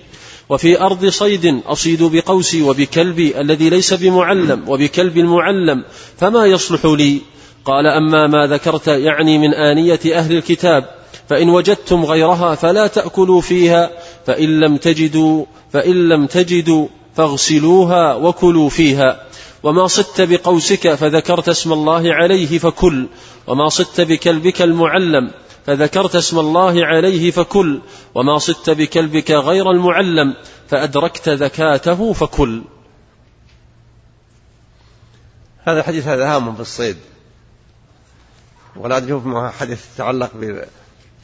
وفي 0.48 0.80
أرض 0.80 1.06
صيد 1.06 1.60
أصيد 1.66 2.02
بقوسي 2.02 2.62
وبكلبي 2.62 3.40
الذي 3.40 3.70
ليس 3.70 3.94
بمعلم 3.94 4.68
وبكلب 4.68 5.18
المعلم 5.18 5.84
فما 6.16 6.46
يصلح 6.46 6.84
لي؟ 6.84 7.20
قال 7.64 7.86
أما 7.86 8.26
ما 8.26 8.46
ذكرت 8.46 8.88
يعني 8.88 9.38
من 9.38 9.54
آنية 9.54 10.00
أهل 10.06 10.36
الكتاب 10.36 10.84
فإن 11.28 11.48
وجدتم 11.48 12.04
غيرها 12.04 12.54
فلا 12.54 12.86
تأكلوا 12.86 13.40
فيها 13.40 13.90
فإن 14.26 14.60
لم 14.60 14.76
تجدوا 14.76 15.44
فإن 15.72 16.08
لم 16.08 16.26
تجدوا 16.26 16.88
فاغسلوها 17.16 18.14
وكلوا 18.14 18.68
فيها. 18.68 19.28
وما 19.62 19.86
صدت 19.86 20.20
بقوسك 20.20 20.94
فذكرت 20.94 21.48
اسم 21.48 21.72
الله 21.72 22.14
عليه 22.14 22.58
فكل 22.58 23.06
وما 23.46 23.68
صدت 23.68 24.00
بكلبك 24.00 24.62
المعلم 24.62 25.30
فذكرت 25.68 26.16
اسم 26.16 26.38
الله 26.38 26.86
عليه 26.86 27.30
فكل 27.30 27.80
وما 28.14 28.38
صدت 28.38 28.70
بكلبك 28.70 29.30
غير 29.30 29.70
المعلم 29.70 30.36
فأدركت 30.68 31.28
ذكاته 31.28 32.12
فكل. 32.12 32.62
هذا 35.64 35.80
الحديث 35.80 36.06
هذا 36.06 36.36
هام 36.36 36.54
بالصيد 36.54 36.96
ولا 38.76 38.96
أدري 38.96 39.50
حديث 39.50 39.94
يتعلق 39.94 40.30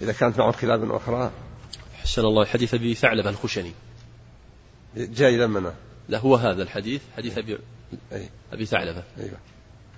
إذا 0.01 0.13
كانت 0.13 0.39
معه 0.39 0.61
كلاب 0.61 0.93
أخرى. 0.93 1.31
حسن 2.03 2.23
الله 2.23 2.45
حديث 2.45 2.75
أبي 2.75 2.95
ثعلبة 2.95 3.31
الخشني. 3.31 3.73
جاي 4.97 5.37
لمنا 5.37 5.75
لا 6.09 6.19
هو 6.19 6.37
هذا 6.37 6.63
الحديث 6.63 7.03
حديث 7.17 7.39
أبي 7.39 7.59
أي. 8.13 8.29
أبي 8.53 8.67
ثعلبة. 8.67 9.03
أيوة. 9.19 9.39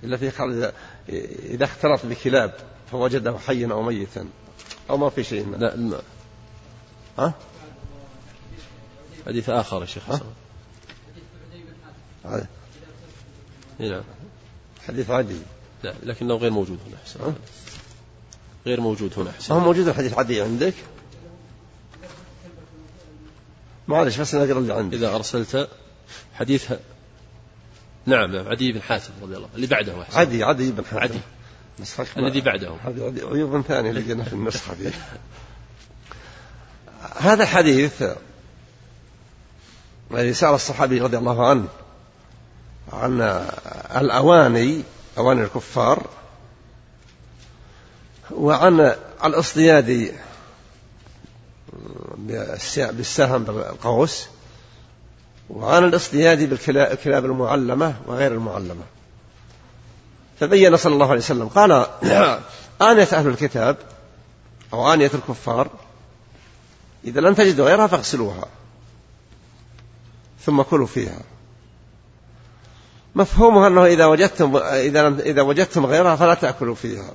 إلا 0.04 0.16
في 0.16 0.28
قال 0.28 0.72
إذا 1.08 1.64
اختلط 1.64 2.06
بكلاب 2.06 2.54
فوجده 2.90 3.38
حيا 3.38 3.72
أو 3.72 3.82
ميتا 3.82 4.28
أو 4.90 4.96
ما 4.96 5.10
في 5.10 5.24
شيء 5.24 5.56
لا 5.56 5.74
الم... 5.74 5.98
ها؟ 7.18 7.34
حديث 9.26 9.50
آخر 9.50 9.80
يا 9.80 9.86
شيخ 9.86 10.02
حسن. 10.04 10.24
نعم. 13.78 14.02
حديث 14.88 15.10
عادي. 15.10 15.40
لا 15.82 15.94
لكنه 16.02 16.34
غير 16.34 16.50
موجود 16.50 16.78
هنا 16.86 16.96
حسن. 17.04 17.34
غير 18.66 18.80
موجود 18.80 19.18
هنا 19.18 19.32
حسين 19.32 19.56
هو 19.56 19.62
موجود 19.62 19.88
الحديث 19.88 20.18
عدي 20.18 20.40
عندك؟ 20.40 20.74
معلش 23.88 24.16
بس 24.16 24.34
نقرا 24.34 24.58
اللي 24.58 24.74
عندي 24.74 24.96
إذا 24.96 25.14
أرسلت 25.14 25.68
حديث 26.34 26.72
نعم 28.06 28.36
نعم. 28.36 28.48
عدي 28.48 28.72
بن 28.72 28.82
حاتم 28.82 29.12
رضي 29.22 29.36
الله 29.36 29.48
اللي 29.54 29.66
بعده 29.66 30.02
أحسن. 30.02 30.18
عدي 30.18 30.44
عدي 30.44 30.70
بن 30.72 30.84
حاتم. 30.84 30.98
عدي. 31.02 31.20
نسخة 31.80 32.06
الذي 32.16 32.40
بعده. 32.40 32.76
هذه 32.84 33.28
عيوب 33.32 33.60
ثانية 33.60 33.92
لقينا 33.92 34.24
في 34.24 34.32
النسخة 34.32 34.74
دي. 34.74 34.90
هذا 37.16 37.42
الحديث 37.42 38.04
الذي 40.10 40.34
سأل 40.34 40.54
الصحابي 40.54 41.00
رضي 41.00 41.16
الله 41.16 41.48
عنه 41.48 41.68
عن 42.92 43.20
الأواني 43.96 44.82
أواني 45.18 45.42
الكفار 45.42 46.06
وعن 48.30 48.94
الاصطياد 49.24 50.14
بالسهم 52.76 53.44
بالقوس. 53.44 54.26
وعن 55.50 55.84
الاصطياد 55.84 56.50
بالكلاب 56.50 57.24
المعلمة 57.24 57.94
وغير 58.06 58.32
المعلمة. 58.32 58.82
فبين 60.40 60.76
صلى 60.76 60.94
الله 60.94 61.10
عليه 61.10 61.20
وسلم 61.20 61.48
قال 61.48 61.72
آنية 62.90 63.08
أهل 63.12 63.28
الكتاب 63.28 63.76
أو 64.72 64.92
آنية 64.92 65.10
الكفار 65.14 65.68
إذا 67.04 67.20
لم 67.20 67.34
تجدوا 67.34 67.66
غيرها 67.66 67.86
فاغسلوها 67.86 68.44
ثم 70.46 70.62
كلوا 70.62 70.86
فيها. 70.86 71.20
مفهومها 73.14 73.68
أنه 73.68 73.84
إذا 73.84 74.06
وجدتم 74.06 74.56
إذا 74.56 75.08
إذا 75.08 75.42
وجدتم 75.42 75.86
غيرها 75.86 76.16
فلا 76.16 76.34
تأكلوا 76.34 76.74
فيها. 76.74 77.10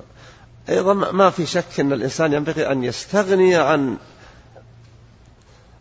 أيضا 0.68 0.94
ما 0.94 1.30
في 1.30 1.46
شك 1.46 1.80
أن 1.80 1.92
الإنسان 1.92 2.32
ينبغي 2.32 2.72
أن 2.72 2.84
يستغني 2.84 3.56
عن 3.56 3.96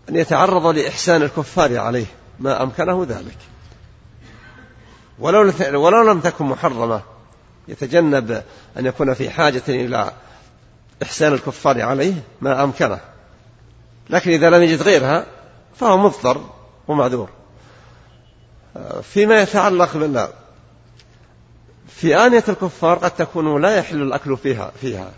أن 0.09 0.15
يتعرض 0.15 0.65
لإحسان 0.65 1.21
الكفار 1.21 1.77
عليه. 1.77 2.05
ما 2.41 2.63
أمكنه 2.63 3.05
ذلك. 3.09 3.37
ولو 5.19 5.53
ولو 5.73 6.11
لم 6.11 6.19
تكن 6.19 6.45
محرمة 6.45 7.01
يتجنب 7.67 8.43
أن 8.77 8.85
يكون 8.85 9.13
في 9.13 9.29
حاجة 9.29 9.63
إلى 9.67 10.11
إحسان 11.03 11.33
الكفار 11.33 11.81
عليه 11.81 12.13
ما 12.41 12.63
أمكنه. 12.63 12.99
لكن 14.09 14.31
إذا 14.31 14.49
لم 14.49 14.63
يجد 14.63 14.81
غيرها 14.81 15.25
فهو 15.75 15.97
مضطر 15.97 16.45
ومعذور. 16.87 17.29
فيما 19.03 19.41
يتعلق 19.41 19.97
بالله 19.97 20.29
في 21.87 22.25
آنية 22.25 22.43
الكفار 22.49 22.97
قد 22.97 23.11
تكون 23.11 23.61
لا 23.61 23.75
يحل 23.75 24.01
الأكل 24.01 24.37
فيها 24.37 24.71
فيها. 24.81 25.11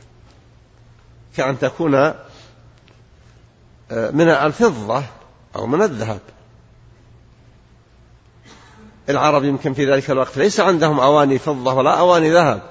كأن 1.38 1.60
تكون 1.60 1.96
آه، 1.96 2.16
من 3.92 4.30
الفضة 4.30 5.04
أو 5.56 5.68
من 5.68 5.82
الذهب. 5.82 6.20
العرب 9.10 9.44
يمكن 9.44 9.74
في 9.74 9.92
ذلك 9.92 10.12
الوقت 10.12 10.38
ليس 10.38 10.60
عندهم 10.60 11.00
أواني 11.00 11.40
فضة 11.40 11.74
ولا 11.74 12.00
أواني 12.00 12.32
ذهب 12.32 12.62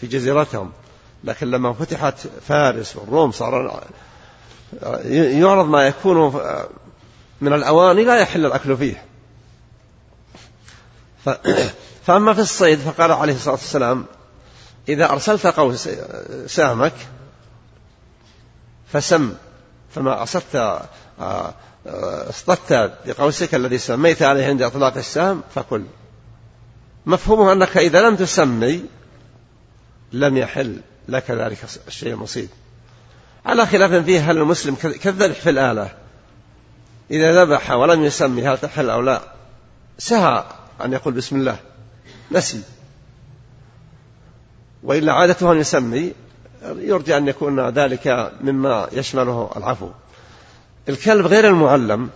في 0.00 0.06
جزيرتهم 0.06 0.72
لكن 1.24 1.50
لما 1.50 1.72
فتحت 1.72 2.14
فارس 2.48 2.96
والروم 2.96 3.32
صار 3.32 3.84
يعرض 5.04 5.68
ما 5.68 5.86
يكون 5.86 6.40
من 7.40 7.52
الأواني 7.52 8.04
لا 8.04 8.20
يحل 8.20 8.46
الأكل 8.46 8.76
فيه. 8.76 9.04
فأما 12.06 12.34
في 12.34 12.40
الصيد 12.40 12.78
فقال 12.78 13.12
عليه 13.12 13.34
الصلاة 13.34 13.54
والسلام 13.54 14.04
إذا 14.88 15.10
أرسلت 15.10 15.46
قوس 15.46 15.88
سامك 16.46 16.92
فسم 18.92 19.34
فما 19.94 20.22
أصدت 20.22 20.56
آه، 21.20 21.54
اصطدت 21.86 22.92
بقوسك 23.06 23.54
الذي 23.54 23.78
سميت 23.78 24.22
عليه 24.22 24.46
عند 24.46 24.62
إطلاق 24.62 24.96
السهم 24.96 25.42
فكل 25.54 25.84
مفهومه 27.06 27.52
أنك 27.52 27.76
إذا 27.76 28.08
لم 28.08 28.16
تسمي 28.16 28.84
لم 30.12 30.36
يحل 30.36 30.80
لك 31.08 31.30
ذلك 31.30 31.58
الشيء 31.88 32.12
المصيب. 32.12 32.48
على 33.46 33.66
خلاف 33.66 34.04
فيه 34.04 34.30
هل 34.30 34.38
المسلم 34.38 34.74
كالذبح 34.74 35.40
في 35.40 35.50
الآلة؟ 35.50 35.92
إذا 37.10 37.44
ذبح 37.44 37.70
ولم 37.70 38.04
يسمي 38.04 38.48
هل 38.48 38.58
تحل 38.58 38.90
أو 38.90 39.00
لا؟ 39.00 39.20
سهى 39.98 40.44
أن 40.84 40.92
يقول 40.92 41.14
بسم 41.14 41.36
الله. 41.36 41.56
نسي. 42.32 42.62
وإلا 44.82 45.12
عادته 45.12 45.52
أن 45.52 45.58
يسمي 45.58 46.12
يرجى 46.62 47.16
أن 47.16 47.28
يكون 47.28 47.68
ذلك 47.68 48.32
مما 48.40 48.88
يشمله 48.92 49.50
العفو. 49.56 49.88
الكلب 50.88 51.26
غير 51.26 51.48
المعلم 51.48 52.10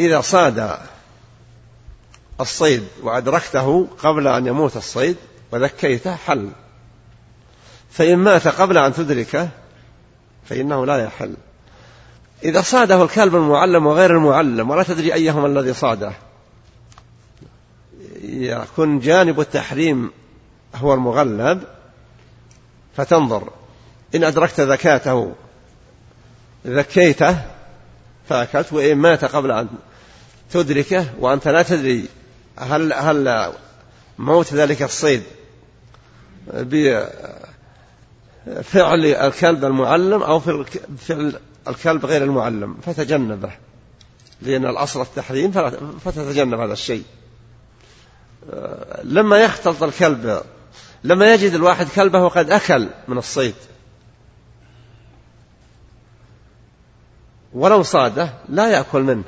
إذا 0.00 0.20
صاد 0.20 0.78
الصيد 2.40 2.84
وأدركته 3.02 3.88
قبل 4.02 4.26
أن 4.26 4.46
يموت 4.46 4.76
الصيد 4.76 5.16
وذكيته 5.52 6.14
حل. 6.14 6.50
فإن 7.90 8.18
مات 8.18 8.48
قبل 8.48 8.78
أن 8.78 8.92
تدركه 8.92 9.48
فإنه 10.44 10.86
لا 10.86 11.04
يحل. 11.04 11.34
إذا 12.44 12.60
صاده 12.60 13.02
الكلب 13.02 13.34
المعلم 13.34 13.86
وغير 13.86 14.10
المعلم 14.10 14.70
ولا 14.70 14.82
تدري 14.82 15.14
أيهما 15.14 15.46
الذي 15.46 15.72
صاده. 15.72 16.12
يكون 18.22 18.98
جانب 18.98 19.40
التحريم 19.40 20.10
هو 20.74 20.94
المغلب 20.94 21.62
فتنظر. 22.96 23.50
إن 24.14 24.24
أدركت 24.24 24.60
ذكاته 24.60 25.34
ذكيته 26.66 27.38
فأكلت 28.28 28.72
وإن 28.72 28.94
مات 28.96 29.24
قبل 29.24 29.50
أن 29.50 29.68
تدركه 30.50 31.06
وأنت 31.18 31.48
لا 31.48 31.62
تدري 31.62 32.08
هل 32.58 32.92
هل 32.92 33.52
موت 34.18 34.54
ذلك 34.54 34.82
الصيد 34.82 35.22
بفعل 36.54 37.04
الكلب 39.04 39.64
المعلم 39.64 40.22
أو 40.22 40.40
في 40.40 40.64
فعل 40.98 41.40
الكلب 41.68 42.06
غير 42.06 42.24
المعلم 42.24 42.76
فتجنبه. 42.86 43.50
لأن 44.42 44.66
الأصل 44.66 45.00
التحريم 45.00 45.50
فتتجنب 46.04 46.60
هذا 46.60 46.72
الشيء. 46.72 47.04
لما 49.04 49.38
يختلط 49.38 49.82
الكلب 49.82 50.42
لما 51.04 51.34
يجد 51.34 51.54
الواحد 51.54 51.86
كلبه 51.96 52.28
قد 52.28 52.50
أكل 52.50 52.88
من 53.08 53.18
الصيد 53.18 53.54
ولو 57.58 57.82
صاده 57.82 58.30
لا 58.48 58.68
يأكل 58.68 59.02
منه 59.02 59.24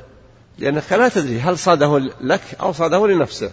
لأنك 0.57 0.93
لا 0.93 1.09
تدري 1.09 1.39
هل 1.39 1.57
صاده 1.57 1.99
لك 2.21 2.41
أو 2.61 2.73
صاده 2.73 3.07
لنفسه. 3.07 3.51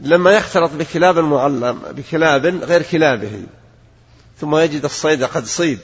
لما 0.00 0.30
يختلط 0.30 0.72
بكلاب 0.72 1.18
معلم 1.18 1.78
بكلاب 1.90 2.46
غير 2.46 2.82
كلابه 2.82 3.42
ثم 4.40 4.56
يجد 4.56 4.84
الصيد 4.84 5.24
قد 5.24 5.44
صيد 5.44 5.78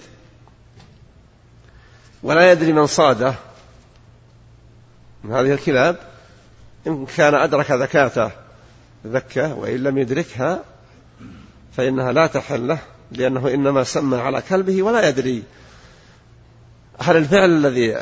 ولا 2.22 2.52
يدري 2.52 2.72
من 2.72 2.86
صاده 2.86 3.34
من 5.24 5.32
هذه 5.32 5.52
الكلاب 5.52 5.96
إن 6.86 7.06
كان 7.06 7.34
أدرك 7.34 7.70
ذكاته 7.70 8.30
ذكه 9.06 9.54
وإن 9.54 9.76
لم 9.76 9.98
يدركها 9.98 10.64
فإنها 11.76 12.12
لا 12.12 12.26
تحل 12.26 12.68
له 12.68 12.78
لأنه 13.12 13.48
إنما 13.54 13.84
سمى 13.84 14.16
على 14.16 14.42
كلبه 14.42 14.82
ولا 14.82 15.08
يدري 15.08 15.42
هل 17.02 17.16
الفعل 17.16 17.50
الذي 17.50 17.96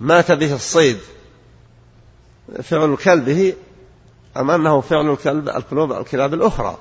مات 0.00 0.32
به 0.32 0.54
الصيد. 0.54 0.98
فعل 2.62 2.96
كلبه 2.96 3.54
أم 4.36 4.50
أنه 4.50 4.80
فعل 4.80 5.10
الكلب 5.10 5.48
الكلوب 5.48 5.92
الكلاب 5.92 6.34
الأخرى. 6.34 6.78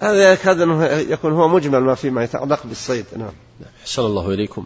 هذا 0.00 0.32
يكاد 0.32 0.60
أنه 0.60 0.84
يكون 0.84 1.32
هو 1.32 1.48
مجمل 1.48 1.80
ما 1.80 1.94
فيما 1.94 2.24
يتعلق 2.24 2.60
بالصيد. 2.64 3.06
نعم. 3.16 3.32
أحسن 3.82 4.02
الله 4.02 4.34
إليكم. 4.34 4.64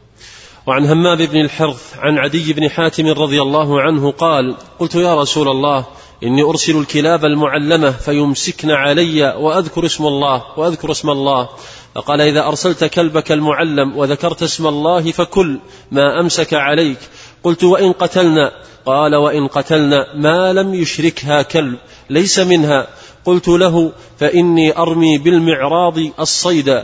وعن 0.67 0.87
همام 0.87 1.19
بن 1.19 1.41
الحرث 1.41 1.99
عن 1.99 2.19
عدي 2.19 2.53
بن 2.53 2.71
حاتم 2.71 3.07
رضي 3.07 3.43
الله 3.43 3.81
عنه 3.81 4.11
قال 4.11 4.57
قلت 4.79 4.95
يا 4.95 5.21
رسول 5.21 5.49
الله 5.49 5.85
إني 6.23 6.43
أرسل 6.43 6.77
الكلاب 6.77 7.25
المعلمة 7.25 7.91
فيمسكن 7.91 8.71
علي 8.71 9.35
وأذكر 9.39 9.87
اسم 9.87 10.07
الله 10.07 10.43
وأذكر 10.57 10.91
اسم 10.91 11.11
الله. 11.11 11.49
فقال 11.95 12.21
إذا 12.21 12.47
أرسلت 12.47 12.85
كلبك 12.85 13.33
المعلم 13.33 13.97
وذكرت 13.97 14.43
اسم 14.43 14.67
الله 14.67 15.13
فكل 15.13 15.59
ما 15.91 16.21
أمسك 16.21 16.55
عليك. 16.55 16.99
قلت 17.45 17.65
وإن 17.65 17.93
قتلنا؟ 17.93 18.53
قال 18.87 19.17
وإن 19.17 19.47
قتلنا 19.47 20.07
ما 20.15 20.53
لم 20.53 20.75
يشركها 20.75 21.43
كلب 21.43 21.79
ليس 22.11 22.39
منها. 22.39 22.87
قلت 23.25 23.49
له 23.49 23.93
فإني 24.19 24.79
أرمي 24.79 25.19
بالمعراض 25.19 25.99
الصيد 26.21 26.83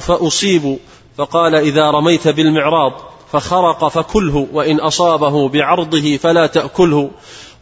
فأصيب. 0.00 0.78
فقال 1.18 1.54
إذا 1.54 1.90
رميت 1.90 2.28
بالمعراض 2.28 2.92
فخرق 3.32 3.88
فكله 3.88 4.48
وإن 4.52 4.80
أصابه 4.80 5.48
بعرضه 5.48 6.16
فلا 6.16 6.46
تأكله. 6.46 7.10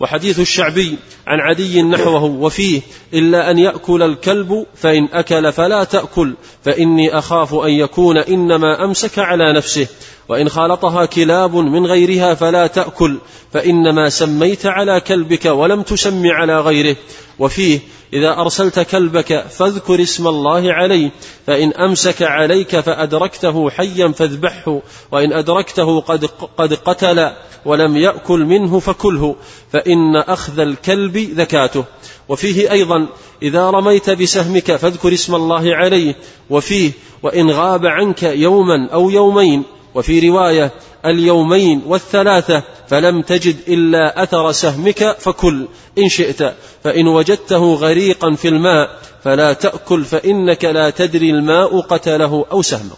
وحديث 0.01 0.41
الشعبي 0.41 0.99
عن 1.27 1.41
عدي 1.41 1.83
نحوه 1.83 2.25
وفيه 2.25 2.81
إلا 3.15 3.51
أن 3.51 3.59
يأكل 3.59 4.03
الكلب 4.03 4.67
فإن 4.75 5.09
أكل 5.13 5.53
فلا 5.53 5.85
تأكل 5.85 6.35
فإني 6.65 7.19
أخاف 7.19 7.55
أن 7.55 7.71
يكون 7.71 8.19
إنما 8.19 8.85
أمسك 8.85 9.19
على 9.19 9.53
نفسه 9.53 9.87
وإن 10.29 10.49
خالطها 10.49 11.05
كلاب 11.05 11.57
من 11.57 11.87
غيرها 11.87 12.35
فلا 12.35 12.67
تأكل 12.67 13.19
فإنما 13.53 14.09
سميت 14.09 14.67
على 14.67 15.01
كلبك 15.01 15.45
ولم 15.45 15.83
تسم 15.83 16.23
على 16.27 16.61
غيره 16.61 16.97
وفيه 17.43 17.81
إذا 18.13 18.41
أرسلت 18.41 18.81
كلبك 18.81 19.45
فاذكر 19.51 20.03
اسم 20.03 20.29
الله 20.29 20.73
عليه 20.73 21.11
فإن 21.47 21.73
أمسك 21.73 22.23
عليك 22.23 22.81
فأدركته 22.81 23.71
حيا 23.71 24.09
فاذبحه 24.09 24.81
وإن 25.13 25.33
أدركته 25.33 26.01
قد, 26.01 26.25
قد 26.59 26.75
قتل 26.75 27.31
ولم 27.65 27.97
يأكل 27.97 28.45
منه 28.45 28.79
فكله 28.79 29.37
فإن 29.73 30.17
أخذ 30.17 30.61
الكلب 30.61 31.17
ذكاته. 31.17 31.85
وفيه 32.29 32.71
أيضا 32.71 33.07
إذا 33.43 33.71
رميت 33.71 34.11
بسهمك 34.11 34.77
فاذكر 34.77 35.13
اسم 35.13 35.35
الله 35.35 35.77
عليه 35.77 36.17
وفيه 36.51 36.93
وإن 37.23 37.51
غاب 37.51 37.87
عنك 37.87 38.23
يوما 38.23 38.89
أو 38.93 39.11
يومين. 39.11 39.65
وفي 39.95 40.29
رواية 40.29 40.73
اليومين 41.07 41.83
والثلاثة 41.87 42.63
فلم 42.89 43.23
تجد 43.23 43.57
إلا 43.69 44.23
أثر 44.23 44.53
سهمك 44.53 45.17
فكل. 45.19 45.69
إن 45.99 46.09
شئت 46.09 46.55
فإن 46.85 47.07
وجدته 47.09 47.75
غريقا 47.75 48.35
في 48.35 48.49
الماء 48.49 48.99
فلا 49.25 49.53
تأكل 49.53 50.05
فإنك 50.05 50.65
لا 50.65 50.91
تدري 50.91 51.31
الماء 51.31 51.81
قتله 51.81 52.47
أو 52.53 52.63
سهمك. 52.63 52.97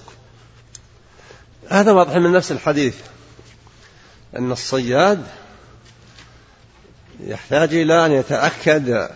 هذا 1.69 1.93
واضح 1.93 2.17
من 2.17 2.33
نفس 2.33 2.53
الحديث 2.53 2.97
أن 4.39 4.53
الصياد 4.53 5.27
يحتاج 7.21 7.75
إلى 7.75 8.07
أن 8.07 8.13
يتأكد 8.13 9.09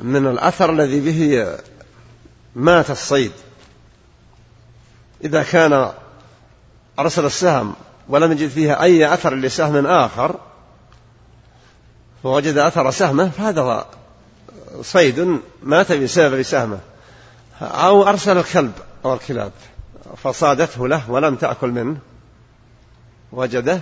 من 0.00 0.26
الأثر 0.26 0.72
الذي 0.72 1.00
به 1.00 1.48
مات 2.54 2.90
الصيد. 2.90 3.32
إذا 5.24 5.42
كان 5.42 5.92
أرسل 6.98 7.26
السهم 7.26 7.74
ولم 8.08 8.32
يجد 8.32 8.48
فيها 8.48 8.82
أي 8.82 9.14
أثر 9.14 9.34
لسهم 9.34 9.86
آخر 9.86 10.36
فوجد 12.22 12.58
أثر 12.58 12.90
سهمه 12.90 13.28
فهذا 13.28 13.86
صيد 14.82 15.40
مات 15.62 15.92
بسبب 15.92 16.42
سهمه. 16.42 16.78
أو 17.62 18.08
أرسل 18.08 18.38
الكلب 18.38 18.72
أو 19.04 19.14
الكلاب 19.14 19.52
فصادته 20.16 20.88
له 20.88 21.10
ولم 21.10 21.36
تأكل 21.36 21.68
منه 21.68 21.96
وجده 23.32 23.80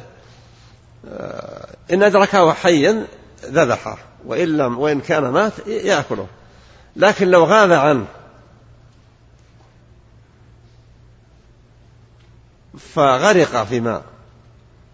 إن 1.93 2.03
أدركه 2.03 2.53
حيا 2.53 3.07
ذبحه 3.45 3.99
وإن 4.27 4.57
لم 4.57 4.79
وإن 4.79 5.01
كان 5.01 5.29
مات 5.29 5.53
يأكله. 5.67 6.27
لكن 6.97 7.29
لو 7.29 7.45
غاب 7.45 7.73
عنه 7.73 8.07
فغرق 12.79 13.65
في 13.65 13.81
ماء 13.81 14.03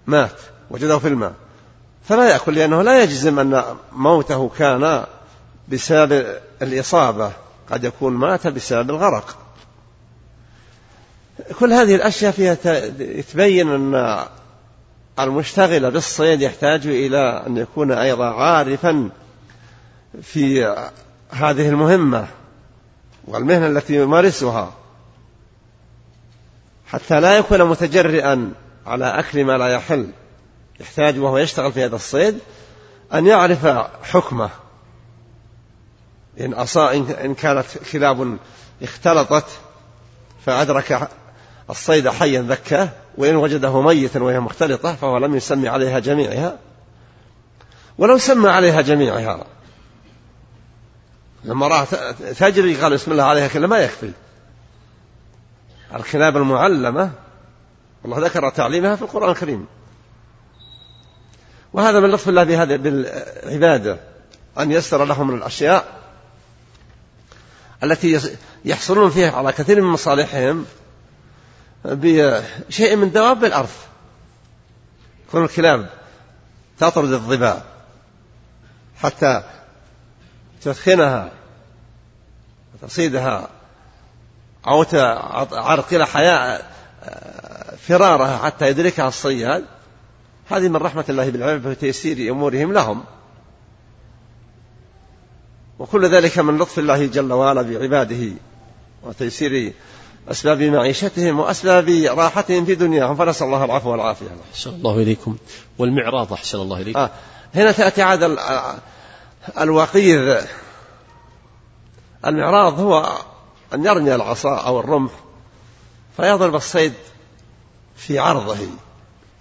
مات 0.06 0.40
وجده 0.70 0.98
في 0.98 1.08
الماء. 1.08 1.34
فلا 2.08 2.30
يأكل 2.30 2.54
لأنه 2.54 2.82
لا 2.82 3.02
يجزم 3.02 3.38
أن 3.38 3.64
موته 3.92 4.50
كان 4.58 5.04
بسبب 5.68 6.26
الإصابة. 6.62 7.32
قد 7.70 7.84
يكون 7.84 8.12
مات 8.12 8.46
بسبب 8.46 8.90
الغرق. 8.90 9.36
كل 11.60 11.72
هذه 11.72 11.94
الأشياء 11.94 12.32
فيها 12.32 12.54
تبين 13.32 13.68
أن 13.68 14.24
المشتغل 15.18 15.90
بالصيد 15.90 16.40
يحتاج 16.40 16.86
إلى 16.86 17.42
أن 17.46 17.56
يكون 17.56 17.92
أيضا 17.92 18.26
عارفا 18.26 19.10
في 20.22 20.64
هذه 21.30 21.68
المهمة 21.68 22.28
والمهنة 23.24 23.66
التي 23.66 23.94
يمارسها. 23.94 24.72
حتى 26.86 27.20
لا 27.20 27.38
يكون 27.38 27.64
متجرئا 27.64 28.52
على 28.86 29.18
أكل 29.18 29.44
ما 29.44 29.58
لا 29.58 29.68
يحل 29.68 30.10
يحتاج 30.80 31.18
وهو 31.18 31.38
يشتغل 31.38 31.72
في 31.72 31.84
هذا 31.84 31.96
الصيد 31.96 32.38
أن 33.14 33.26
يعرف 33.26 33.66
حكمه. 34.02 34.50
إن 36.40 36.54
أصا 36.54 36.94
إن 36.94 37.34
كانت 37.34 37.66
كلاب 37.92 38.38
اختلطت 38.82 39.46
فأدرك 40.46 41.08
الصيد 41.70 42.08
حيا 42.08 42.42
ذكاه 42.42 42.88
وإن 43.18 43.36
وجده 43.36 43.80
ميتا 43.80 44.22
وهي 44.22 44.40
مختلطة 44.40 44.94
فهو 44.94 45.18
لم 45.18 45.36
يسمي 45.36 45.68
عليها 45.68 45.98
جميعها. 45.98 46.58
ولو 47.98 48.18
سمى 48.18 48.48
عليها 48.48 48.80
جميعها 48.80 49.44
لما 51.44 51.68
رأى 51.68 51.86
تجري 52.34 52.74
قال 52.74 52.94
بسم 52.94 53.12
الله 53.12 53.24
عليها 53.24 53.48
كلا 53.48 53.66
ما 53.66 53.78
يكفي. 53.78 54.10
الكلاب 55.94 56.36
المعلمة 56.36 57.10
الله 58.04 58.18
ذكر 58.18 58.50
تعليمها 58.50 58.96
في 58.96 59.02
القرآن 59.02 59.30
الكريم. 59.30 59.66
وهذا 61.72 62.00
من 62.00 62.10
لطف 62.10 62.28
الله 62.28 62.44
بهذا 62.44 62.76
بالعبادة 62.76 64.00
أن 64.58 64.72
يسر 64.72 65.04
لهم 65.04 65.34
الأشياء 65.34 66.02
التي 67.82 68.20
يحصلون 68.64 69.10
فيها 69.10 69.30
على 69.30 69.52
كثير 69.52 69.80
من 69.80 69.88
مصالحهم 69.88 70.64
بشيء 71.84 72.96
من 72.96 73.12
دواب 73.12 73.44
الأرض. 73.44 73.70
كون 75.32 75.44
الكلاب 75.44 75.90
تطرد 76.78 77.12
الظباء 77.12 77.66
حتى 78.96 79.42
تثخنها 80.62 81.32
وتصيدها 82.74 83.48
أو 84.68 84.82
تعرقل 84.82 86.04
حياة 86.04 86.60
فرارها 87.78 88.38
حتى 88.38 88.68
يدركها 88.68 89.08
الصياد 89.08 89.64
هذه 90.50 90.68
من 90.68 90.76
رحمة 90.76 91.04
الله 91.08 91.30
بالعباد 91.30 91.62
في 91.62 91.74
تيسير 91.74 92.32
أمورهم 92.32 92.72
لهم. 92.72 93.04
وكل 95.78 96.08
ذلك 96.08 96.38
من 96.38 96.58
لطف 96.58 96.78
الله 96.78 97.06
جل 97.06 97.32
وعلا 97.32 97.62
بعباده 97.62 98.32
وتيسير 99.02 99.72
أسباب 100.28 100.62
معيشتهم 100.62 101.40
وأسباب 101.40 101.88
راحتهم 102.18 102.64
في 102.64 102.74
دنياهم. 102.74 103.16
فنسأل 103.16 103.46
الله 103.46 103.64
العفو 103.64 103.90
والعافية. 103.90 104.26
أحسن 104.52 104.70
الله 104.70 104.96
إليكم. 104.96 105.36
والمعراض 105.78 106.32
أحسن 106.32 106.58
الله 106.58 106.80
إليكم. 106.80 106.98
آه 106.98 107.10
هنا 107.54 107.72
تأتي 107.72 108.02
عاد 108.02 108.38
الوقيذ. 109.60 110.44
المعراض 112.26 112.80
هو 112.80 113.18
أن 113.74 113.84
يرمي 113.84 114.14
العصا 114.14 114.56
أو 114.56 114.80
الرمح 114.80 115.12
فيضرب 116.16 116.54
الصيد 116.54 116.92
في 117.96 118.18
عرضه 118.18 118.56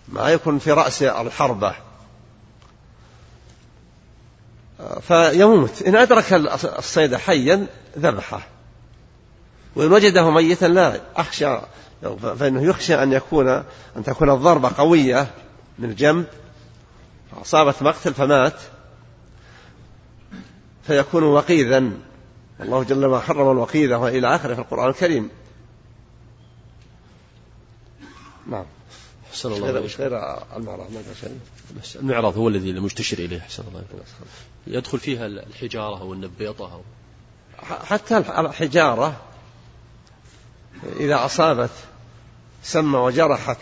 ما 0.07 0.29
يكون 0.29 0.59
في 0.59 0.71
رأس 0.71 1.03
الحربة. 1.03 1.75
فيموت. 5.01 5.81
إن 5.81 5.95
أدرك 5.95 6.33
الصيد 6.63 7.15
حيا 7.15 7.67
ذبحه. 7.97 8.47
وإن 9.75 9.91
وجده 9.91 10.29
ميتا 10.29 10.65
لا 10.65 11.01
أخشى 11.15 11.57
فإنه 12.39 12.63
يخشى 12.63 13.03
أن 13.03 13.13
يكون 13.13 13.49
أن 13.97 14.03
تكون 14.05 14.29
الضربة 14.29 14.71
قوية 14.77 15.27
من 15.79 15.89
الجنب. 15.89 16.25
أصابت 17.41 17.81
مقتل 17.81 18.13
فمات. 18.13 18.55
فيكون 20.87 21.23
وقيذا 21.23 21.89
الله 22.61 22.83
جل 22.83 23.05
وعلا 23.05 23.23
حرم 23.23 23.51
الوقيذة 23.51 23.95
وإلى 23.95 24.35
آخره 24.35 24.53
في 24.53 24.59
القرآن 24.59 24.89
الكريم. 24.89 25.29
نعم. 28.47 28.65
أحسن 29.29 29.51
الله 29.51 29.71
غير, 29.71 29.85
غير 29.85 30.37
المعراض 30.55 30.87
شيء. 31.21 31.39
المعراض 31.95 32.37
هو 32.37 32.47
الذي 32.47 32.69
المشتشر 32.69 33.17
إليه 33.17 33.39
أحسن 33.39 33.63
الله 33.67 33.83
يدخل 34.67 34.99
فيها 34.99 35.25
الحجارة 35.25 36.01
أو 36.01 36.13
النبيطة 36.13 36.73
أو 36.73 36.81
حتى 37.63 38.17
الحجارة 38.17 39.21
إذا 40.99 41.25
أصابت 41.25 41.69
سم 42.63 42.95
وجرحت 42.95 43.57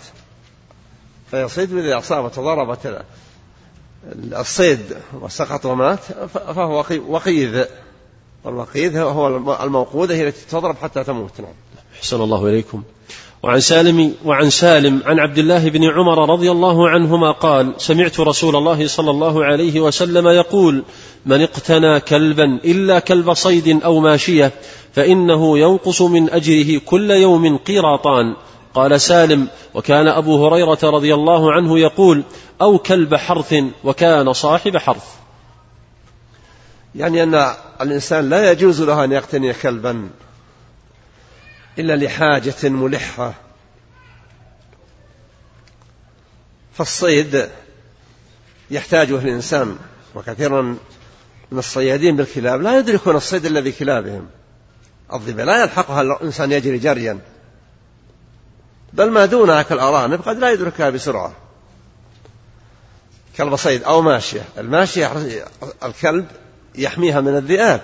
فيصيد 1.31 1.73
وإذا 1.73 1.97
أصابت 1.97 2.37
وضربت 2.37 3.05
الصيد 4.15 4.97
وسقط 5.13 5.65
ومات 5.65 5.99
فهو 6.33 6.85
وقيذ. 7.07 7.65
والوقيذ 8.45 8.97
هو 8.97 9.27
الموقوذ 9.63 10.11
هي 10.11 10.27
التي 10.27 10.45
تضرب 10.49 10.75
حتى 10.77 11.03
تموت. 11.03 11.31
نعم. 11.39 11.53
أحسن 11.99 12.21
الله 12.21 12.49
إليكم. 12.49 12.83
وعن 13.43 13.59
سالم 13.59 14.13
وعن 14.25 14.49
سالم 14.49 15.01
عن 15.05 15.19
عبد 15.19 15.37
الله 15.37 15.69
بن 15.69 15.83
عمر 15.83 16.29
رضي 16.29 16.51
الله 16.51 16.89
عنهما 16.89 17.31
قال 17.31 17.73
سمعت 17.77 18.19
رسول 18.19 18.55
الله 18.55 18.87
صلى 18.87 19.11
الله 19.11 19.45
عليه 19.45 19.79
وسلم 19.79 20.27
يقول 20.27 20.83
من 21.25 21.41
اقتنى 21.41 21.99
كلبا 21.99 22.59
إلا 22.65 22.99
كلب 22.99 23.33
صيد 23.33 23.83
أو 23.83 23.99
ماشية 23.99 24.51
فإنه 24.93 25.59
ينقص 25.59 26.01
من 26.01 26.29
أجره 26.29 26.81
كل 26.85 27.11
يوم 27.11 27.57
قيراطان. 27.57 28.35
قال 28.75 29.01
سالم 29.01 29.47
وكان 29.73 30.07
أبو 30.07 30.47
هريرة 30.47 30.79
رضي 30.83 31.13
الله 31.13 31.51
عنه 31.51 31.79
يقول 31.79 32.23
أو 32.61 32.77
كلب 32.77 33.15
حرث 33.15 33.55
وكان 33.83 34.33
صاحب 34.33 34.77
حرث. 34.77 35.22
يعني 36.95 37.23
أن 37.23 37.53
الإنسان 37.81 38.29
لا 38.29 38.51
يجوز 38.51 38.81
له 38.81 39.03
أن 39.03 39.11
يقتني 39.11 39.53
كلبا 39.53 40.09
إلا 41.79 41.95
لحاجة 41.95 42.69
ملحة. 42.69 43.33
فالصيد 46.73 47.49
يحتاجه 48.71 49.15
الإنسان 49.15 49.77
وكثيرا 50.15 50.61
من 51.51 51.59
الصيادين 51.59 52.15
بالكلاب 52.15 52.61
لا 52.61 52.77
يدركون 52.77 53.15
الصيد 53.15 53.45
إلا 53.45 53.59
بكلابهم. 53.59 54.27
الظبا 55.13 55.41
لا 55.41 55.63
يلحقها 55.63 56.01
الإنسان 56.01 56.51
يجري 56.51 56.77
جريا. 56.77 57.19
بل 58.93 59.11
ما 59.11 59.25
دونها 59.25 59.61
كالأرانب 59.61 60.21
قد 60.21 60.37
لا 60.37 60.51
يدركها 60.51 60.89
بسرعة. 60.89 61.33
كلب 63.37 63.55
صيد 63.55 63.83
أو 63.83 64.01
ماشية. 64.01 64.41
الماشية 64.57 65.11
الكلب 65.83 66.25
يحميها 66.75 67.21
من 67.21 67.37
الذئاب 67.37 67.81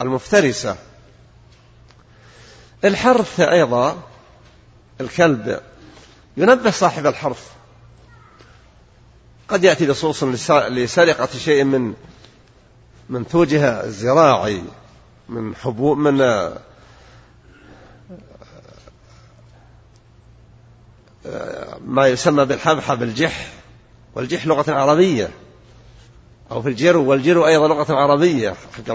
المفترسة. 0.00 0.76
الحرث 2.84 3.40
أيضا 3.40 4.02
الكلب 5.00 5.60
ينبه 6.36 6.70
صاحب 6.70 7.06
الحرث. 7.06 7.50
قد 9.48 9.64
يأتي 9.64 9.86
لصوص 9.86 10.24
لسرقة 10.50 11.38
شيء 11.38 11.64
من 11.64 11.94
منتوجها 13.08 13.84
الزراعي 13.84 14.62
من 15.28 15.56
حبوب 15.56 15.98
من 15.98 16.16
ما 21.84 22.08
يسمى 22.08 22.44
بالحبحب 22.44 23.02
الجح 23.02 23.52
والجح 24.14 24.46
لغة 24.46 24.72
عربية. 24.72 25.30
أو 26.50 26.62
في 26.62 26.68
الجرو 26.68 27.04
والجرو 27.04 27.46
أيضا 27.46 27.68
لغة 27.68 27.94
عربية 27.94 28.50
حق 28.50 28.90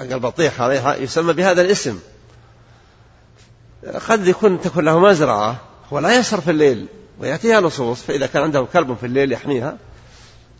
البطيخ 0.00 0.60
عليها 0.60 0.96
يسمى 0.96 1.32
بهذا 1.32 1.62
الاسم. 1.62 1.98
قد 4.08 4.26
يكون 4.26 4.60
تكون 4.60 4.84
له 4.84 4.98
مزرعة 4.98 5.56
ولا 5.90 6.18
يسر 6.18 6.40
في 6.40 6.50
الليل 6.50 6.86
ويأتيها 7.18 7.60
لصوص 7.60 8.02
فإذا 8.02 8.26
كان 8.26 8.42
عنده 8.42 8.66
كلب 8.72 8.96
في 8.96 9.06
الليل 9.06 9.32
يحميها 9.32 9.76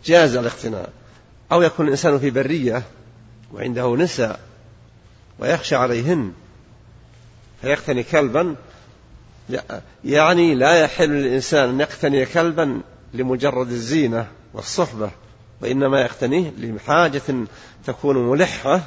جاز 0.05 0.35
الاقتناء. 0.35 0.89
أو 1.51 1.61
يكون 1.61 1.85
الإنسان 1.85 2.19
في 2.19 2.29
برية 2.29 2.83
وعنده 3.53 3.95
نساء 3.95 4.39
ويخشى 5.39 5.75
عليهن 5.75 6.31
فيقتني 7.61 8.03
كلبا 8.03 8.55
يعني 10.05 10.55
لا 10.55 10.79
يحل 10.79 11.09
للإنسان 11.09 11.69
أن 11.69 11.79
يقتني 11.79 12.25
كلبا 12.25 12.81
لمجرد 13.13 13.71
الزينة 13.71 14.27
والصحبة. 14.53 15.11
وإنما 15.63 16.01
يقتنيه 16.01 16.51
لحاجة 16.57 17.21
تكون 17.85 18.17
ملحة 18.29 18.81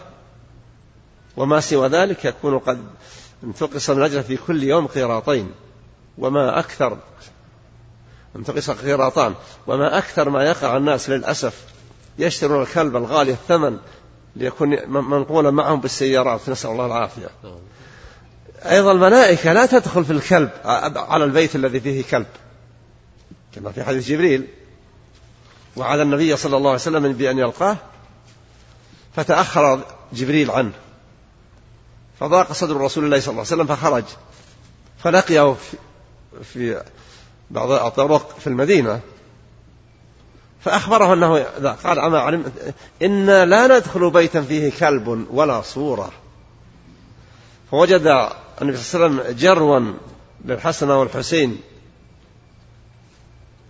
وما 1.37 1.61
سوى 1.61 1.89
ذلك 1.89 2.25
يكون 2.25 2.59
قد 2.59 2.85
انتقص 3.45 3.91
من 3.91 4.03
أجله 4.03 4.23
في 4.23 4.37
كل 4.37 4.63
يوم 4.63 4.87
قيراطين 4.87 5.51
وما 6.19 6.59
أكثر 6.59 6.99
انتقص 8.37 8.71
قيراطان 8.71 9.35
وما 9.67 9.99
أكثر 9.99 10.31
ما 10.31 10.45
يقع 10.45 10.77
الناس 10.77 11.11
للأسف 11.11 11.65
يشترون 12.19 12.63
الكلب 12.63 12.97
الغالي 12.97 13.33
الثمن 13.33 13.79
ليكون 14.37 14.89
منقولا 14.89 15.51
معهم 15.51 15.81
بالسيارات. 15.81 16.49
نسأل 16.49 16.71
الله 16.71 16.87
العافية. 16.87 17.29
أيضا 18.63 18.93
الملائكة 18.93 19.53
لا 19.53 19.67
تدخل 19.67 20.05
في 20.05 20.13
الكلب 20.13 20.51
على 20.97 21.25
البيت 21.25 21.57
الذي 21.57 21.81
فيه 21.81 22.05
كلب 22.05 22.27
كما 23.55 23.73
في 23.73 23.85
حديث 23.85 24.09
جبريل. 24.09 24.47
وعلى 25.77 26.03
النبي 26.03 26.37
صلى 26.37 26.57
الله 26.57 26.71
عليه 26.71 26.81
وسلم 26.81 27.13
بأن 27.13 27.39
يلقاه 27.39 27.77
فتأخر 29.17 29.81
جبريل 30.13 30.51
عنه. 30.51 30.73
فضاق 32.21 32.53
صدر 32.53 32.77
رسول 32.77 33.05
الله 33.05 33.21
صلى 33.21 33.31
الله 33.31 33.45
عليه 33.51 33.63
وسلم 33.63 33.67
فخرج. 33.67 34.05
فلقيه 35.05 35.57
في, 36.43 36.83
بعض 37.51 37.71
الطرق 37.71 38.39
في 38.39 38.47
المدينة. 38.47 39.01
فأخبره 40.65 41.13
أنه 41.15 41.43
قال 41.85 41.99
أما 41.99 42.19
علمت 42.19 42.75
إنا 43.03 43.45
لا 43.45 43.79
ندخل 43.79 44.11
بيتا 44.11 44.43
فيه 44.43 44.73
كلب 44.79 45.27
ولا 45.31 45.63
صورة. 45.63 46.13
فوجد 47.71 48.31
النبي 48.63 48.77
صلى 48.77 49.07
الله 49.07 49.21
عليه 49.21 49.31
وسلم 49.31 49.37
جروا 49.39 49.93
للحسن 50.45 50.91
والحسين. 50.91 51.61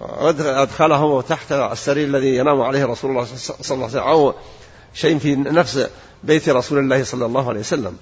أدخله 0.00 1.22
تحت 1.22 1.52
السرير 1.52 2.06
الذي 2.06 2.36
ينام 2.36 2.60
عليه 2.60 2.84
رسول 2.84 3.10
الله 3.10 3.24
صلى 3.24 3.74
الله 3.74 3.84
عليه 3.84 3.86
وسلم. 3.86 4.02
أو 4.02 4.34
شيء 4.94 5.18
في 5.18 5.36
نفس 5.36 5.88
بيت 6.24 6.48
رسول 6.48 6.78
الله 6.78 7.04
صلى 7.04 7.26
الله 7.26 7.48
عليه 7.48 7.60
وسلم. 7.60 7.96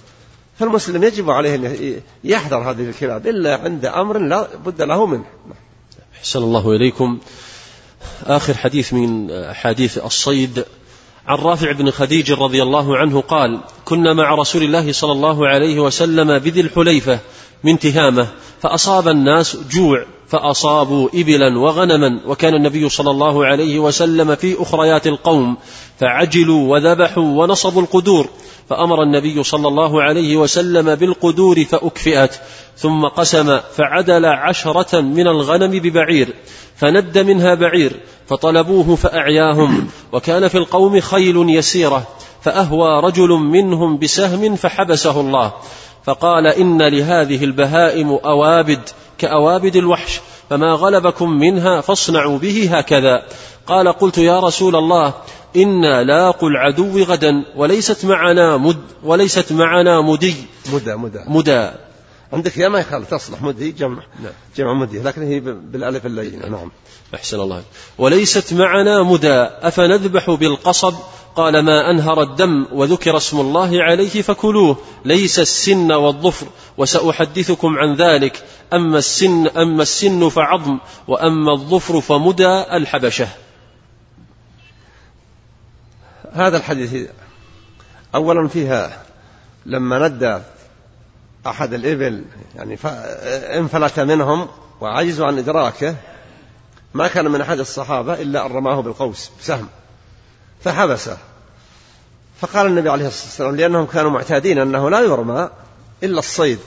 فالمسلم 0.59 1.05
يجب 1.05 1.31
عليه 1.31 1.55
أن 1.55 2.01
يحذر 2.25 2.71
هذه 2.71 2.89
الكلاب. 2.89 3.27
إلا 3.27 3.57
عند 3.57 3.87
أمر 3.87 4.19
لا 4.19 4.49
بد 4.67 4.83
له 4.83 5.07
منه. 5.07 5.25
أحسن 6.19 6.39
الله 6.39 6.71
إليكم. 6.71 7.19
آخر 8.25 8.55
حديث 8.55 8.93
من 8.93 9.31
حديث 9.53 9.99
الصيد. 9.99 10.65
عن 11.27 11.39
رافع 11.39 11.73
بن 11.73 11.91
خديج 11.91 12.33
رضي 12.33 12.63
الله 12.63 12.97
عنه 12.97 13.21
قال 13.21 13.61
كنا 13.85 14.15
مع 14.15 14.35
رسول 14.35 14.63
الله 14.63 14.93
صلى 14.93 15.13
الله 15.13 15.49
عليه 15.49 15.81
وسلم 15.81 16.39
بذي 16.39 16.61
الحليفة 16.61 17.19
من 17.65 17.79
تهامة 17.79 18.29
فأصاب 18.63 19.09
الناس 19.09 19.57
جوع 19.71 20.05
فأصابوا 20.35 21.09
إبلا 21.15 21.59
وغنما 21.59 22.21
وكان 22.27 22.55
النبي 22.55 22.89
صلى 22.89 23.11
الله 23.11 23.47
عليه 23.47 23.79
وسلم 23.79 24.35
في 24.35 24.63
أخريات 24.63 25.07
القوم 25.07 25.57
فعجلوا 25.99 26.73
وذبحوا 26.73 27.25
ونصبوا 27.25 27.83
القدور 27.83 28.29
فأمر 28.69 29.03
النبي 29.03 29.43
صلى 29.43 29.69
الله 29.69 30.03
عليه 30.03 30.37
وسلم 30.37 30.95
بالقدور 30.95 31.65
فأكفئت 31.65 32.41
ثم 32.77 33.05
قسم 33.05 33.59
فعدل 33.77 34.27
عشرة 34.27 35.01
من 35.01 35.27
الغنم 35.27 35.71
ببعير 35.71 36.35
فند 36.77 37.19
منها 37.19 37.55
بعير 37.55 37.93
فطلبوه 38.27 38.97
فأعياهم 38.97 39.89
وكان 40.13 40.49
في 40.49 40.59
القوم 40.59 41.01
خيل 41.01 41.49
يسيرة 41.49 42.07
فأهوى 42.43 43.01
رجل 43.01 43.29
منهم 43.29 43.99
بسهم 43.99 44.57
فحبسه 44.57 45.21
الله 45.21 45.53
فقال 46.05 46.47
إن 46.47 46.83
لهذه 46.83 47.45
البهائم 47.45 48.11
أوابد 48.11 48.81
كأوابد 49.19 49.77
الوحش 49.77 50.21
فما 50.51 50.73
غلبكم 50.73 51.31
منها 51.31 51.81
فاصنعوا 51.81 52.39
به 52.39 52.79
هكذا. 52.79 53.23
قال 53.67 53.89
قلت 53.89 54.19
يا 54.19 54.41
رسول 54.41 54.77
الله 54.77 55.15
إنا 55.57 56.05
لاقوا 56.05 56.49
العدو 56.49 57.03
غدا 57.03 57.45
وليست 57.57 58.05
معنا 58.05 58.57
مد 58.57 58.81
وليست 59.03 59.53
معنا 59.53 60.01
مدي. 60.01 60.35
مدى 60.73 60.95
مدى. 60.95 61.21
مدى. 61.27 61.71
عندك 62.35 62.57
يا 62.57 62.69
ما 62.69 62.79
يخالف 62.79 63.11
تصلح 63.11 63.43
مدي 63.43 63.73
جمع 63.73 64.03
نعم. 64.23 64.33
جمع 64.57 64.73
مدي. 64.73 64.99
لكن 64.99 65.23
هي 65.23 65.41
بالألف 65.41 66.07
اللينة 66.07 66.49
نعم. 66.49 66.71
أحسن 67.15 67.41
الله. 67.41 67.63
وليست 67.99 68.55
معنا 68.55 69.03
مدى 69.03 69.35
أفنذبح 69.43 70.31
بالقصب؟ 70.31 70.95
قال 71.37 71.59
ما 71.59 71.91
أنهر 71.91 72.23
الدم 72.23 72.67
وذكر 72.73 73.17
اسم 73.17 73.41
الله 73.41 73.83
عليه 73.83 74.23
فكلوه. 74.23 74.77
ليس 75.05 75.39
السن 75.39 75.93
والظفر 75.93 76.47
وسأحدثكم 76.77 77.79
عن 77.79 77.95
ذلك. 77.95 78.45
أما 78.73 78.99
السن 78.99 79.47
أما 79.47 79.83
السن 79.83 80.29
فعظم 80.29 80.79
وأما 81.09 81.53
الظفر 81.53 82.01
فمدى 82.01 82.63
الحبشة. 82.73 83.29
هذا 86.33 86.57
الحديث 86.57 87.11
أولا 88.15 88.49
فيها 88.49 89.03
لما 89.67 90.09
ندى 90.09 90.39
أحد 91.47 91.75
الإبل 91.75 92.25
يعني 92.57 92.79
انفلت 93.59 94.01
منهم 94.01 94.49
وعجزوا 94.81 95.27
عن 95.27 95.39
إدراكه 95.39 95.97
ما 96.95 97.09
كان 97.09 97.31
من 97.31 97.41
أحد 97.41 97.59
الصحابة 97.59 98.15
إلا 98.15 98.47
أن 98.47 98.53
رماه 98.53 98.81
بالقوس 98.81 99.31
بسهم 99.41 99.69
فحبسه. 100.65 101.19
فقال 102.41 102.67
النبي 102.67 102.91
عليه 102.91 103.07
الصلاة 103.07 103.27
والسلام 103.27 103.57
لأنهم 103.57 103.87
كانوا 103.87 104.11
معتادين 104.11 104.59
أنه 104.59 104.91
لا 104.91 105.01
يرمى 105.01 105.51
إلا 106.03 106.19
الصيد. 106.19 106.59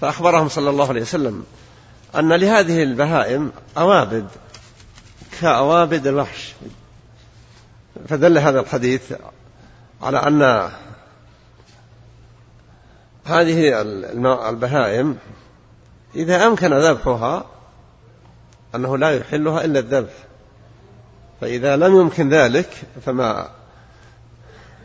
فأخبرهم 0.00 0.48
صلى 0.48 0.70
الله 0.70 0.88
عليه 0.88 1.02
وسلم 1.02 1.44
أن 2.16 2.32
لهذه 2.32 2.82
البهائم 2.82 3.52
أوابد 3.78 4.28
كأوابد 5.40 6.06
الوحش. 6.06 6.54
فدل 8.08 8.38
هذا 8.38 8.60
الحديث 8.60 9.12
على 10.02 10.18
أن 10.18 10.70
هذه 13.24 13.80
البهائم 14.48 15.18
إذا 16.14 16.46
أمكن 16.46 16.74
ذبحها 16.74 17.44
أنه 18.74 18.98
لا 18.98 19.10
يحلها 19.10 19.64
إلا 19.64 19.78
الذبح. 19.78 20.12
فإذا 21.40 21.76
لم 21.76 22.00
يمكن 22.00 22.28
ذلك 22.28 22.82
فما 23.06 23.48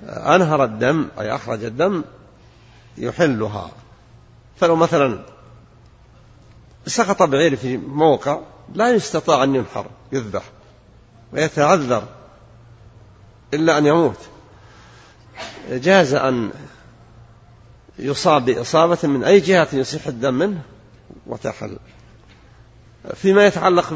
أنهر 0.08 0.64
الدم 0.64 1.08
أي 1.20 1.36
أخرج 1.36 1.64
الدم 1.64 2.04
يحلها. 2.98 3.72
فلو 4.60 4.76
مثلا 4.76 5.20
سقط 6.86 7.24
بعير 7.24 7.56
في 7.56 7.78
موقع 7.78 8.40
لا 8.74 8.92
يستطاع 8.92 9.44
أن 9.44 9.56
ينحر 9.56 9.86
يذبح 10.12 10.44
ويتعذر 11.34 12.04
إلا 13.54 13.78
أن 13.78 13.86
يموت. 13.86 14.20
جاز 15.70 16.14
أن 16.14 16.52
يصاب 18.00 18.46
بإصابة 18.46 18.98
من 19.04 19.24
أي 19.24 19.40
جهة 19.40 19.68
يصيح 19.74 20.08
الدم 20.08 20.34
منه 20.34 20.62
وتحل 21.28 21.78
فيما 23.14 23.46
يتعلق 23.46 23.94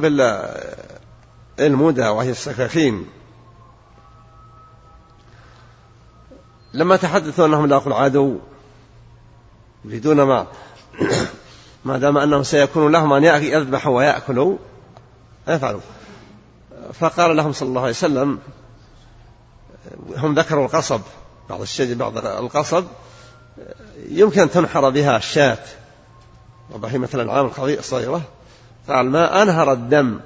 بالمدى 1.58 2.08
وهي 2.08 2.30
السكاكين. 2.30 3.06
لما 6.74 6.96
تحدثوا 6.96 7.46
أنهم 7.46 7.66
لاقوا 7.66 7.88
العدو 7.88 8.40
يريدون 9.86 10.22
ما 10.22 10.48
ما 11.86 11.98
دام 11.98 12.18
أنهم 12.18 12.44
سيكون 12.44 12.92
لهم 12.92 13.14
أن 13.14 13.24
يذبحوا 13.24 13.98
ويأكلوا 13.98 14.58
يفعلوا. 15.48 15.82
فقال 16.94 17.38
لهم 17.38 17.52
صلى 17.52 17.70
الله 17.70 17.82
عليه 17.82 17.92
وسلم 17.92 18.40
هم 20.18 20.34
ذكروا 20.34 20.66
القصب 20.66 21.02
بعض 21.50 21.62
الشيء 21.62 21.96
بعض 21.96 22.18
القصب 22.18 22.86
يمكن 24.10 24.42
أن 24.42 24.52
تنحر 24.52 24.90
بها 24.90 25.18
الشاة. 25.18 25.58
وبهيمة 26.74 27.10
الأنعام 27.14 27.52
الصغيرة 27.60 28.22
قال 28.88 29.10
ما 29.10 29.42
أنهر 29.42 29.72
الدم 29.72 30.20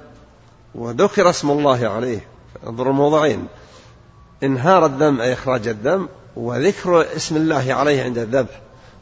وذكر 0.74 1.30
اسم 1.30 1.50
الله 1.50 1.88
عليه. 1.88 2.26
انظروا 2.66 2.92
الموضعين. 2.92 3.46
إنهار 4.42 4.86
الدم 4.86 5.20
أي 5.20 5.32
إخراج 5.32 5.68
الدم 5.68 6.08
وذكر 6.36 7.16
اسم 7.16 7.36
الله 7.36 7.74
عليه 7.74 8.02
عند 8.02 8.18
الذبح 8.18 8.60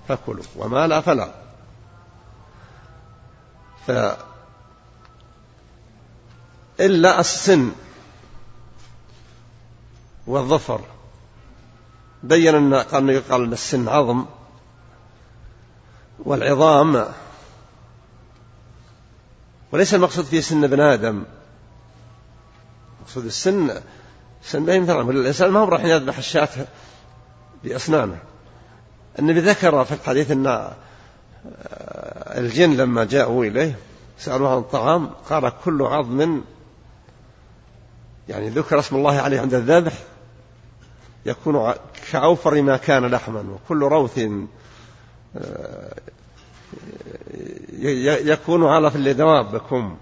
فكلوا 0.09 0.45
وما 0.57 0.87
لا 0.87 1.01
فلا. 1.01 1.31
ف 3.87 3.91
إلا 6.81 7.21
السن 7.21 7.71
والظفر. 10.27 10.81
بين 12.23 12.55
أن 12.55 12.75
قال 12.75 13.11
يقال 13.11 13.45
أن 13.45 13.53
السن 13.53 13.89
عظم. 13.89 14.25
والعظام. 16.25 17.07
وليس 19.73 19.95
المقصود 19.95 20.25
فيه 20.25 20.41
سن 20.41 20.65
ابن 20.65 20.81
آدم. 20.81 21.25
مقصود 23.03 23.25
السن 23.25 23.81
سن 24.43 24.65
بين 24.65 24.83
مثلا 24.83 25.11
الإنسان 25.11 25.51
ما 25.51 25.61
هو 25.61 25.65
راح 25.65 25.85
يذبح 25.85 26.19
الشاة 26.19 26.49
بأسنانه 27.65 28.19
النبي 29.19 29.41
ذكر 29.41 29.85
في 29.85 29.95
الحديث 29.95 30.31
أن 30.31 30.73
الجن 32.37 32.77
لما 32.77 33.05
جاءوا 33.05 33.45
إليه 33.45 33.79
سألوه 34.19 34.51
عن 34.51 34.59
الطعام 34.59 35.07
قال 35.31 35.53
كل 35.65 35.83
عظم 35.83 36.41
يعني 38.29 38.49
ذكر 38.49 38.79
اسم 38.79 38.97
الله 38.97 39.21
عليه 39.21 39.41
عند 39.41 39.55
الذبح 39.55 39.93
يكون 41.27 41.73
كأوفر 42.13 42.63
ما 42.63 42.77
كان 42.77 43.07
لحما 43.07 43.41
وكل 43.41 43.83
روث 43.83 44.19
آه، 44.19 44.47
يكون 48.33 48.67
على 48.67 48.91
في 48.91 49.13
دوابكم 49.13 49.97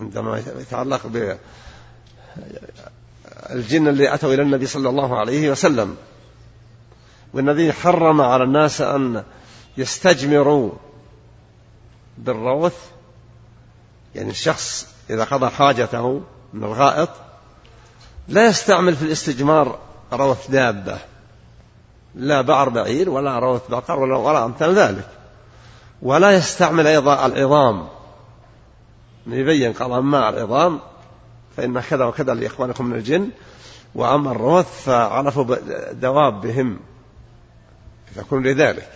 عندما 0.00 0.38
يتعلق 0.38 1.06
بالجن 3.46 3.88
اللي 3.88 4.14
أتوا 4.14 4.34
إلى 4.34 4.42
النبي 4.42 4.66
صلى 4.66 4.88
الله 4.88 5.18
عليه 5.18 5.50
وسلم. 5.50 5.96
والنبي 7.34 7.72
حرم 7.72 8.20
على 8.20 8.44
الناس 8.44 8.80
أن 8.80 9.24
يستجمروا 9.76 10.72
بالروث. 12.18 12.76
يعني 14.14 14.30
الشخص 14.30 14.94
إذا 15.10 15.24
قضى 15.24 15.50
حاجته 15.50 16.22
من 16.52 16.64
الغائط 16.64 17.10
لا 18.28 18.46
يستعمل 18.46 18.96
في 18.96 19.02
الاستجمار 19.02 19.78
روث 20.12 20.50
دابة. 20.50 20.98
لا 22.14 22.40
بعر 22.40 22.68
بعير 22.68 23.10
ولا 23.10 23.38
روث 23.38 23.68
بقر 23.68 24.00
ولا, 24.00 24.16
ولا 24.16 24.44
أمثال 24.44 24.74
ذلك. 24.74 25.08
ولا 26.02 26.30
يستعمل 26.30 26.86
أيضا 26.86 27.26
العظام. 27.26 27.88
يبين 29.26 29.72
قال 29.72 29.92
أما 29.92 30.28
العظام 30.28 30.80
فإن 31.56 31.80
كذا 31.80 32.04
وكذا 32.04 32.34
لإخوانكم 32.34 32.84
من 32.84 32.96
الجن. 32.96 33.30
وأما 33.94 34.30
الروث 34.30 34.84
فعرفوا 34.84 35.56
دوابهم 35.92 36.78
يكون 38.16 38.42
لذلك. 38.42 38.88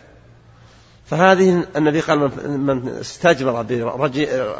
فهذه 1.07 1.65
النبي 1.77 2.01
قال 2.01 2.19
من 2.49 2.89
استجمر 2.89 3.63
برجيع 3.63 4.55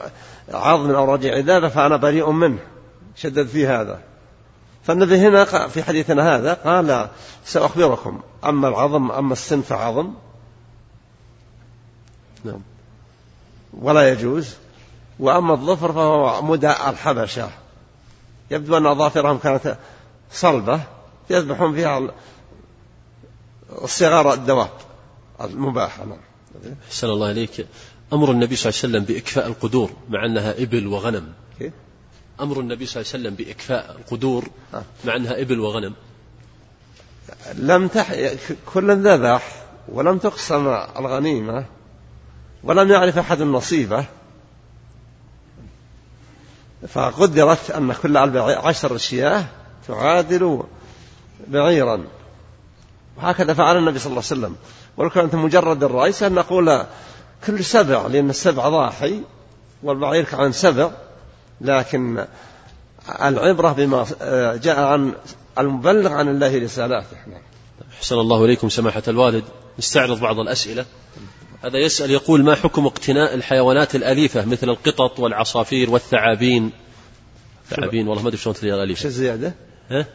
عظم 0.53 0.91
أو 0.91 1.15
رجيع 1.15 1.35
عذابة 1.35 1.69
فأنا 1.69 1.97
بريء 1.97 2.31
منه. 2.31 2.59
شدد 3.17 3.47
في 3.47 3.67
هذا. 3.67 4.01
فالنبي 4.83 5.17
هنا 5.17 5.45
في 5.45 5.83
حديثنا 5.83 6.37
هذا 6.37 6.55
قال 6.55 7.09
سأخبركم. 7.45 8.21
أما 8.45 8.69
العظم 8.69 9.11
أما 9.11 9.33
السن 9.33 9.63
فعظم. 9.63 10.11
نعم. 12.45 12.61
ولا 13.73 14.13
يجوز. 14.13 14.55
وأما 15.19 15.55
الظفر 15.55 15.93
فهو 15.93 16.43
مدى 16.43 16.71
الحبشة. 16.71 17.51
يبدو 18.51 18.77
أن 18.77 18.87
أظافرهم 18.87 19.39
كانت 19.39 19.79
صلبة 20.33 20.81
يذبحون 21.31 21.75
فيها 21.75 22.11
الصغار 23.83 24.33
الدواب 24.33 24.71
المباحة. 25.41 26.05
نعم. 26.05 26.19
أحسن 26.89 27.07
الله 27.07 27.31
إليك. 27.31 27.67
أمر 28.13 28.31
النبي 28.31 28.57
صلى 28.57 28.71
الله 28.71 28.81
عليه 28.83 28.89
وسلم 28.89 29.05
بإكفاء 29.05 29.47
القدور 29.47 29.91
مع 30.09 30.25
أنها 30.27 30.63
إبل 30.63 30.87
وغنم؟ 30.87 31.33
أمر 32.41 32.61
النبي 32.61 32.87
صلى 32.87 33.01
الله 33.01 33.13
عليه 33.13 33.23
وسلم 33.23 33.35
بإكفاء 33.35 33.97
القدور 33.99 34.49
آه. 34.75 34.83
مع 35.05 35.17
أنها 35.17 35.41
إبل 35.41 35.61
وغنم. 35.61 35.95
لم 37.55 37.89
تح... 37.89 38.13
كل 38.75 38.97
ذبح 38.97 39.63
ولم 39.89 40.19
تقسم 40.19 40.69
الغنيمة 40.99 41.65
ولم 42.65 42.91
يعرف 42.91 43.19
أحد 43.19 43.43
نصيبه 43.43 44.05
فقدرت 46.89 47.71
أن 47.71 47.93
كل 47.93 48.17
عشر 48.17 48.97
شياه 48.97 49.45
تعادل 49.89 50.63
بعيرا. 51.49 52.05
وهكذا 53.17 53.55
فعل 53.55 53.77
النبي 53.77 53.99
صلى 53.99 54.11
الله 54.11 54.23
عليه 54.31 54.41
وسلم. 54.41 54.57
ولو 54.97 55.11
كانت 55.11 55.35
مجرد 55.35 55.85
الرأي 55.85 56.13
أن 56.23 56.35
نقول 56.35 56.85
كل 57.47 57.65
سبع 57.65 58.07
لأن 58.07 58.31
السبع 58.31 58.69
ضاحي 58.69 59.21
والبعير 59.83 60.25
كان 60.25 60.53
سبع. 60.53 60.91
لكن 61.61 62.25
العبرة 63.23 63.73
بما 63.73 64.07
جاء 64.63 64.81
عن 64.81 65.13
المبلغ 65.59 66.13
عن 66.13 66.29
الله 66.29 66.59
رسالاته 66.59 67.17
أحسن 67.99 68.15
الله 68.15 68.45
إليكم 68.45 68.69
سماحة 68.69 69.03
الوالد. 69.09 69.45
نستعرض 69.79 70.21
بعض 70.21 70.39
الأسئلة. 70.39 70.85
هذا 71.65 71.79
يسأل 71.79 72.11
يقول 72.11 72.45
ما 72.45 72.55
حكم 72.55 72.87
اقتناء 72.87 73.35
الحيوانات 73.35 73.95
الأليفة 73.95 74.45
مثل 74.45 74.69
القطط 74.69 75.21
والعصافير 75.21 75.91
والثعابين؟ 75.91 76.71
ثعابين 77.71 78.09
والله 78.09 78.23
ما 78.23 78.29
أدري 78.29 78.39
شلون 78.39 78.55
تلي 78.55 78.75
الأليفة. 78.75 79.05
الزيادة؟ 79.05 79.55
ها؟ 79.91 80.07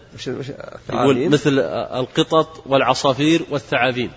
يقول 0.90 1.30
مثل 1.30 1.60
القطط 2.00 2.64
والعصافير 2.66 3.46
والثعابين 3.50 4.12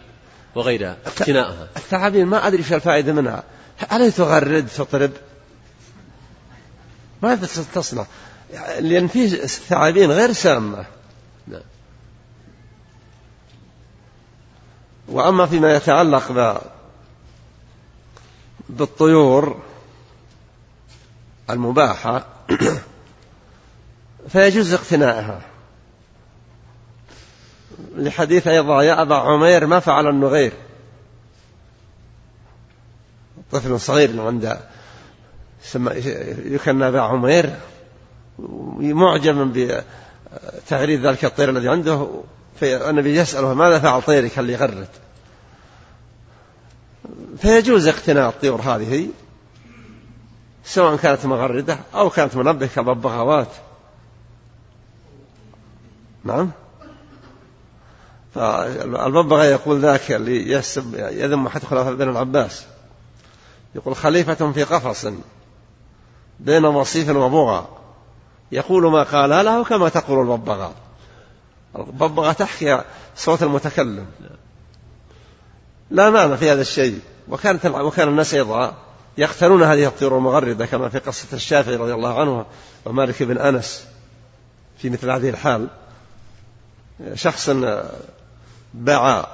وغيرها 0.55 0.97
اقتناءها. 1.07 1.69
الثعابين 1.77 2.27
ما 2.27 2.47
أدري 2.47 2.63
إيش 2.63 2.73
الفائدة 2.73 3.13
منها. 3.13 3.45
هل 3.91 4.13
تغرد 4.13 4.67
تطرب 4.67 5.11
ماذا 7.23 7.49
تصنع. 7.75 8.07
لأن 8.81 9.09
في 9.09 9.29
ثعابين 9.47 10.11
غير 10.11 10.33
سامة. 10.33 11.00
وأما 15.11 15.47
فيما 15.47 15.75
يتعلق 15.75 16.61
بالطيور 18.69 19.61
المباحة 21.51 22.27
فيجوز 24.29 24.73
اقتناءها 24.73 25.41
لحديث 27.97 28.49
أيضا 28.49 28.83
يا 28.83 29.03
أبا 29.03 29.15
عمير 29.15 29.67
ما 29.67 29.81
فعل 29.81 30.07
النغير. 30.07 30.53
طفل 33.53 33.81
صغير 33.81 34.21
عند 34.23 34.59
يكنى 36.45 36.89
أبا 36.89 37.01
عمير 37.01 37.57
معجبا 38.79 39.53
بتغريد 39.55 41.07
ذلك 41.07 41.25
الطير 41.25 41.51
الذي 41.51 41.69
عنده. 41.69 42.23
فالنبي 42.61 43.17
يسأله 43.17 43.55
ماذا 43.55 43.79
فعل 43.79 44.03
طيرك 44.03 44.39
اللي 44.39 44.57
غرد 44.57 44.89
فيجوز 47.39 47.89
اقتناء 47.89 48.29
الطيور 48.29 48.61
هذه 48.61 49.09
سواء 50.65 50.97
كانت 50.97 51.27
مغردة 51.27 51.79
أو 51.95 52.11
كانت 52.11 52.37
منبه 52.37 52.67
كببغاوات 52.67 53.49
نعم. 56.25 56.51
فالببغاء 58.35 59.47
يقول 59.47 59.81
ذاك 59.81 60.13
اللي 60.13 60.51
يسب 60.53 60.95
يذم 60.95 61.49
حتى 61.49 61.67
خلافة 61.67 61.91
بن 61.91 62.09
العباس. 62.09 62.65
يقول 63.75 63.97
خليفة 63.97 64.53
في 64.53 64.65
قفص 64.65 65.07
بين 66.41 66.65
وصيف 66.65 67.09
وبغى 67.09 67.69
يقول 68.53 68.93
ما 68.93 69.03
قال 69.03 69.31
له 69.31 69.65
كما 69.65 69.89
تقول 69.89 70.21
الببغاء 70.21 70.75
الببغاء 71.77 72.33
تحكي 72.33 72.83
صوت 73.17 73.43
المتكلم. 73.43 74.07
لا 75.91 76.11
معنى 76.11 76.37
في 76.37 76.51
هذا 76.51 76.61
الشيء. 76.61 77.01
وكانت 77.29 77.67
وكان 77.67 78.09
الناس 78.09 78.35
أيضا 78.35 78.75
يقتلون 79.19 79.63
هذه 79.63 79.87
الطيور 79.87 80.17
المغردة 80.17 80.67
كما 80.67 80.89
في 80.89 80.99
قصة 80.99 81.27
الشافعي 81.33 81.77
رضي 81.77 81.95
الله 81.95 82.21
عنه 82.21 82.47
ومالك 82.85 83.23
بن 83.23 83.39
أنس 83.39 83.85
في 84.79 84.91
مثل 84.91 85.11
هذه 85.11 85.31
الحال. 85.31 85.69
شخص 87.15 87.51
باع 88.75 89.29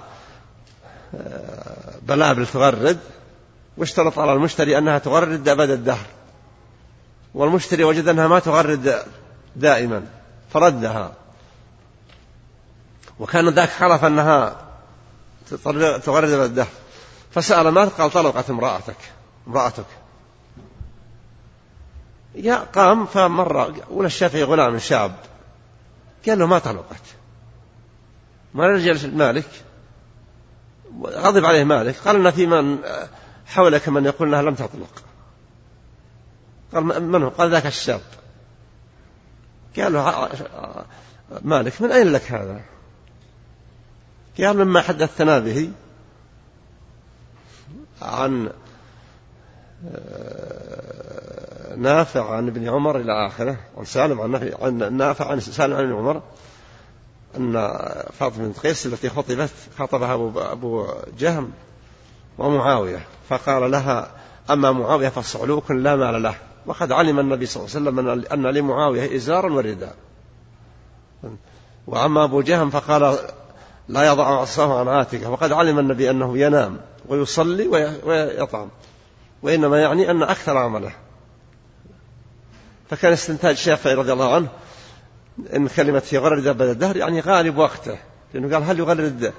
بلابل 2.02 2.46
تغرد 2.46 2.98
واشترط 3.76 4.18
على 4.18 4.32
المشتري 4.32 4.78
أنها 4.78 4.98
تغرد 4.98 5.48
أبد 5.48 5.70
الدهر. 5.70 6.06
والمشتري 7.34 7.84
وجد 7.84 8.08
أنها 8.08 8.28
ما 8.28 8.38
تغرد 8.38 9.02
دائما 9.56 10.06
فردها. 10.52 11.12
وكان 13.20 13.48
ذاك 13.48 13.68
حلف 13.68 14.04
أنها 14.04 14.66
تغرد 16.04 16.30
الدهر. 16.30 16.68
فسأل 17.30 17.68
مات 17.68 17.88
قال 17.88 18.10
طلقت 18.10 18.50
امرأتك 18.50 18.96
امرأتك. 19.46 19.86
يا 22.34 22.56
قام 22.56 23.06
فمر 23.06 23.74
ولا 23.90 24.06
الشافعي 24.06 24.42
غلام 24.42 24.78
شاب. 24.78 25.16
قال 26.28 26.38
له 26.38 26.46
ما 26.46 26.58
طلقت. 26.58 27.02
ما 28.54 28.66
رجع 28.66 28.92
المالك 28.92 29.48
غضب 31.02 31.44
عليه 31.44 31.64
مالك. 31.64 31.96
قال 31.96 32.16
إن 32.16 32.30
في 32.30 32.46
من 32.46 32.78
حولك 33.46 33.88
من 33.88 34.04
يقول 34.04 34.28
إنها 34.28 34.42
لم 34.42 34.54
تطلق. 34.54 35.02
قال 36.74 36.84
من 37.02 37.22
هو؟ 37.22 37.28
قال 37.28 37.50
ذاك 37.50 37.66
الشاب. 37.66 38.00
قال 39.76 39.92
له 39.92 40.28
مالك 41.42 41.82
من 41.82 41.92
أين 41.92 42.12
لك 42.12 42.32
هذا؟ 42.32 42.60
قال 44.38 44.64
مما 44.64 44.80
حدثتنا 44.80 45.38
به 45.38 45.70
عن 48.02 48.50
آه، 49.94 51.76
نافع 51.76 52.30
عن 52.30 52.48
ابن 52.48 52.68
عمر 52.68 53.00
إلى 53.00 53.26
آخره 53.26 53.58
عن 53.76 53.84
سالم 53.84 54.20
عن, 54.20 54.52
عن 54.60 54.96
نافع 54.96 55.30
عن 55.30 55.40
سالم 55.40 55.74
عن 55.74 55.84
ابن 55.84 55.94
عمر 55.94 56.22
أن 57.36 57.52
فاطمة 58.18 58.46
بنت 58.46 58.58
قيس 58.58 58.86
التي 58.86 59.08
خطبت 59.08 59.50
خطبها 59.78 60.14
أبو, 60.14 60.40
أبو 60.40 60.86
جهم 61.18 61.50
ومعاوية 62.38 63.06
فقال 63.28 63.70
لها 63.70 64.10
أما 64.50 64.72
معاوية 64.72 65.08
فصعلوك 65.08 65.70
لا 65.70 65.96
مال 65.96 66.22
له. 66.22 66.34
وقد 66.66 66.92
علم 66.92 67.18
النبي 67.18 67.46
صلى 67.46 67.64
الله 67.64 67.90
عليه 67.90 68.10
وسلم 68.10 68.24
أن 68.32 68.54
لمعاوية 68.54 69.16
إزارا 69.16 69.52
ورداء 69.52 69.94
وأما 71.86 72.24
أبو 72.24 72.40
جهم 72.40 72.70
فقال 72.70 73.18
لا 73.88 74.06
يضع 74.06 74.40
عصاه 74.40 74.80
عن 74.80 74.88
عاتقه. 74.88 75.30
وقد 75.30 75.52
علم 75.52 75.78
النبي 75.78 76.10
أنه 76.10 76.38
ينام 76.38 76.80
ويصلي 77.08 77.68
ويطعم. 78.04 78.68
وإنما 79.42 79.80
يعني 79.80 80.10
أن 80.10 80.22
أكثر 80.22 80.56
عمله. 80.56 80.92
فكان 82.90 83.12
استنتاج 83.12 83.50
الشافعي 83.50 83.94
رضي 83.94 84.12
الله 84.12 84.34
عنه 84.34 84.48
إن 85.56 85.68
كلمة 85.68 86.02
يغرد 86.12 86.46
أبد 86.46 86.68
الدهر 86.68 86.96
يعني 86.96 87.20
غالب 87.20 87.58
وقته. 87.58 87.98
لأنه 88.34 88.54
قال 88.54 88.62
هل 88.62 88.78
يغرد 88.78 89.32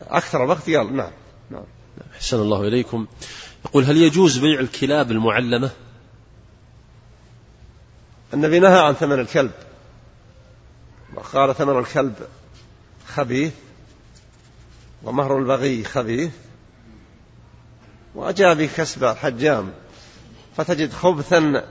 أكثر 0.00 0.42
وقت 0.42 0.70
قال 0.70 0.96
نعم. 0.96 1.10
نعم. 1.50 1.64
أحسن 2.14 2.40
الله 2.40 2.60
إليكم. 2.60 3.06
يقول 3.64 3.84
هل 3.84 3.96
يجوز 3.96 4.38
بيع 4.38 4.60
الكلاب 4.60 5.10
المعلمة؟ 5.10 5.70
النبي 8.34 8.58
نهى 8.58 8.78
عن 8.80 8.94
ثمن 8.94 9.20
الكلب. 9.20 9.50
وقال 11.14 11.54
ثمن 11.54 11.78
الكلب 11.78 12.14
خبيث 13.14 13.52
ومهر 15.02 15.38
البغي 15.38 15.84
خبيث 15.84 16.32
وأجاء 18.14 18.54
بكسب 18.54 19.04
الحجام 19.04 19.72
فتجد 20.56 20.92
خبثا 20.92 21.64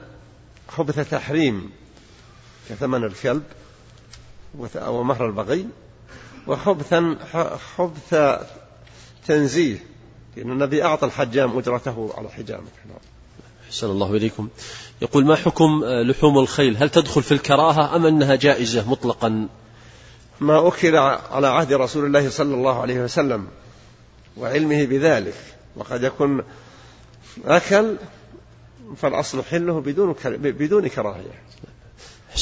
خبث 0.67 1.09
تحريم 1.09 1.71
كثمن 2.69 3.03
الكلب 3.03 3.43
ومهر 4.87 5.25
البغي 5.25 5.67
وخبثا 6.47 7.17
خبث 7.75 8.15
تنزيه 9.27 9.83
لأن 10.37 10.51
النبي 10.51 10.83
أعطى 10.83 11.05
الحجام 11.05 11.57
أجرته 11.57 12.13
على 12.17 12.29
حجامه 12.29 12.67
نعم. 12.85 12.97
أحسن 13.67 13.87
الله 13.87 14.15
إليكم. 14.15 14.47
يقول 15.01 15.25
ما 15.25 15.35
حكم 15.35 15.85
لحوم 15.85 16.37
الخيل؟ 16.37 16.77
هل 16.77 16.89
تدخل 16.89 17.23
في 17.23 17.31
الكراهة 17.31 17.95
أم 17.95 18.05
أنها 18.05 18.35
جائزة 18.35 18.89
مطلقا؟ 18.89 19.47
ما 20.39 20.67
أكل 20.67 20.95
على 21.31 21.47
عهد 21.47 21.73
رسول 21.73 22.05
الله 22.05 22.29
صلى 22.29 22.53
الله 22.53 22.81
عليه 22.81 22.99
وسلم 22.99 23.47
وعلمه 24.37 24.85
بذلك 24.85 25.35
وقد 25.75 26.03
يكون 26.03 26.43
أكل 27.45 27.95
فالأصل 28.97 29.43
حله 29.43 29.81
بدون 29.81 30.15
بدون 30.35 30.87
كراهية. 30.87 31.41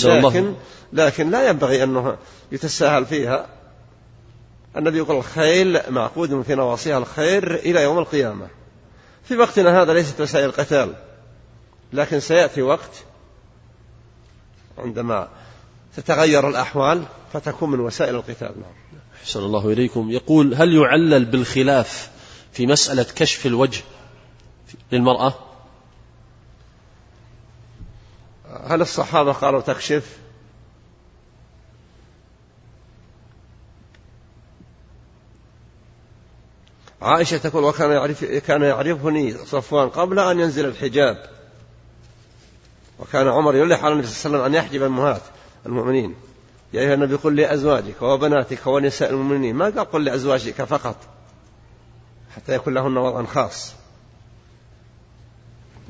لكن 0.03 0.53
لكن 0.93 1.31
لا 1.31 1.49
ينبغي 1.49 1.83
أنه 1.83 2.17
يتساهل 2.51 3.05
فيها. 3.05 3.47
النبي 4.77 4.97
يقول 4.97 5.17
الخيل 5.17 5.81
معقود 5.89 6.41
في 6.41 6.55
نواصيها 6.55 6.97
الخير 6.97 7.55
إلى 7.55 7.81
يوم 7.81 7.99
القيامة. 7.99 8.47
في 9.23 9.37
وقتنا 9.37 9.81
هذا 9.81 9.93
ليست 9.93 10.21
وسائل 10.21 10.51
قتال 10.51 10.95
لكن 11.93 12.19
سيأتي 12.19 12.61
وقت 12.61 13.03
عندما 14.77 15.27
تتغير 15.95 16.49
الأحوال 16.49 17.05
فتكون 17.33 17.71
من 17.71 17.79
وسائل 17.79 18.15
القتال. 18.15 18.51
نعم. 18.61 19.01
أحسن 19.23 19.39
الله 19.39 19.69
إليكم. 19.69 20.11
يقول 20.11 20.53
هل 20.53 20.75
يعلل 20.75 21.25
بالخلاف 21.25 22.09
في 22.53 22.67
مسألة 22.67 23.05
كشف 23.15 23.45
الوجه 23.45 23.83
للمرأة؟ 24.91 25.33
هل 28.65 28.81
الصحابة 28.81 29.31
قالوا 29.31 29.61
تكشف؟ 29.61 30.17
عائشة 37.01 37.37
تقول 37.37 37.63
وكان 37.63 37.91
يعرف 37.91 38.23
كان 38.23 38.61
يعرفني 38.61 39.37
صفوان 39.45 39.89
قبل 39.89 40.19
أن 40.19 40.39
ينزل 40.39 40.65
الحجاب. 40.65 41.29
وكان 42.99 43.27
عمر 43.27 43.55
يلح 43.55 43.83
على 43.83 43.93
النبي 43.93 44.07
صلى 44.07 44.25
الله 44.25 44.43
عليه 44.43 44.49
وسلم 44.49 44.59
أن 44.59 44.65
يحجب 44.65 44.83
أمهات 44.83 45.21
المؤمنين. 45.65 46.15
يا 46.73 46.81
أيها 46.81 46.93
النبي 46.93 47.15
قل 47.15 47.35
لأزواجك 47.35 48.01
وبناتك 48.01 48.67
ونساء 48.67 49.09
المؤمنين 49.09 49.55
ما 49.55 49.65
قال 49.65 49.91
قل 49.91 50.05
لأزواجك 50.05 50.63
فقط 50.63 50.95
حتى 52.35 52.55
يكون 52.55 52.73
لهن 52.73 52.97
وضع 52.97 53.25
خاص. 53.25 53.73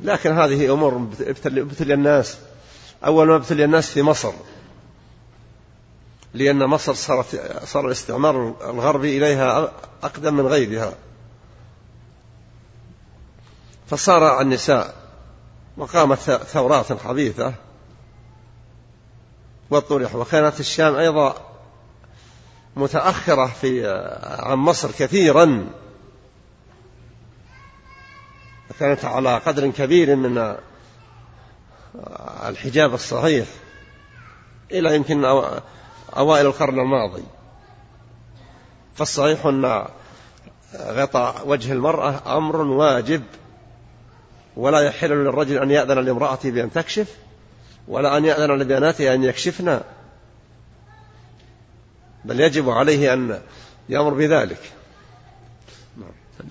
لكن 0.03 0.31
هذه 0.31 0.73
أمور 0.73 1.07
ابتلي 1.19 1.93
الناس. 1.93 2.37
أول 3.05 3.27
ما 3.27 3.35
ابتلي 3.35 3.63
الناس 3.63 3.89
في 3.89 4.01
مصر 4.01 4.33
لأن 6.33 6.65
مصر 6.65 6.93
صارت 6.93 7.61
صار 7.65 7.85
الاستعمار 7.85 8.55
الغربي 8.69 9.17
إليها 9.17 9.71
أقدم 10.03 10.33
من 10.33 10.47
غيرها. 10.47 10.93
فصار 13.87 14.41
النساء 14.41 14.95
وقامت 15.77 16.19
ثورات 16.19 16.93
خبيثة. 16.93 17.53
وطرح 19.69 20.15
وكانت 20.15 20.59
الشام 20.59 20.95
أيضا 20.95 21.35
متأخرة 22.75 23.45
في 23.45 23.87
عن 24.23 24.57
مصر 24.57 24.91
كثيرا. 24.91 25.67
كانت 28.79 29.05
على 29.05 29.37
قدر 29.37 29.71
كبير 29.71 30.15
من 30.15 30.55
الحجاب 32.47 32.93
الصحيح 32.93 33.47
إلى 34.71 34.95
يمكن 34.95 35.25
أوائل 36.17 36.45
القرن 36.45 36.79
الماضي. 36.79 37.23
فالصحيح 38.95 39.45
أن 39.45 39.85
غطاء 40.75 41.47
وجه 41.47 41.71
المرأة 41.71 42.37
أمر 42.37 42.61
واجب 42.61 43.23
ولا 44.57 44.79
يحل 44.79 45.09
للرجل 45.09 45.57
أن 45.57 45.71
يأذن 45.71 45.99
لامرأته 45.99 46.51
بأن 46.51 46.71
تكشف. 46.71 47.24
ولا 47.87 48.17
أن 48.17 48.25
يأذن 48.25 48.51
لبناته 48.51 49.13
أن 49.13 49.23
يكشفن 49.23 49.79
بل 52.25 52.39
يجب 52.39 52.69
عليه 52.69 53.13
أن 53.13 53.39
يأمر 53.89 54.13
بذلك. 54.13 54.59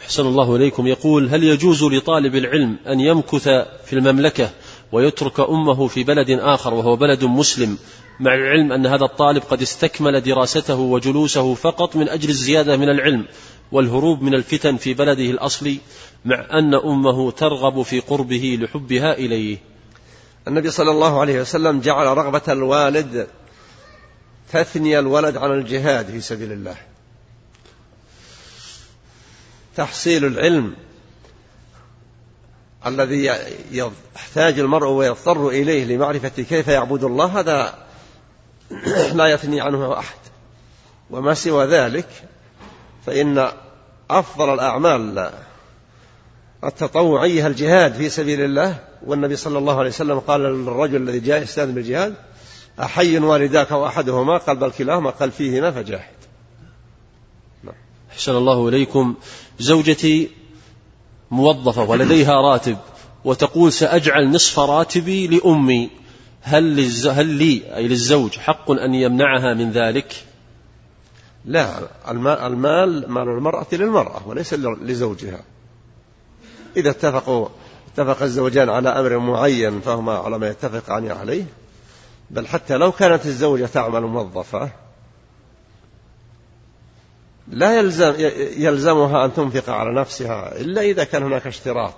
أحسن 0.02 0.26
الله 0.26 0.56
إليكم. 0.56 0.86
يقول 0.86 1.28
هل 1.28 1.44
يجوز 1.44 1.84
لطالب 1.84 2.34
العلم 2.34 2.76
أن 2.86 3.00
يمكث 3.00 3.48
في 3.84 3.92
المملكة 3.92 4.50
ويترك 4.92 5.40
أمه 5.40 5.86
في 5.86 6.04
بلد 6.04 6.30
آخر 6.30 6.74
وهو 6.74 6.96
بلد 6.96 7.24
مسلم 7.24 7.78
مع 8.20 8.34
العلم 8.34 8.72
أن 8.72 8.86
هذا 8.86 9.04
الطالب 9.04 9.42
قد 9.42 9.62
استكمل 9.62 10.20
دراسته 10.20 10.76
وجلوسه 10.76 11.54
فقط 11.54 11.96
من 11.96 12.08
أجل 12.08 12.28
الزيادة 12.28 12.76
من 12.76 12.88
العلم 12.88 13.26
والهروب 13.72 14.22
من 14.22 14.34
الفتن 14.34 14.76
في 14.76 14.94
بلده 14.94 15.30
الأصلي 15.30 15.78
مع 16.24 16.46
أن 16.52 16.74
أمه 16.74 17.30
ترغب 17.30 17.82
في 17.82 18.00
قربه 18.00 18.58
لحبها 18.60 19.12
إليه؟ 19.12 19.58
النبي 20.48 20.70
صلى 20.70 20.90
الله 20.90 21.20
عليه 21.20 21.40
وسلم 21.40 21.80
جعل 21.80 22.06
رغبة 22.06 22.42
الوالد 22.48 23.28
تثني 24.52 24.98
الولد 24.98 25.36
عن 25.36 25.50
الجهاد 25.50 26.10
في 26.10 26.20
سبيل 26.20 26.52
الله. 26.52 26.76
تحصيل 29.76 30.24
العلم 30.24 30.74
الذي 32.86 33.30
يحتاج 33.70 34.58
المرء 34.58 34.88
ويضطر 34.88 35.48
إليه 35.48 35.84
لمعرفة 35.84 36.28
كيف 36.28 36.68
يعبد 36.68 37.04
الله 37.04 37.40
هذا 37.40 37.86
لا 39.18 39.26
يثني 39.26 39.60
عنه 39.60 39.98
أحد. 39.98 40.18
وما 41.10 41.34
سوى 41.34 41.66
ذلك 41.66 42.08
فإن 43.06 43.48
أفضل 44.10 44.54
الأعمال 44.54 45.30
التطوعية 46.64 47.46
الجهاد 47.46 47.94
في 47.94 48.08
سبيل 48.08 48.40
الله 48.40 48.78
والنبي 49.06 49.36
صلى 49.36 49.58
الله 49.58 49.78
عليه 49.78 49.90
وسلم 49.90 50.18
قال 50.18 50.40
للرجل 50.40 50.96
الذي 50.96 51.20
جاء 51.20 51.42
يستأذن 51.42 51.74
بالجهاد 51.74 52.14
أحي 52.80 53.18
والداك 53.18 53.70
وأحدهما؟ 53.70 54.38
قال 54.38 54.56
بل 54.56 54.70
كلاهما 54.70 55.10
قال 55.10 55.30
فيهما 55.30 55.70
فجاهد. 55.70 56.14
نعم. 57.62 57.74
أحسن 58.12 58.36
الله 58.36 58.68
إليكم. 58.68 59.14
زوجتي 59.58 60.30
موظفة 61.30 61.82
ولديها 61.82 62.32
راتب 62.32 62.76
وتقول 63.24 63.72
سأجعل 63.72 64.30
نصف 64.30 64.58
راتبي 64.58 65.26
لأمي. 65.26 65.90
هل, 66.42 66.76
للز... 66.76 67.06
هل 67.06 67.26
لي 67.26 67.76
أي 67.76 67.88
للزوج 67.88 68.38
حق 68.38 68.70
أن 68.70 68.94
يمنعها 68.94 69.54
من 69.54 69.70
ذلك؟ 69.70 70.24
لا 71.44 71.88
المال 72.10 73.08
مال 73.08 73.28
المرأة 73.28 73.66
للمرأة 73.72 74.28
وليس 74.28 74.54
لزوجها. 74.54 75.40
إذا 76.76 76.90
اتفقوا 76.90 77.48
اتفق 77.94 78.22
الزوجان 78.22 78.70
على 78.70 78.88
أمر 78.88 79.18
معين 79.18 79.80
فهما 79.80 80.18
على 80.18 80.38
ما 80.38 80.48
يتفقان 80.48 81.10
عليه 81.10 81.44
بل 82.30 82.46
حتى 82.46 82.76
لو 82.76 82.92
كانت 82.92 83.26
الزوجة 83.26 83.66
تعمل 83.66 84.00
موظفة 84.00 84.70
لا 87.48 87.78
يلزم 87.78 88.14
يلزمها 88.56 89.24
أن 89.24 89.34
تنفق 89.34 89.70
على 89.72 90.00
نفسها 90.00 90.60
إلا 90.60 90.80
إذا 90.82 91.04
كان 91.04 91.22
هناك 91.22 91.46
اشتراط. 91.46 91.94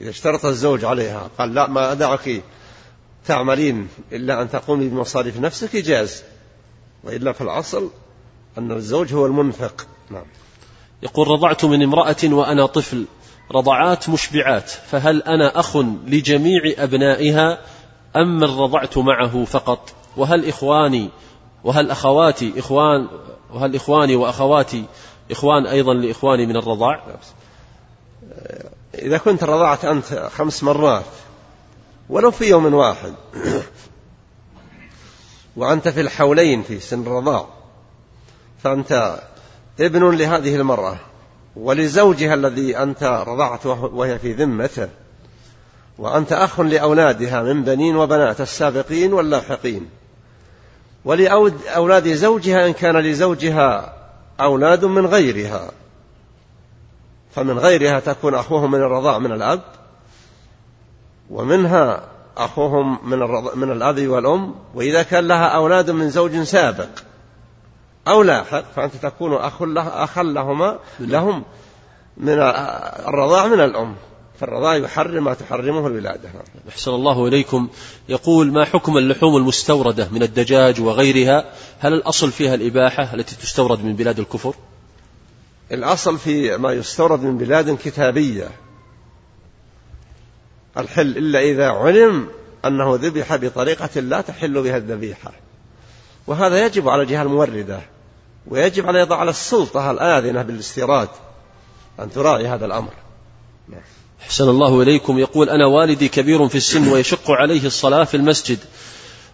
إذا 0.00 0.10
اشترط 0.10 0.44
الزوج 0.44 0.84
عليها 0.84 1.30
قال 1.38 1.54
لا 1.54 1.68
ما 1.68 1.92
أدعك 1.92 2.42
تعملين 3.26 3.88
إلا 4.12 4.42
أن 4.42 4.50
تقومي 4.50 4.88
بمصاريف 4.88 5.40
نفسك 5.40 5.76
جاز. 5.76 6.22
وإلا 7.04 7.32
في 7.32 7.40
الأصل 7.40 7.90
أن 8.58 8.72
الزوج 8.72 9.14
هو 9.14 9.26
المنفق. 9.26 9.86
نعم. 10.10 10.26
يقول 11.02 11.28
رضعت 11.28 11.64
من 11.64 11.82
امرأة 11.82 12.16
وأنا 12.24 12.66
طفل. 12.66 13.04
رضعات 13.54 14.08
مشبعات 14.08 14.70
فهل 14.70 15.22
أنا 15.22 15.60
أخ 15.60 15.76
لجميع 16.06 16.60
أبنائها 16.78 17.58
أم 18.16 18.36
من 18.36 18.58
رضعت 18.60 18.98
معه 18.98 19.44
فقط؟ 19.44 19.92
وهل 20.16 20.48
إخواني 20.48 21.10
وهل 21.64 21.90
أخواتي 21.90 22.52
إخوان 22.58 23.08
وهل 23.50 23.76
إخواني 23.76 24.16
وأخواتي 24.16 24.84
إخوان 25.30 25.66
أيضا 25.66 25.94
لإخواني 25.94 26.46
من 26.46 26.56
الرضاع؟ 26.56 27.16
إذا 28.94 29.18
كنت 29.18 29.44
رضعت 29.44 29.84
أنت 29.84 30.30
خمس 30.36 30.62
مرات 30.62 31.04
ولو 32.08 32.30
في 32.30 32.44
يوم 32.44 32.74
واحد 32.74 33.14
وأنت 35.56 35.88
في 35.88 36.00
الحولين 36.00 36.62
في 36.62 36.80
سن 36.80 37.02
الرضاع 37.02 37.46
فأنت 38.62 39.20
ابن 39.80 40.16
لهذه 40.16 40.56
المرأة. 40.56 40.96
ولزوجها 41.56 42.34
الذي 42.34 42.78
أنت 42.78 43.02
رضعت 43.02 43.66
وهي 43.66 44.18
في 44.18 44.32
ذمته. 44.32 44.88
وأنت 45.98 46.32
أخ 46.32 46.60
لأولادها 46.60 47.42
من 47.42 47.62
بنين 47.64 47.96
وبنات 47.96 48.40
السابقين 48.40 49.12
واللاحقين. 49.12 49.88
ولأولاد 51.04 52.08
زوجها 52.08 52.66
إن 52.66 52.72
كان 52.72 52.96
لزوجها 52.96 53.94
أولاد 54.40 54.84
من 54.84 55.06
غيرها. 55.06 55.70
فمن 57.34 57.58
غيرها 57.58 58.00
تكون 58.00 58.34
أخوهم 58.34 58.70
من 58.70 58.78
الرضاع 58.78 59.18
من 59.18 59.32
الأب 59.32 59.62
ومنها 61.30 62.02
أخوهم 62.36 63.10
من, 63.10 63.18
من 63.54 63.72
الأب 63.72 64.08
والأم. 64.08 64.54
وإذا 64.74 65.02
كان 65.02 65.28
لها 65.28 65.46
أولاد 65.46 65.90
من 65.90 66.10
زوج 66.10 66.42
سابق. 66.42 67.11
أو 68.08 68.22
لاحق 68.22 68.64
فأنت 68.76 68.96
تكون 68.96 69.34
أخ 69.34 69.62
له 69.62 70.04
أخا 70.04 70.22
لهما 70.22 70.78
لهم 71.00 71.44
من 72.16 72.38
الرضاع 73.08 73.46
من 73.46 73.60
الأم. 73.60 73.94
فالرضاع 74.40 74.76
يحرم 74.76 75.24
ما 75.24 75.34
تحرمه 75.34 75.86
الولادة. 75.86 76.28
أحسن 76.68 76.90
الله 76.90 77.26
إليكم. 77.28 77.68
يقول 78.08 78.52
ما 78.52 78.64
حكم 78.64 78.98
اللحوم 78.98 79.36
المستوردة 79.36 80.08
من 80.12 80.22
الدجاج 80.22 80.80
وغيرها؟ 80.80 81.44
هل 81.78 81.92
الأصل 81.92 82.32
فيها 82.32 82.54
الإباحة 82.54 83.14
التي 83.14 83.36
تستورد 83.36 83.84
من 83.84 83.96
بلاد 83.96 84.18
الكفر؟ 84.18 84.54
الأصل 85.72 86.18
في 86.18 86.56
ما 86.56 86.72
يستورد 86.72 87.22
من 87.22 87.38
بلاد 87.38 87.78
كتابية. 87.84 88.48
الحل 90.78 91.18
إلا 91.18 91.40
إذا 91.40 91.68
علم 91.68 92.28
أنه 92.64 92.94
ذبح 92.94 93.36
بطريقة 93.36 94.00
لا 94.00 94.20
تحل 94.20 94.62
بها 94.62 94.76
الذبيحة. 94.76 95.32
وهذا 96.26 96.66
يجب 96.66 96.88
على 96.88 97.02
الجهة 97.02 97.22
الموردة. 97.22 97.80
ويجب 98.46 98.86
على 98.86 98.98
يضع 98.98 99.16
على 99.16 99.30
السلطة 99.30 99.90
الآذنة 99.90 100.42
بالاستيراد 100.42 101.08
أن 102.00 102.10
تراعي 102.10 102.46
هذا 102.46 102.66
الأمر. 102.66 102.92
أحسن 104.22 104.48
الله 104.48 104.82
إليكم. 104.82 105.18
يقول 105.18 105.48
أنا 105.48 105.66
والدي 105.66 106.08
كبير 106.08 106.48
في 106.48 106.54
السن 106.54 106.88
ويشق 106.88 107.30
عليه 107.30 107.66
الصلاة 107.66 108.04
في 108.04 108.16
المسجد 108.16 108.58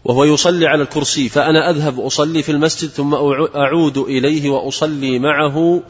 وهو 0.05 0.24
يصلي 0.24 0.66
على 0.66 0.82
الكرسي 0.82 1.28
فأنا 1.28 1.70
أذهب 1.70 2.01
أصلي 2.01 2.43
في 2.43 2.52
المسجد 2.52 2.90
ثم 2.90 3.14
أعود 3.56 3.98
إليه 3.98 4.51
وأصلي 4.51 5.18
معه 5.18 5.82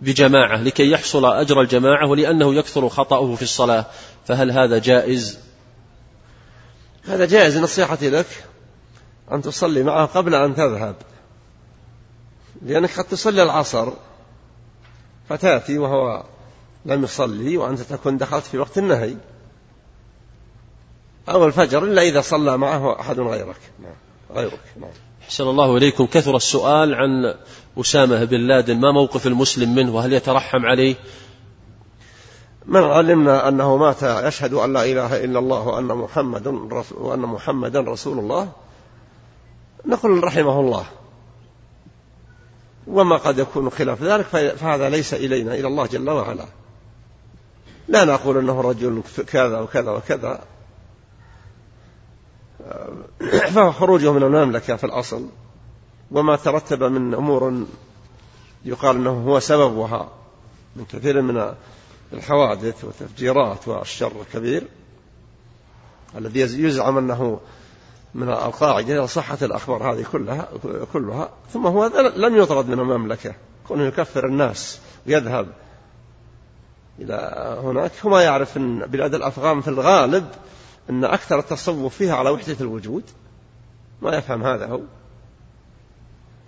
بجماعة 0.00 0.62
لكي 0.62 0.90
يحصل 0.90 1.24
أجر 1.24 1.60
الجماعة 1.60 2.08
ولأنه 2.08 2.54
يكثر 2.54 2.88
خطأه 2.88 3.34
في 3.34 3.42
الصلاة. 3.42 3.86
فهل 4.26 4.50
هذا 4.50 4.78
جائز؟ 4.78 5.38
هذا 7.04 7.26
جائز. 7.26 7.58
نصيحتي 7.58 8.10
لك 8.10 8.44
أن 9.32 9.42
تصلي 9.42 9.82
معه 9.82 10.06
قبل 10.06 10.34
أن 10.34 10.54
تذهب. 10.54 10.94
لأنك 12.62 12.98
قد 12.98 13.04
تصلي 13.04 13.42
العصر 13.42 13.92
فتأتي 15.28 15.78
وهو 15.78 16.24
لم 16.86 17.04
يصلي 17.04 17.56
وأنت 17.56 17.80
تكون 17.80 18.18
دخلت 18.18 18.44
في 18.44 18.58
وقت 18.58 18.78
النهي. 18.78 19.16
أو 21.28 21.46
الفجر 21.46 21.84
إلا 21.84 22.02
إذا 22.02 22.20
صلى 22.20 22.56
معه 22.56 23.00
أحد 23.00 23.20
غيرك. 23.20 23.60
نعم 23.82 23.94
غيرك 24.34 24.60
نعم. 24.80 24.90
أحسن 25.22 25.44
الله 25.44 25.76
إليكم. 25.76 26.06
كثر 26.06 26.36
السؤال 26.36 26.94
عن 26.94 27.34
أسامة 27.78 28.24
بن 28.24 28.40
لادن. 28.40 28.80
ما 28.80 28.92
موقف 28.92 29.26
المسلم 29.26 29.74
منه؟ 29.74 29.94
وهل 29.94 30.12
يترحم 30.12 30.66
عليه؟ 30.66 30.94
من 32.66 32.82
علمنا 32.82 33.48
أنه 33.48 33.76
مات 33.76 34.02
يشهد 34.02 34.54
أن 34.54 34.72
لا 34.72 34.84
إله 34.84 35.24
إلا 35.24 35.38
الله 35.38 35.66
وأن 35.66 35.84
محمد 35.84 36.46
وأن 36.90 37.20
محمدا 37.20 37.80
رسول 37.80 38.18
الله 38.18 38.52
نقول 39.86 40.24
رحمه 40.24 40.60
الله. 40.60 40.86
وما 42.88 43.16
قد 43.16 43.38
يكون 43.38 43.70
خلاف 43.70 44.02
ذلك 44.02 44.26
فهذا 44.56 44.88
ليس 44.88 45.14
إلينا 45.14 45.54
إلى 45.54 45.68
الله 45.68 45.86
جل 45.86 46.10
وعلا. 46.10 46.44
لا 47.88 48.04
نقول 48.04 48.38
أنه 48.38 48.60
رجل 48.60 49.02
كذا 49.26 49.58
وكذا 49.60 49.90
وكذا. 49.90 50.40
فهو 53.54 53.72
خروجه 53.72 54.12
من 54.12 54.22
المملكة 54.22 54.76
في 54.76 54.84
الأصل 54.84 55.28
وما 56.10 56.36
ترتب 56.36 56.82
من 56.82 57.14
أمور 57.14 57.64
يقال 58.64 58.96
أنه 58.96 59.24
هو 59.26 59.40
سببها 59.40 60.08
من 60.76 60.84
كثير 60.84 61.22
من 61.22 61.54
الحوادث 62.12 62.84
والتفجيرات 62.84 63.68
والشر 63.68 64.12
الكبير. 64.20 64.64
الذي 66.16 66.40
يزعم 66.40 66.98
أنه 66.98 67.40
من 68.14 68.28
القاعدة 68.28 69.06
صحة 69.06 69.38
الأخبار 69.42 69.92
هذه 69.92 70.04
كلها 70.12 70.48
كلها 70.92 71.30
ثم 71.52 71.66
هو 71.66 71.86
لم 72.16 72.36
يطرد 72.36 72.68
من 72.68 72.78
المملكة. 72.80 73.34
كونه 73.68 73.84
يكفر 73.84 74.26
الناس 74.26 74.80
ويذهب 75.06 75.48
إلى 76.98 77.58
هناك. 77.64 77.92
هو 78.04 78.10
ما 78.10 78.22
يعرف 78.22 78.56
أن 78.56 78.78
بلاد 78.78 79.14
الأفغان 79.14 79.60
في 79.60 79.68
الغالب 79.68 80.28
أن 80.90 81.04
أكثر 81.04 81.38
التصوف 81.38 81.96
فيها 81.96 82.16
على 82.16 82.30
وحدة 82.30 82.56
الوجود. 82.60 83.02
ما 84.02 84.16
يفهم 84.16 84.42
هذا 84.42 84.66
هو. 84.66 84.80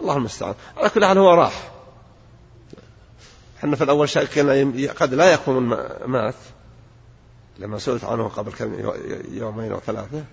الله 0.01 0.17
المستعان. 0.17 0.55
على 0.77 0.89
كل 0.89 1.05
حال 1.05 1.19
هو 1.19 1.35
راح. 1.35 1.71
إحنا 3.59 3.77
في 3.77 3.85
الأول 3.85 4.09
شاكين 4.09 4.89
قد 4.89 5.15
لا 5.15 5.33
يكون 5.33 5.63
مات 6.07 6.35
لما 7.59 7.79
سئلت 7.79 8.05
عنه 8.05 8.29
قبل 8.29 8.53
يومين 9.31 9.73
أو 9.73 9.81
ثلاثة. 9.81 10.25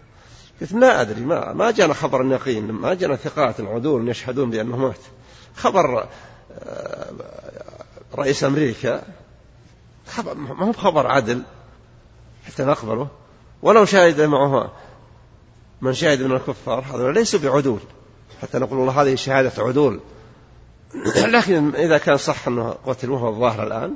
قلت 0.62 0.74
لا 0.74 1.02
أدري 1.02 1.22
ما, 1.22 1.54
ما 1.54 1.72
جانا 1.72 1.94
خبر 1.94 2.26
يقين 2.26 2.72
ما 2.72 2.94
جانا 2.94 3.16
ثقات 3.16 3.62
عدول 3.62 4.10
يشهدون 4.10 4.50
بأنه 4.50 4.78
مات. 4.78 5.00
خبر 5.56 6.08
آه، 6.60 7.12
رئيس 8.16 8.44
أمريكا 8.44 9.04
خبر 10.08 10.34
ما 10.34 10.66
هو 10.66 10.74
خبر 10.74 11.08
عدل 11.08 11.42
حتى 12.46 12.64
نقبله. 12.64 13.08
ولو 13.62 13.86
شاهد 13.86 14.22
معه 14.22 14.72
من 15.82 15.94
شاهد 15.94 16.22
من 16.22 16.32
الكفار 16.32 16.86
هذول 16.94 17.14
ليسوا 17.14 17.40
بعدول. 17.40 17.80
حتى 18.42 18.60
نقول 18.60 18.80
والله 18.80 19.02
هذه 19.02 19.16
شهادة 19.16 19.64
عدول. 19.64 20.00
لكن 21.36 21.76
إذا 21.76 21.98
كان 21.98 22.18
صح 22.18 22.48
أنه 22.48 22.76
قتل 22.86 23.10
وهو 23.10 23.30
الظاهر 23.30 23.68
الآن 23.68 23.96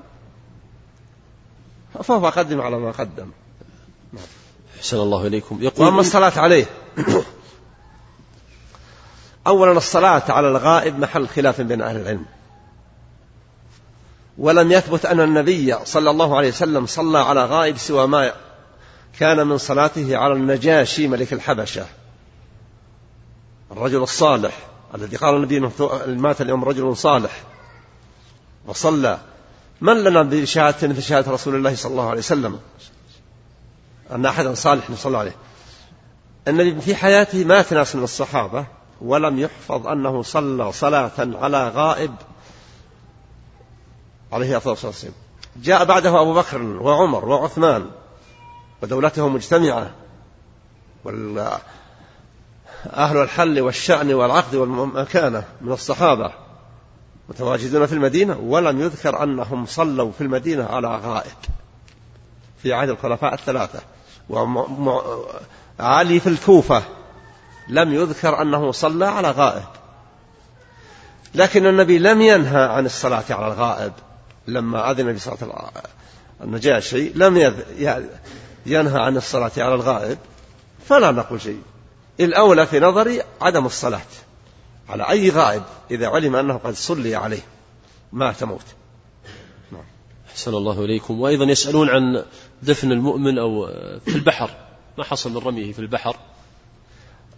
فهو 2.03 2.29
قدم 2.29 2.61
على 2.61 2.77
ما 2.77 2.91
قدم. 2.91 3.31
أحسن 4.81 4.97
الله 4.97 5.27
إليكم. 5.27 5.63
يقول 5.63 5.87
وأما 5.87 6.01
الصلاة 6.01 6.39
عليه. 6.39 6.65
أولا 9.47 9.71
الصلاة 9.71 10.23
على 10.29 10.47
الغائب 10.47 10.99
محل 10.99 11.27
خلاف 11.27 11.61
بين 11.61 11.81
أهل 11.81 11.95
العلم. 11.95 12.25
ولم 14.37 14.71
يثبت 14.71 15.05
أن 15.05 15.19
النبي 15.19 15.75
صلى 15.85 16.09
الله 16.09 16.37
عليه 16.37 16.47
وسلم 16.47 16.85
صلى 16.85 17.19
على 17.19 17.45
غائب 17.45 17.77
سوى 17.77 18.07
ما 18.07 18.33
كان 19.19 19.47
من 19.47 19.57
صلاته 19.57 20.17
على 20.17 20.33
النجاشي 20.33 21.07
ملك 21.07 21.33
الحبشة. 21.33 21.85
الرجل 23.71 24.03
الصالح 24.03 24.57
الذي 24.95 25.17
قال 25.17 25.35
النبي 25.35 25.59
مات 26.07 26.41
اليوم 26.41 26.63
رجل 26.63 26.97
صالح. 26.97 27.43
وصلى. 28.67 29.19
من 29.81 30.03
لنا 30.03 30.23
بشهادة 30.23 30.87
مثل 30.87 31.01
شهادة 31.01 31.31
رسول 31.31 31.55
الله 31.55 31.75
صلى 31.75 31.91
الله 31.91 32.09
عليه 32.09 32.19
وسلم؟ 32.19 32.59
أن 34.11 34.25
أحدا 34.25 34.53
صالح 34.53 34.91
صلى 34.91 35.17
عليه 35.17 35.35
النبي 36.47 36.81
في 36.81 36.95
حياته 36.95 37.45
مات 37.45 37.73
ناس 37.73 37.95
من 37.95 38.03
الصحابة 38.03 38.65
ولم 39.01 39.39
يحفظ 39.39 39.87
أنه 39.87 40.21
صلى 40.21 40.71
صلاة 40.71 41.11
على 41.17 41.69
غائب 41.69 42.15
عليه 44.31 44.57
الصلاة 44.57 44.77
والسلام. 44.83 45.13
جاء 45.55 45.85
بعده 45.85 46.21
أبو 46.21 46.33
بكر 46.33 46.61
وعمر 46.61 47.29
وعثمان 47.29 47.85
ودولته 48.83 49.27
مجتمعة 49.27 49.91
وأهل 51.05 51.61
الحل 53.17 53.61
والشأن 53.61 54.13
والعقد 54.13 54.55
والمكانة 54.55 55.43
من 55.61 55.71
الصحابة 55.71 56.31
متواجدون 57.29 57.85
في 57.85 57.93
المدينة 57.93 58.37
ولم 58.37 58.81
يذكر 58.81 59.23
أنهم 59.23 59.65
صلوا 59.65 60.11
في 60.11 60.21
المدينة 60.21 60.65
على 60.65 60.87
غائب 60.87 61.37
في 62.63 62.73
عهد 62.73 62.89
الخلفاء 62.89 63.33
الثلاثة. 63.33 63.79
وعلي 65.79 66.19
في 66.19 66.29
الكوفة. 66.29 66.83
لم 67.67 67.93
يذكر 67.93 68.41
أنه 68.41 68.71
صلى 68.71 69.05
على 69.05 69.31
غائب. 69.31 69.65
لكن 71.35 71.67
النبي 71.67 71.99
لم 71.99 72.21
ينهى 72.21 72.63
عن 72.63 72.85
الصلاة 72.85 73.23
على 73.29 73.47
الغائب. 73.47 73.93
لما 74.47 74.91
أذن 74.91 75.13
بصلاة 75.13 75.71
النجاشي 76.41 77.09
لم 77.09 77.53
ينهى 78.65 79.01
عن 79.01 79.17
الصلاة 79.17 79.51
على 79.57 79.75
الغائب. 79.75 80.17
فلا 80.87 81.11
نقول 81.11 81.41
شيء. 81.41 81.61
الأولى 82.19 82.65
في 82.67 82.79
نظري 82.79 83.21
عدم 83.41 83.65
الصلاة 83.65 84.01
على 84.89 85.09
أي 85.09 85.29
غائب 85.29 85.63
إذا 85.91 86.07
علم 86.07 86.35
أنه 86.35 86.57
قد 86.57 86.73
صلي 86.73 87.15
عليه. 87.15 87.45
مات 88.11 88.43
موت 88.43 88.65
نعم. 89.71 89.83
أحسن 90.31 90.53
الله 90.53 90.85
إليكم. 90.85 91.21
وأيضا 91.21 91.45
يسألون 91.45 91.89
عن 91.89 92.23
دفن 92.63 92.91
المؤمن 92.91 93.39
أو 93.39 93.67
في 94.05 94.15
البحر. 94.15 94.49
ما 94.97 95.03
حصل 95.03 95.31
من 95.31 95.37
رميه 95.37 95.73
في 95.73 95.79
البحر. 95.79 96.15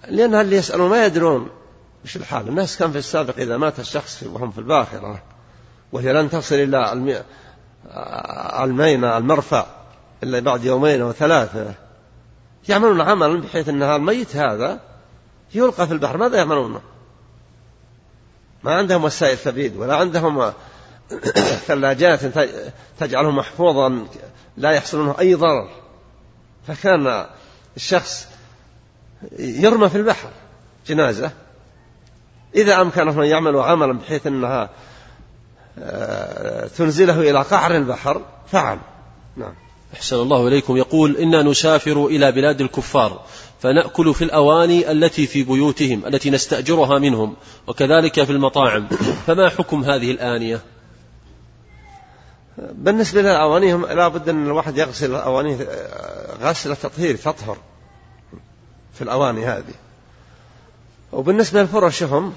لأن 0.08 0.36
اللي 0.36 0.56
يسألون؟ 0.56 0.90
ما 0.90 1.06
يدرون 1.06 1.50
وش 2.06 2.16
الحال. 2.16 2.48
الناس 2.48 2.78
كان 2.78 2.91
في 2.91 2.98
السابق 2.98 3.38
إذا 3.38 3.58
مات 3.58 3.80
الشخص 3.80 4.24
وهم 4.24 4.52
في 4.52 4.58
الباخرة. 4.58 5.22
وهي 5.91 6.14
لن 6.14 6.30
تصل 6.30 6.56
إلى 6.56 6.94
المينة 8.64 9.18
المرفع 9.18 9.66
إلا 10.24 10.40
بعد 10.40 10.64
يومين 10.64 11.02
أو 11.02 11.12
ثلاثة. 11.12 11.74
يعملون 12.70 13.02
عملا 13.02 13.41
بحيث 13.41 13.70
أن 13.70 13.84
الميت 13.84 14.36
هذا 14.36 14.80
يلقى 15.56 15.88
في 15.88 15.94
البحر. 15.94 16.18
ماذا 16.18 16.38
يعملون؟ 16.38 16.82
ما 18.64 18.74
عندهم 18.74 19.04
وسائل 19.04 19.38
تبريد 19.38 19.78
ولا 19.78 19.95
عندهم 19.95 20.54
ثلاجات 21.68 22.20
تجعله 23.00 23.32
محفوظا 23.32 24.06
لا 24.57 24.71
يحصل 24.71 24.99
منه 24.99 25.15
أي 25.19 25.34
ضرر. 25.34 25.69
فكان 26.67 27.25
الشخص 27.75 28.27
يرمى 29.39 29.89
في 29.89 29.97
البحر 29.97 30.30
جنازة. 30.88 31.31
إذا 32.55 32.81
أمكنهم 32.81 33.19
أن 33.19 33.25
يعملوا 33.25 33.63
عملا 33.63 33.93
بحيث 33.93 34.27
أنها 34.27 34.69
آه، 35.80 36.67
تنزله 36.67 37.30
إلى 37.30 37.41
قعر 37.41 37.75
البحر 37.75 38.21
فعل. 38.47 38.80
نعم. 39.38 39.53
أحسن 39.93 40.15
الله 40.15 40.47
إليكم. 40.47 40.77
يقول 40.77 41.17
إنا 41.17 41.43
نسافر 41.43 42.05
إلى 42.05 42.31
بلاد 42.31 42.61
الكفار 42.61 43.21
فنأكل 43.61 44.13
في 44.13 44.23
الأواني 44.23 44.91
التي 44.91 45.27
في 45.27 45.43
بيوتهم 45.43 46.05
التي 46.05 46.30
نستأجرها 46.30 46.99
منهم 46.99 47.35
وكذلك 47.67 48.23
في 48.23 48.31
المطاعم. 48.31 48.88
فما 49.27 49.49
حكم 49.49 49.84
هذه 49.84 50.11
الآنية؟ 50.11 50.61
بالنسبة 52.57 53.21
للأواني 53.21 53.71
لا 53.73 54.07
بد 54.07 54.30
أن 54.30 54.45
الواحد 54.45 54.77
يغسل 54.77 55.11
الأواني 55.11 55.57
غسل 56.41 56.75
تطهير 56.75 57.15
تطهر 57.17 57.57
في 58.93 59.01
الأواني 59.01 59.45
هذه. 59.45 59.73
وبالنسبة 61.11 61.63
لفرشهم 61.63 62.34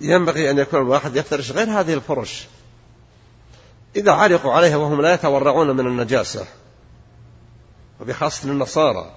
ينبغي 0.00 0.50
أن 0.50 0.58
يكون 0.58 0.80
الواحد 0.80 1.16
يفترش 1.16 1.52
غير 1.52 1.80
هذه 1.80 1.94
الفرش. 1.94 2.46
إذا 3.96 4.12
علقوا 4.12 4.52
عليها 4.52 4.76
وهم 4.76 5.02
لا 5.02 5.14
يتورعون 5.14 5.76
من 5.76 5.86
النجاسة 5.86 6.46
وبخاصة 8.00 8.48
النصارى 8.48 9.10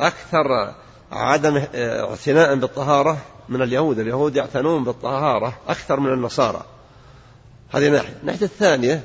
أكثر 0.00 0.74
عدم 1.12 1.64
اعتناء 1.74 2.54
بالطهارة 2.54 3.18
من 3.48 3.62
اليهود. 3.62 3.98
اليهود 3.98 4.36
يعتنون 4.36 4.84
بالطهارة 4.84 5.58
أكثر 5.68 6.00
من 6.00 6.12
النصارى. 6.12 6.64
هذه 7.74 7.88
ناحية. 7.88 8.16
الناحية 8.22 8.46
الثانية 8.46 9.04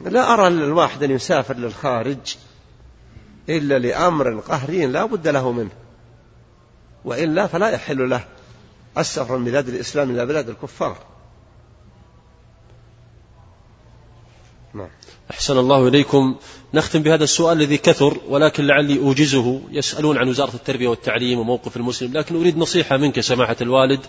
لا 0.00 0.32
أرى 0.32 0.48
الواحد 0.48 1.02
أن 1.02 1.10
يسافر 1.10 1.56
للخارج 1.56 2.36
إلا 3.48 3.78
لأمر 3.78 4.40
قهري 4.40 4.86
لا 4.86 5.04
بد 5.04 5.28
له 5.28 5.52
منه 5.52 5.70
وإلا 7.04 7.46
فلا 7.46 7.68
يحل 7.68 8.10
له 8.10 8.24
السفر 8.98 9.36
من 9.36 9.44
بلاد 9.44 9.68
الإسلام 9.68 10.10
إلى 10.10 10.26
بلاد 10.26 10.48
الكفار. 10.48 10.98
نعم. 14.74 14.88
أحسن 15.30 15.58
الله 15.58 15.88
إليكم. 15.88 16.36
نختم 16.74 17.02
بهذا 17.02 17.24
السؤال 17.24 17.62
الذي 17.62 17.78
كثر 17.78 18.20
ولكن 18.28 18.66
لعلي 18.66 18.98
أوجزه. 18.98 19.60
يسألون 19.70 20.18
عن 20.18 20.28
وزارة 20.28 20.54
التربية 20.54 20.88
والتعليم 20.88 21.38
وموقف 21.38 21.76
المسلم 21.76 22.12
لكن 22.12 22.36
أريد 22.36 22.58
نصيحة 22.58 22.96
منك 22.96 23.20
سماحة 23.20 23.56
الوالد. 23.60 24.00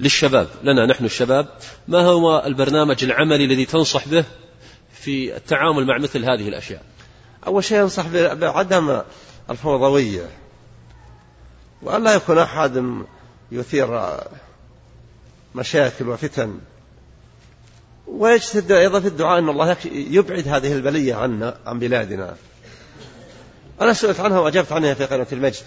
للشباب. 0.00 0.48
لنا 0.62 0.86
نحن 0.86 1.04
الشباب. 1.04 1.48
ما 1.88 2.00
هو 2.00 2.42
البرنامج 2.46 3.04
العملي 3.04 3.44
الذي 3.44 3.64
تنصح 3.64 4.08
به 4.08 4.24
في 4.92 5.36
التعامل 5.36 5.86
مع 5.86 5.98
مثل 5.98 6.24
هذه 6.24 6.48
الأشياء؟ 6.48 6.82
أول 7.46 7.64
شيء 7.64 7.82
أنصح 7.82 8.06
بعدم 8.32 9.02
الفوضوية. 9.50 10.30
وأن 11.82 12.04
لا 12.04 12.14
يكون 12.14 12.38
أحد 12.38 12.84
يثير 13.52 14.18
مشاكل 15.54 16.08
وفتن. 16.08 16.58
ويجتهد 18.06 18.72
أيضا 18.72 19.00
في 19.00 19.08
الدعاء 19.08 19.38
أن 19.38 19.48
الله 19.48 19.76
يبعد 19.92 20.48
هذه 20.48 20.72
البلية 20.72 21.14
عنا 21.14 21.58
عن 21.66 21.78
بلادنا. 21.78 22.36
أنا 23.80 23.92
سئلت 23.92 24.20
عنها 24.20 24.38
وأجبت 24.38 24.72
عنها 24.72 24.94
في 24.94 25.04
قناة 25.04 25.26
المجد. 25.32 25.62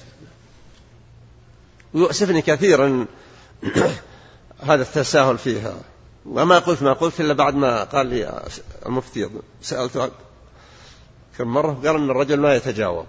ويؤسفني 1.93 2.41
كثيرا. 2.41 3.05
هذا 4.59 4.81
التساهل 4.81 5.37
فيها. 5.37 5.73
وما 6.25 6.59
قلت 6.59 6.83
ما 6.83 6.93
قلت 6.93 7.21
إلا 7.21 7.33
بعد 7.33 7.55
ما 7.55 7.83
قال 7.83 8.07
لي 8.07 8.43
المفتي 8.85 9.29
سألته 9.61 10.09
كم 11.37 11.47
مرة؟ 11.47 11.73
قال 11.73 11.95
أن 11.95 12.09
الرجل 12.09 12.39
ما 12.39 12.55
يتجاوب. 12.55 13.05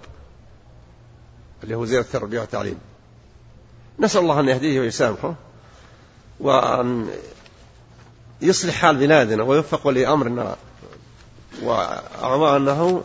اللي 1.64 1.74
هو 1.74 1.80
وزير 1.80 2.00
التربية 2.00 2.40
والتعليم 2.40 2.78
نسأل 3.98 4.20
الله 4.20 4.40
أن 4.40 4.48
يهديه 4.48 4.80
ويسامحه 4.80 5.34
وأن 6.40 7.08
يصلح 8.42 8.74
حال 8.74 8.96
بلادنا 8.96 9.42
ويوفق 9.42 9.86
ولي 9.86 10.08
أمرنا 10.08 10.56
وأعوانه 11.62 13.02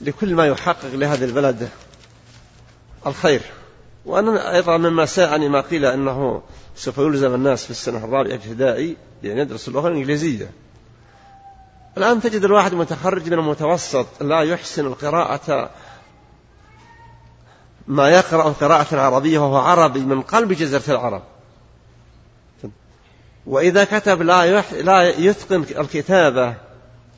لكل 0.00 0.34
ما 0.34 0.46
يحقق 0.46 0.94
لهذا 0.94 1.24
البلد 1.24 1.68
الخير. 3.06 3.42
وأنا 4.06 4.54
أيضا 4.54 4.76
مما 4.76 5.06
ساءني 5.06 5.48
ما 5.48 5.60
قيل 5.60 5.84
أنه 5.84 6.42
سوف 6.78 6.98
يلزم 6.98 7.34
الناس 7.34 7.64
في 7.64 7.70
السنة 7.70 7.98
الرابعة 7.98 8.34
ابتدائي 8.34 8.96
بأن 9.22 9.38
يدرسوا 9.38 9.72
اللغة 9.72 9.88
الإنجليزية. 9.88 10.50
الآن 11.96 12.20
تجد 12.20 12.44
الواحد 12.44 12.74
متخرج 12.74 13.26
من 13.26 13.38
المتوسط 13.38 14.06
لا 14.22 14.40
يحسن 14.40 14.86
القراءة. 14.86 15.70
ما 17.88 18.08
يقرأ 18.08 18.42
قراءة 18.42 18.96
عربية 19.00 19.38
وهو 19.38 19.56
عربي 19.56 20.00
من 20.00 20.22
قلب 20.22 20.52
جزيرة 20.52 20.82
العرب. 20.88 21.22
وإذا 23.46 23.84
كتب 23.84 24.22
لا. 24.22 24.60
لا 24.82 25.08
يتقن 25.08 25.64
الكتابة 25.78 26.54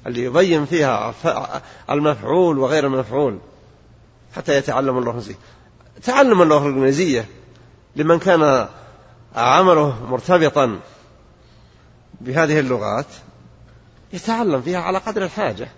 اللي 0.06 0.24
يبين 0.24 0.66
فيها 0.66 1.14
المفعول 1.90 2.58
وغير 2.58 2.86
المفعول 2.86 3.38
حتى 4.36 4.56
يتعلم 4.56 4.98
اللغة 4.98 5.10
الإنجليزية. 5.10 5.38
تعلم 6.02 6.42
اللغة 6.42 6.68
الإنجليزية 6.68 7.28
لمن 7.96 8.18
كان 8.18 8.68
عمله 9.36 10.06
مرتبطا 10.06 10.80
بهذه 12.20 12.60
اللغات 12.60 13.06
يتعلم 14.12 14.62
فيها 14.62 14.78
على 14.78 14.98
قدر 14.98 15.24
الحاجة. 15.24 15.68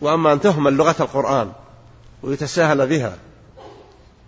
وأما 0.00 0.32
أن 0.32 0.40
تهمل 0.40 0.72
لغة 0.72 0.96
القرآن 1.00 1.52
ويتساهل 2.22 2.86
بها 2.86 3.18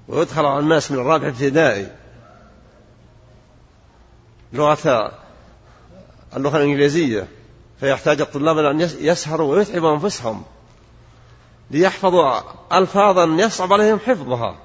ويدخل 0.08 0.44
على 0.44 0.58
الناس 0.58 0.90
من 0.90 0.98
الرابع 0.98 1.28
ابتدائي 1.28 1.90
لغة 4.52 5.12
اللغة 6.36 6.56
الإنجليزية 6.56 7.28
فيحتاج 7.80 8.20
الطلاب 8.20 8.58
أن 8.58 8.80
يسهروا 8.80 9.56
ويتعبوا 9.56 9.94
أنفسهم 9.94 10.42
ليحفظوا 11.70 12.40
ألفاظا 12.72 13.24
يصعب 13.24 13.72
عليهم 13.72 13.98
حفظها. 13.98 14.56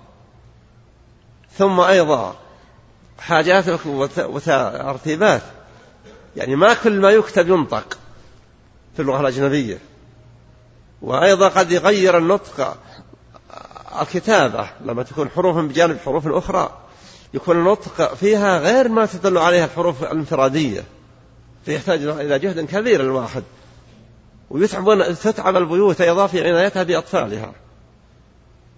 ثم 1.57 1.79
أيضا 1.79 2.35
حاجات 3.19 3.85
وترتيبات 4.17 5.41
يعني 6.35 6.55
ما 6.55 6.73
كل 6.73 6.99
ما 6.99 7.09
يكتب 7.09 7.49
ينطق 7.49 7.97
في 8.95 9.01
اللغة 9.01 9.19
الأجنبية. 9.19 9.77
وأيضا 11.01 11.47
قد 11.47 11.71
يغير 11.71 12.17
النطق 12.17 12.77
الكتابة 14.01 14.69
لما 14.85 15.03
تكون 15.03 15.29
حروف 15.29 15.57
بجانب 15.57 15.97
حروف 16.05 16.27
أخرى 16.27 16.77
يكون 17.33 17.57
النطق 17.57 18.13
فيها 18.13 18.59
غير 18.59 18.89
ما 18.89 19.05
تدل 19.05 19.37
عليها 19.37 19.65
الحروف 19.65 20.03
الانفرادية. 20.03 20.83
فيحتاج 21.65 22.01
إلى 22.01 22.39
جهد 22.39 22.65
كبير 22.65 23.01
الواحد. 23.01 23.43
ويتعب 24.49 25.13
تتعب 25.13 25.55
البيوت 25.55 26.01
أيضا 26.01 26.27
في 26.27 26.47
عنايتها 26.47 26.83
بأطفالها. 26.83 27.53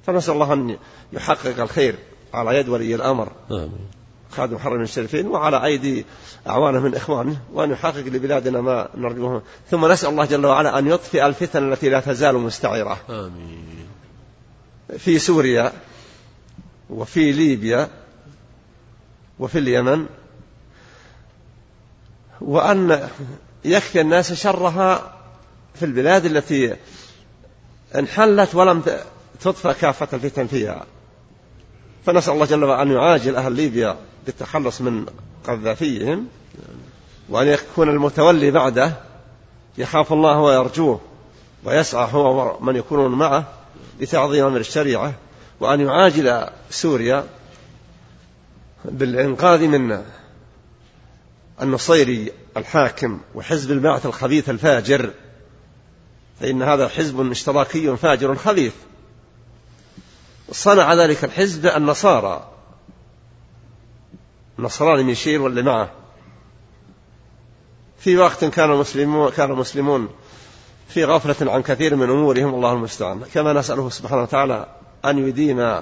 فنسأل 0.06 0.34
الله 0.34 0.54
أن 0.54 0.78
يحقق 1.14 1.62
الخير 1.62 1.96
على 2.34 2.58
يد 2.58 2.70
ولي 2.70 2.96
الأمر. 2.96 3.32
آمين. 3.52 3.88
خادم 4.32 4.56
محرم 4.56 4.82
الشريفين 4.82 5.28
وعلى 5.28 5.66
أيدي 5.66 6.06
أعوانه 6.48 6.80
من 6.80 6.96
إخوانه 6.96 7.38
وأن 7.54 7.72
يحقق 7.72 7.98
لبلادنا 7.98 8.62
ما 8.62 8.90
نرجوه. 8.96 9.42
ثم 9.72 9.92
نسأل 9.92 10.10
الله 10.10 10.26
جل 10.26 10.46
وعلا 10.46 10.80
أن 10.80 10.88
يطفئ 10.88 11.26
الفتن 11.26 11.72
التي 11.72 11.90
لا 11.90 12.00
تزال 12.00 12.36
مستعرة 12.36 13.00
آمين. 13.10 13.88
في 14.98 15.20
سوريا 15.20 15.72
وفي 16.90 17.32
ليبيا 17.32 17.90
وفي 19.40 19.60
اليمن 19.60 20.06
وأن 22.42 23.10
يكفي 23.66 24.02
الناس 24.02 24.34
شرها 24.34 25.14
في 25.76 25.86
البلاد 25.86 26.26
التي 26.26 26.76
انحلت 27.96 28.56
ولم 28.56 28.84
تطفى 29.42 29.74
كافة 29.74 30.08
الفتن 30.14 30.48
فيها. 30.48 30.86
فنسأل 32.06 32.34
الله 32.34 32.46
جل 32.46 32.64
وعلا 32.64 32.82
أن 32.82 32.92
يعاجل 32.92 33.36
أهل 33.36 33.52
ليبيا 33.52 33.98
بالتخلص 34.28 34.82
من 34.82 35.06
قذافيهم 35.48 36.28
وأن 37.30 37.48
يكون 37.48 37.90
المتولي 37.90 38.52
بعده 38.52 38.94
يخاف 39.78 40.14
الله 40.14 40.40
ويرجوه 40.40 41.02
ويسعى 41.64 42.14
هو 42.14 42.60
من 42.60 42.76
يكونون 42.76 43.12
معه 43.12 43.54
لتعظيم 44.00 44.46
أمر 44.46 44.60
الشريعة 44.60 45.14
وأن 45.60 45.82
يعاجل 45.82 46.48
سوريا 46.70 47.28
بالإنقاذ 48.86 49.68
من 49.68 50.04
النصيري 51.62 52.32
الحاكم 52.58 53.20
وحزب 53.36 53.72
البعث 53.72 54.06
الخبيث 54.06 54.50
الفاجر. 54.50 55.14
فإن 56.40 56.64
هذا 56.64 56.88
حزب 56.88 57.32
اشتراكي 57.32 57.98
فاجر 57.98 58.36
خبيث. 58.36 58.74
صنع 60.52 60.94
ذلك 60.94 61.24
الحزب 61.24 61.66
النصارى. 61.66 62.57
النصراني 64.60 65.04
ميشيل 65.04 65.42
واللي 65.42 65.62
معه؟ 65.62 65.90
في 68.00 68.18
وقت 68.18 68.46
كان 68.46 68.72
المسلمون 68.72 69.32
كان 69.32 69.52
المسلمون 69.52 70.10
في 70.88 71.06
غفلة 71.06 71.52
عن 71.52 71.62
كثير 71.62 71.96
من 71.96 72.10
أمورهم 72.10 72.54
الله 72.54 72.74
المستعان. 72.74 73.22
كما 73.34 73.54
نسأله 73.54 73.90
سبحانه 73.90 74.22
وتعالى 74.22 74.68
أن 75.06 75.28
يدين 75.28 75.82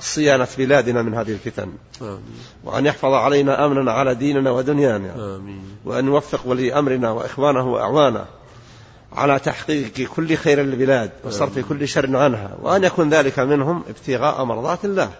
صيانة 0.00 0.48
بلادنا 0.58 1.02
من 1.02 1.14
هذه 1.14 1.32
الفتن. 1.32 1.72
آمين. 2.02 2.20
وأن 2.64 2.86
يحفظ 2.86 3.12
علينا 3.12 3.66
أمننا 3.66 3.92
على 3.92 4.14
ديننا 4.14 4.50
ودنيانا. 4.50 5.36
آمين. 5.36 5.62
وأن 5.84 6.06
يوفق 6.06 6.40
ولي 6.44 6.78
أمرنا 6.78 7.10
وإخوانه 7.10 7.72
وأعوانه. 7.72 8.24
على 9.12 9.38
تحقيق 9.38 10.08
كل 10.16 10.36
خير 10.36 10.62
للبلاد 10.62 11.10
وصرف 11.24 11.58
كل 11.58 11.88
شر 11.88 12.16
عنها 12.16 12.56
وأن 12.62 12.84
يكون 12.84 13.10
ذلك 13.10 13.38
منهم 13.38 13.82
ابتغاء 13.88 14.44
مرضات 14.44 14.84
الله. 14.84 15.10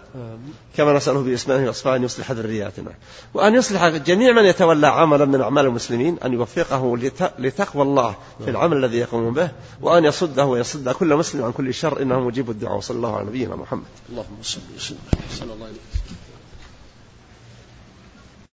كما 0.77 0.93
نسأله 0.93 1.21
بإسمائه 1.21 1.67
وأصفاء 1.67 1.95
أن 1.95 2.03
يصلح 2.03 2.31
ذرياتنا 2.31 2.91
وأن 3.33 3.55
يصلح 3.55 3.87
جميع 3.87 4.33
من 4.33 4.45
يتولى 4.45 4.87
عملا 4.87 5.25
من 5.25 5.41
أعمال 5.41 5.65
المسلمين 5.65 6.17
أن 6.25 6.33
يوفقه 6.33 6.97
لتقوى 7.39 7.83
الله 7.83 8.15
في 8.43 8.49
العمل 8.49 8.77
الذي 8.77 8.97
يقوم 8.97 9.33
به 9.33 9.51
وأن 9.81 10.05
يصده 10.05 10.45
ويصد 10.45 10.89
كل 10.89 11.15
مسلم 11.15 11.43
عن 11.43 11.51
كل 11.51 11.73
شر 11.73 12.01
إنه 12.01 12.19
مجيب 12.19 12.49
الدعاء 12.49 12.77
وصلى 12.77 12.97
الله 12.97 13.15
على 13.15 13.25
نبينا 13.25 13.55
محمد. 13.55 13.83
اللهم 14.09 14.37
صل 14.41 14.59
وسلم. 14.77 14.97
صلى 15.31 15.53
الله 15.53 15.65
عليه 15.65 15.90